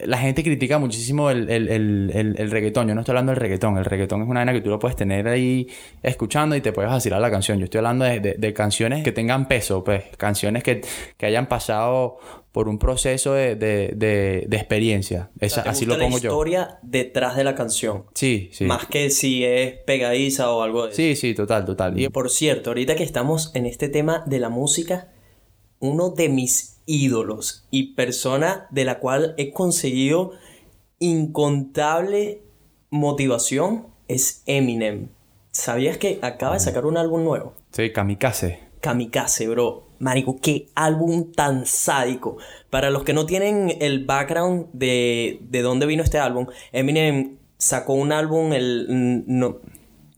la 0.02 0.20
gente 0.20 0.44
critica 0.44 0.78
muchísimo 0.78 1.32
el, 1.32 1.50
el, 1.50 1.70
el, 1.70 2.12
el, 2.14 2.36
el 2.38 2.52
reggaetón, 2.52 2.88
yo 2.88 2.94
no 2.94 3.02
estoy 3.02 3.14
hablando 3.14 3.32
del 3.32 3.42
reggaetón, 3.42 3.78
el 3.78 3.86
reggaetón 3.86 4.22
es 4.22 4.28
una 4.28 4.42
vaina 4.42 4.54
que 4.54 4.62
tú 4.62 4.70
lo 4.70 4.78
puedes 4.78 4.96
tener 4.96 5.28
ahí 5.28 5.68
escuchando 6.04 6.56
y 6.56 6.62
te 6.62 6.72
puedes 6.72 6.92
vacilar 6.92 7.20
la 7.20 7.32
canción, 7.32 7.58
yo 7.58 7.64
estoy 7.64 7.80
hablando 7.80 8.06
de, 8.06 8.20
de, 8.20 8.36
de 8.36 8.54
canciones 8.54 9.04
que 9.04 9.12
tengan 9.12 9.48
peso, 9.48 9.84
pues, 9.84 10.04
canciones 10.18 10.62
que, 10.62 10.82
que 11.18 11.26
hayan 11.26 11.48
pasado 11.48 12.20
por 12.52 12.68
un 12.68 12.80
proceso 12.80 13.34
de, 13.34 13.56
de, 13.56 13.94
de, 13.96 14.46
de 14.48 14.58
experiencia, 14.58 15.32
Esa- 15.40 15.64
¿Te 15.64 15.70
así 15.70 15.86
gusta 15.86 15.98
lo 15.98 16.04
pongo 16.06 16.18
la 16.18 16.22
yo. 16.24 16.30
historia 16.30 16.80
detrás 16.82 17.36
de 17.38 17.44
la 17.46 17.56
canción. 17.56 18.06
Sí, 18.14 18.50
sí. 18.52 18.66
Más 18.66 18.86
que 18.88 19.10
si 19.10 19.46
es 19.46 19.76
pegadiza 19.86 20.52
o 20.52 20.62
algo 20.62 20.84
de 20.84 20.90
eso. 20.90 20.98
Sí, 20.98 21.16
sí, 21.16 21.34
total, 21.34 21.64
total. 21.66 21.98
Y 22.00 22.06
Y 22.06 22.10
por 22.10 22.30
cierto, 22.30 22.72
ahorita 22.72 22.96
que 22.96 23.04
estamos 23.04 23.52
en 23.56 23.66
este 23.66 23.88
tema 23.88 24.24
de 24.26 24.40
la 24.40 24.50
música, 24.50 25.12
uno 25.80 26.10
de 26.10 26.28
mis 26.30 26.82
ídolos 26.86 27.68
y 27.72 27.94
persona 27.94 28.68
de 28.72 28.84
la 28.86 29.00
cual 29.00 29.34
he 29.38 29.52
conseguido 29.52 30.32
incontable 31.00 32.42
motivación 32.90 33.88
es 34.08 34.44
Eminem. 34.46 35.08
¿Sabías 35.52 35.98
que 35.98 36.20
acaba 36.22 36.56
de 36.56 36.60
sacar 36.60 36.86
un 36.86 36.98
álbum 36.98 37.24
nuevo? 37.24 37.54
sí, 37.72 37.92
kamikaze. 37.92 38.60
Kamikaze, 38.82 39.48
bro. 39.48 39.88
Marico, 40.00 40.40
qué 40.42 40.68
álbum 40.76 41.32
tan 41.32 41.66
sádico. 41.66 42.38
Para 42.70 42.90
los 42.90 43.04
que 43.04 43.14
no 43.14 43.26
tienen 43.26 43.78
el 43.80 44.06
background 44.06 44.68
de, 44.74 45.40
de 45.42 45.62
dónde 45.62 45.86
vino 45.86 46.04
este 46.04 46.18
álbum, 46.18 46.48
Eminem 46.72 47.38
sacó 47.58 47.94
un 47.94 48.12
álbum 48.12 48.52
el... 48.54 49.24
No, 49.28 49.58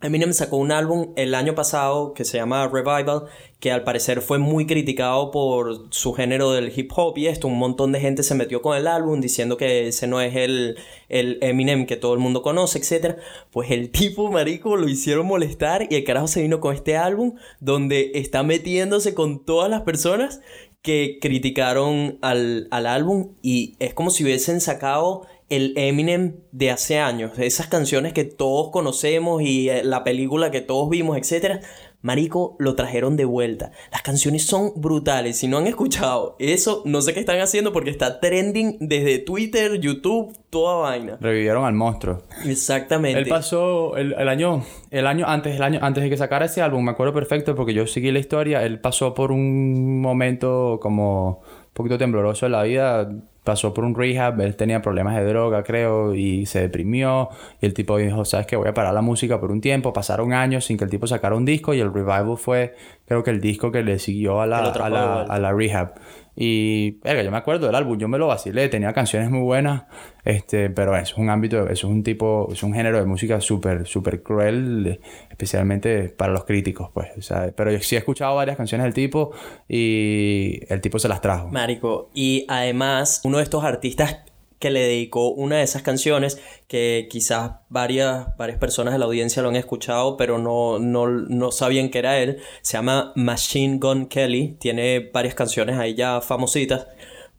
Eminem 0.04 0.34
sacó 0.34 0.58
un 0.58 0.74
álbum 0.74 1.14
el 1.16 1.34
año 1.34 1.56
pasado 1.56 2.14
que 2.14 2.26
se 2.26 2.38
llama 2.38 2.68
Revival, 2.68 3.24
que 3.62 3.72
al 3.72 3.86
parecer 3.86 4.22
fue 4.22 4.38
muy 4.38 4.68
criticado 4.68 5.32
por 5.32 5.88
su 5.92 6.12
género 6.12 6.52
del 6.52 6.78
hip 6.78 6.92
hop 6.94 7.18
y 7.18 7.28
esto. 7.28 7.48
Un 7.48 7.58
montón 7.58 7.94
de 7.94 8.02
gente 8.02 8.22
se 8.22 8.36
metió 8.36 8.62
con 8.62 8.76
el 8.76 8.86
álbum 8.86 9.22
diciendo 9.22 9.56
que 9.56 9.88
ese 9.88 10.06
no 10.06 10.20
es 10.20 10.36
el, 10.36 10.78
el 11.08 11.38
Eminem 11.42 11.86
que 11.86 11.96
todo 11.96 12.14
el 12.14 12.20
mundo 12.20 12.42
conoce, 12.42 12.80
etc. 12.80 13.16
Pues 13.50 13.72
el 13.72 13.92
tipo, 13.92 14.30
marico, 14.30 14.76
lo 14.76 14.90
hicieron 14.90 15.26
molestar 15.26 15.88
y 15.90 15.96
el 15.96 16.04
carajo 16.04 16.28
se 16.28 16.42
vino 16.42 16.60
con 16.60 16.76
este 16.76 16.98
álbum 16.98 17.36
donde 17.62 18.12
está 18.16 18.44
metiéndose 18.44 19.14
con 19.14 19.46
todas 19.46 19.70
las 19.70 19.84
personas 19.84 20.42
que 20.82 21.18
criticaron 21.22 22.20
al, 22.22 22.68
al 22.72 22.88
álbum 22.88 23.36
y 23.42 23.78
es 23.80 23.94
como 23.94 24.10
si 24.10 24.26
hubiesen 24.26 24.60
sacado 24.60 25.26
el 25.50 25.74
Eminem 25.76 26.38
de 26.52 26.72
hace 26.72 27.00
años, 27.00 27.32
esas 27.38 27.68
canciones 27.68 28.14
que 28.14 28.24
todos 28.24 28.72
conocemos 28.72 29.42
y 29.42 29.70
eh, 29.70 29.84
la 29.84 30.04
película 30.04 30.52
que 30.52 30.62
todos 30.62 30.90
vimos, 30.90 31.18
etcétera. 31.18 31.62
Marico, 32.04 32.58
lo 32.60 32.76
trajeron 32.76 33.16
de 33.16 33.24
vuelta. 33.24 33.72
Las 33.90 34.02
canciones 34.02 34.46
son 34.46 34.74
brutales. 34.76 35.38
Si 35.38 35.48
no 35.48 35.58
han 35.58 35.68
escuchado 35.68 36.36
eso, 36.38 36.84
no 36.86 37.02
sé 37.02 37.14
qué 37.14 37.22
están 37.22 37.40
haciendo 37.40 37.72
porque 37.72 37.92
está 37.92 38.20
trending 38.20 38.76
desde 38.82 39.20
Twitter, 39.20 39.80
YouTube, 39.80 40.38
toda 40.50 40.76
vaina. 40.76 41.18
Revivieron 41.22 41.64
al 41.64 41.74
monstruo. 41.74 42.24
Exactamente. 42.46 43.22
Él 43.22 43.30
pasó 43.30 43.96
el, 43.96 44.14
el 44.20 44.28
año, 44.28 44.66
el 44.92 45.08
año 45.08 45.26
antes, 45.30 45.56
el 45.56 45.64
año 45.64 45.80
antes 45.82 46.04
de 46.04 46.10
que 46.10 46.18
sacara 46.18 46.46
ese 46.46 46.62
álbum, 46.62 46.84
me 46.84 46.92
acuerdo 46.92 47.14
perfecto 47.14 47.56
porque 47.56 47.74
yo 47.74 47.88
seguí 47.88 48.12
la 48.12 48.20
historia. 48.20 48.66
Él 48.66 48.82
pasó 48.82 49.14
por 49.14 49.32
un 49.32 50.02
momento 50.02 50.80
como 50.82 51.40
un 51.40 51.74
poquito 51.74 51.98
tembloroso 51.98 52.46
en 52.48 52.52
la 52.52 52.64
vida. 52.64 53.10
Pasó 53.44 53.74
por 53.74 53.84
un 53.84 53.94
rehab, 53.94 54.40
él 54.42 54.56
tenía 54.56 54.82
problemas 54.82 55.16
de 55.18 55.26
droga, 55.26 55.64
creo, 55.64 56.16
y 56.16 56.46
se 56.46 56.62
deprimió. 56.62 57.30
Y 57.62 57.66
el 57.66 57.74
tipo 57.74 57.98
dijo, 57.98 58.24
¿sabes 58.24 58.48
qué? 58.48 58.56
Voy 58.56 58.70
a 58.70 58.74
parar 58.74 58.94
la 58.94 59.02
música 59.02 59.40
por 59.40 59.52
un 59.52 59.60
tiempo. 59.60 59.92
Pasaron 59.92 60.32
años 60.34 60.66
sin 60.66 60.78
que 60.78 60.86
el 60.86 60.90
tipo 60.90 61.08
sacara 61.08 61.36
un 61.36 61.46
disco 61.46 61.74
y 61.74 61.82
el 61.82 61.94
revival 61.94 62.38
fue, 62.38 62.76
creo 63.06 63.24
que 63.24 63.32
el 63.32 63.42
disco 63.42 63.72
que 63.72 63.84
le 63.84 64.00
siguió 64.00 64.42
a 64.42 64.46
Que 64.46 64.50
la, 64.50 64.58
a 64.60 64.90
la, 64.90 65.22
a 65.24 65.40
la 65.40 65.52
rehab. 65.54 65.96
Y, 66.36 67.00
yo 67.04 67.32
me 67.32 67.38
acuerdo 67.38 67.68
del 67.68 67.76
álbum, 67.76 67.98
yo 67.98 68.08
me 68.08 68.18
lo 68.18 68.28
vacilé, 68.28 68.68
tenía 68.70 68.92
canciones 68.94 69.30
muy 69.30 69.42
buenas, 69.42 69.84
este, 70.26 70.70
pero 70.72 70.96
es 70.98 71.16
un 71.16 71.30
ámbito, 71.30 71.70
es 71.70 71.84
un 71.84 72.04
tipo, 72.04 72.50
es 72.52 72.64
un 72.64 72.74
género 72.74 72.98
de 72.98 73.06
música 73.06 73.40
súper, 73.40 73.86
súper 73.86 74.24
cruel, 74.24 75.00
especialmente 75.30 76.10
para 76.10 76.34
los 76.34 76.46
críticos, 76.46 76.90
pues, 76.94 77.10
pero 77.56 77.72
yo 77.72 77.80
sí 77.80 77.96
he 77.96 78.00
escuchado 78.00 78.36
varias 78.36 78.58
canciones 78.58 78.86
del 78.86 78.94
tipo 78.94 79.32
y 79.68 80.60
el 80.70 80.82
tipo 80.82 80.98
se 80.98 81.08
las 81.08 81.22
trajo. 81.22 81.50
Marico, 81.50 82.10
y 82.16 82.46
además, 82.48 83.22
uno 83.24 83.38
de 83.38 83.44
estos 83.44 83.64
artistas 83.64 84.24
que 84.64 84.72
le 84.72 84.80
dedicó 84.80 85.28
una 85.28 85.58
de 85.58 85.64
esas 85.64 85.82
canciones 85.82 86.40
que 86.70 87.10
quizás 87.12 87.56
varias, 87.68 88.28
varias 88.38 88.58
personas 88.58 88.94
de 88.94 89.00
la 89.00 89.04
audiencia 89.04 89.42
lo 89.42 89.50
han 89.50 89.58
escuchado, 89.58 90.16
pero 90.16 90.38
no, 90.38 90.80
no, 90.80 91.06
no 91.06 91.52
sabían 91.52 91.90
que 91.90 92.00
era 92.00 92.18
él, 92.20 92.38
se 92.62 92.78
llama 92.78 93.12
Machine 93.18 93.78
Gun 93.78 94.06
Kelly, 94.06 94.56
tiene 94.62 95.12
varias 95.14 95.36
canciones 95.36 95.78
ahí 95.78 95.96
ya 95.96 96.22
famositas. 96.22 96.88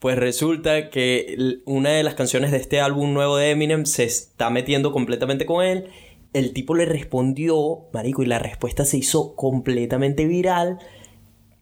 Pues 0.01 0.19
resulta 0.19 0.91
que 0.91 1.63
una 1.65 1.93
de 1.93 2.03
las 2.03 2.13
canciones 2.13 2.51
de 2.51 2.59
este 2.59 2.83
álbum 2.83 3.15
nuevo 3.15 3.39
de 3.39 3.53
Eminem 3.53 3.87
se 3.87 4.05
está 4.05 4.51
metiendo 4.51 4.93
completamente 4.93 5.47
con 5.47 5.65
él. 5.65 5.89
El 6.35 6.53
tipo 6.53 6.75
le 6.75 6.85
respondió, 6.85 7.87
marico, 7.95 8.23
y 8.23 8.27
la 8.27 8.39
respuesta 8.39 8.85
se 8.85 8.99
hizo 8.99 9.35
completamente 9.35 10.27
viral. 10.27 10.79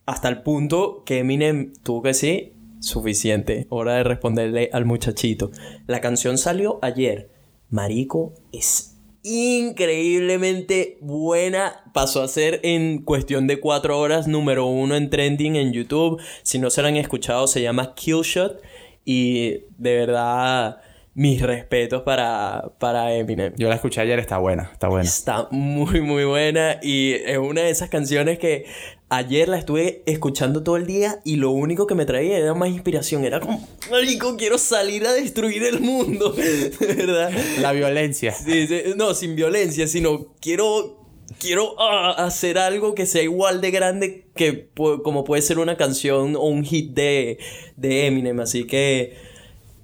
Hasta 0.06 0.28
el 0.28 0.42
punto 0.42 1.04
que 1.06 1.20
Eminem 1.20 1.72
tuvo 1.84 2.02
que 2.02 2.08
decir, 2.08 2.51
suficiente, 2.82 3.66
hora 3.70 3.94
de 3.94 4.04
responderle 4.04 4.68
al 4.72 4.84
muchachito. 4.84 5.50
La 5.86 6.00
canción 6.00 6.36
salió 6.36 6.78
ayer. 6.82 7.30
Marico 7.70 8.34
es 8.52 8.98
increíblemente 9.22 10.98
buena. 11.00 11.84
Pasó 11.94 12.22
a 12.22 12.28
ser 12.28 12.60
en 12.64 13.02
cuestión 13.02 13.46
de 13.46 13.60
cuatro 13.60 13.98
horas 13.98 14.26
número 14.26 14.66
uno 14.66 14.96
en 14.96 15.10
trending 15.10 15.56
en 15.56 15.72
YouTube. 15.72 16.20
Si 16.42 16.58
no 16.58 16.70
se 16.70 16.82
la 16.82 16.88
han 16.88 16.96
escuchado, 16.96 17.46
se 17.46 17.62
llama 17.62 17.94
Killshot. 17.94 18.60
Y 19.04 19.64
de 19.78 19.96
verdad, 19.96 20.80
mis 21.14 21.42
respetos 21.42 22.02
para, 22.02 22.72
para 22.78 23.14
Eminem. 23.14 23.52
Yo 23.56 23.68
la 23.68 23.74
escuché 23.74 24.00
ayer, 24.00 24.18
está 24.18 24.38
buena, 24.38 24.70
está 24.72 24.88
buena. 24.88 25.04
Está 25.04 25.48
muy, 25.50 26.00
muy 26.00 26.24
buena 26.24 26.78
y 26.82 27.12
es 27.12 27.38
una 27.38 27.62
de 27.62 27.70
esas 27.70 27.90
canciones 27.90 28.38
que 28.38 28.64
ayer 29.12 29.46
la 29.48 29.58
estuve 29.58 30.02
escuchando 30.06 30.62
todo 30.62 30.76
el 30.76 30.86
día 30.86 31.20
y 31.22 31.36
lo 31.36 31.50
único 31.50 31.86
que 31.86 31.94
me 31.94 32.06
traía 32.06 32.38
era 32.38 32.54
más 32.54 32.70
inspiración. 32.70 33.24
Era 33.24 33.40
como, 33.40 33.66
marico, 33.90 34.36
quiero 34.36 34.56
salir 34.56 35.06
a 35.06 35.12
destruir 35.12 35.64
el 35.64 35.80
mundo, 35.80 36.30
de 36.32 36.70
verdad. 36.80 37.30
La 37.60 37.72
violencia. 37.72 38.32
Sí, 38.32 38.66
sí, 38.66 38.80
no, 38.96 39.14
sin 39.14 39.36
violencia, 39.36 39.86
sino 39.86 40.34
quiero... 40.40 41.00
Quiero 41.38 41.80
ah, 41.80 42.26
hacer 42.26 42.58
algo 42.58 42.94
que 42.94 43.06
sea 43.06 43.22
igual 43.22 43.62
de 43.62 43.70
grande 43.70 44.26
que 44.36 44.68
como 44.74 45.24
puede 45.24 45.40
ser 45.40 45.58
una 45.58 45.78
canción 45.78 46.36
o 46.36 46.42
un 46.42 46.62
hit 46.62 46.92
de, 46.92 47.38
de 47.76 48.06
Eminem. 48.06 48.38
Así 48.40 48.64
que, 48.64 49.16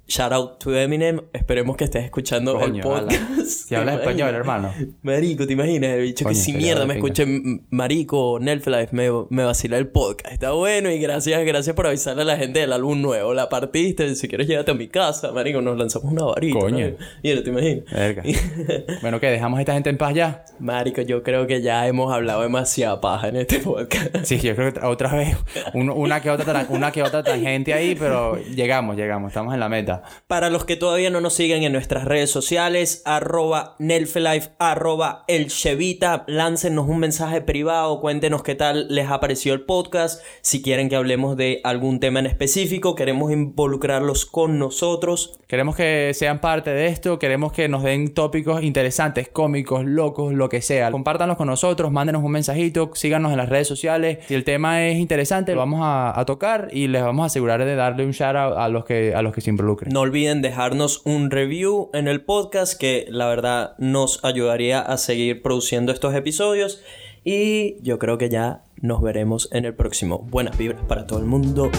shout 0.09 0.33
out 0.33 0.59
to 0.59 0.75
Eminem. 0.77 1.21
Esperemos 1.33 1.77
que 1.77 1.85
estés 1.85 2.05
escuchando 2.05 2.53
el 2.53 2.59
Coño, 2.71 2.83
podcast. 2.83 3.41
Si 3.43 3.75
hablas 3.75 3.97
¿Te 3.99 4.01
español, 4.03 4.35
hermano. 4.35 4.73
Marico, 5.03 5.47
¿te 5.47 5.53
imaginas? 5.53 5.91
El 5.91 6.03
bicho 6.03 6.25
Coño, 6.25 6.35
que 6.35 6.41
si 6.41 6.53
mierda 6.55 6.87
me 6.87 6.95
m- 6.99 7.61
Marico, 7.71 8.39
Nelflife 8.41 8.89
me, 8.97 9.09
me 9.31 9.45
vacila 9.45 9.77
el 9.79 9.89
podcast. 9.89 10.33
Está 10.33 10.53
bueno 10.53 10.91
y 10.91 10.99
gracias, 10.99 11.45
gracias 11.45 11.77
por 11.77 11.87
avisarle 11.87 12.23
a 12.23 12.25
la 12.25 12.37
gente 12.37 12.61
del 12.61 12.73
álbum 12.73 13.01
nuevo. 13.03 13.35
La 13.35 13.49
partiste, 13.49 14.15
si 14.15 14.27
quieres 14.29 14.49
llévate 14.49 14.71
a 14.71 14.75
mi 14.75 14.89
casa, 14.89 15.31
Marico, 15.33 15.61
nos 15.61 15.77
lanzamos 15.79 16.11
una 16.11 16.25
varita. 16.25 16.59
Coño. 16.59 16.93
Mira, 17.23 17.43
¿te 17.43 17.51
imaginas? 17.51 17.85
Verga. 17.93 18.23
bueno, 19.03 19.21
¿qué? 19.21 19.27
¿Dejamos 19.29 19.59
a 19.59 19.61
esta 19.61 19.75
gente 19.75 19.91
en 19.91 19.99
paz 19.99 20.15
ya? 20.15 20.45
Marico, 20.59 21.03
yo 21.03 21.23
creo 21.23 21.47
que 21.47 21.61
ya 21.61 21.87
hemos 21.87 22.13
hablado 22.13 22.43
demasiada 22.43 23.01
paja 23.01 23.29
en 23.29 23.37
este 23.37 23.59
podcast. 23.61 24.17
Sí, 24.25 24.39
yo 24.41 24.55
creo 24.57 24.73
que 24.73 24.81
otra 24.81 25.15
vez, 25.15 25.37
un- 25.75 25.91
una, 25.91 26.21
que 26.23 26.31
otra, 26.31 26.47
tra- 26.47 26.67
una 26.71 26.91
que 26.93 27.03
otra 27.03 27.23
tangente 27.23 27.75
ahí, 27.75 27.95
pero 27.95 28.37
llegamos, 28.39 28.97
llegamos, 28.97 29.29
estamos 29.29 29.53
en 29.55 29.61
la 29.61 29.69
meta. 29.69 29.98
Para 30.27 30.51
los 30.51 30.65
que 30.65 30.77
todavía 30.77 31.11
no 31.11 31.21
nos 31.21 31.35
siguen 31.35 31.63
en 31.63 31.73
nuestras 31.73 32.05
redes 32.05 32.31
sociales, 32.31 33.03
arroba 33.05 33.77
Nelfelife, 33.79 34.51
arroba 34.59 35.25
El 35.29 35.49
Chevita, 35.49 36.25
láncenos 36.27 36.89
un 36.89 36.99
mensaje 36.99 37.41
privado, 37.41 38.01
cuéntenos 38.01 38.43
qué 38.43 38.55
tal 38.55 38.87
les 38.89 39.11
ha 39.11 39.21
parecido 39.21 39.55
el 39.55 39.63
podcast, 39.63 40.23
si 40.41 40.63
quieren 40.63 40.89
que 40.89 40.97
hablemos 40.97 41.37
de 41.37 41.61
algún 41.65 42.01
tema 42.01 42.21
en 42.21 42.27
específico, 42.27 42.95
queremos 42.95 43.33
involucrarlos 43.33 44.27
con 44.27 44.59
nosotros. 44.59 45.39
Queremos 45.47 45.77
que 45.77 46.13
sean 46.15 46.41
parte 46.41 46.71
de 46.71 46.89
esto, 46.89 47.19
queremos 47.19 47.53
que 47.53 47.69
nos 47.69 47.83
den 47.83 48.13
tópicos 48.13 48.63
interesantes, 48.63 49.29
cómicos, 49.29 49.85
locos, 49.85 50.35
lo 50.35 50.49
que 50.49 50.61
sea. 50.61 50.91
Compártanlos 50.91 51.37
con 51.37 51.47
nosotros, 51.47 51.91
mándenos 51.91 52.23
un 52.23 52.33
mensajito, 52.33 52.91
síganos 52.95 53.33
en 53.33 53.39
las 53.39 53.49
redes 53.49 53.67
sociales. 53.67 54.19
Si 54.27 54.35
el 54.35 54.45
tema 54.45 54.87
es 54.87 54.99
interesante, 54.99 55.53
lo 55.53 55.61
vamos 55.61 55.81
a, 55.83 56.23
tocar 56.27 56.69
y 56.73 56.89
les 56.89 57.03
vamos 57.03 57.23
a 57.23 57.27
asegurar 57.27 57.65
de 57.65 57.75
darle 57.75 58.05
un 58.05 58.11
shout 58.11 58.37
out 58.37 58.59
a 58.59 58.69
los 58.69 58.85
que, 58.85 59.15
a 59.15 59.23
los 59.23 59.33
que 59.33 59.41
se 59.41 59.49
involucren. 59.49 59.88
No 59.91 60.01
olviden 60.01 60.43
dejarnos 60.43 61.01
un 61.07 61.31
review 61.31 61.89
en 61.95 62.09
el 62.09 62.23
podcast 62.23 62.79
que 62.79 63.07
la 63.09 63.27
verdad 63.27 63.75
nos 63.79 64.23
ayudaría 64.23 64.83
a 64.83 64.99
seguir 64.99 65.41
produciendo 65.41 65.93
estos 65.93 66.15
episodios. 66.15 66.83
Y 67.25 67.83
yo 67.83 67.99
creo 67.99 68.19
que 68.19 68.29
ya 68.29 68.65
nos 68.83 69.01
veremos 69.01 69.49
en 69.51 69.65
el 69.65 69.75
próximo. 69.75 70.19
Buenas 70.19 70.59
vibras 70.59 70.83
para 70.87 71.07
todo 71.07 71.21
el 71.21 71.25
mundo. 71.25 71.71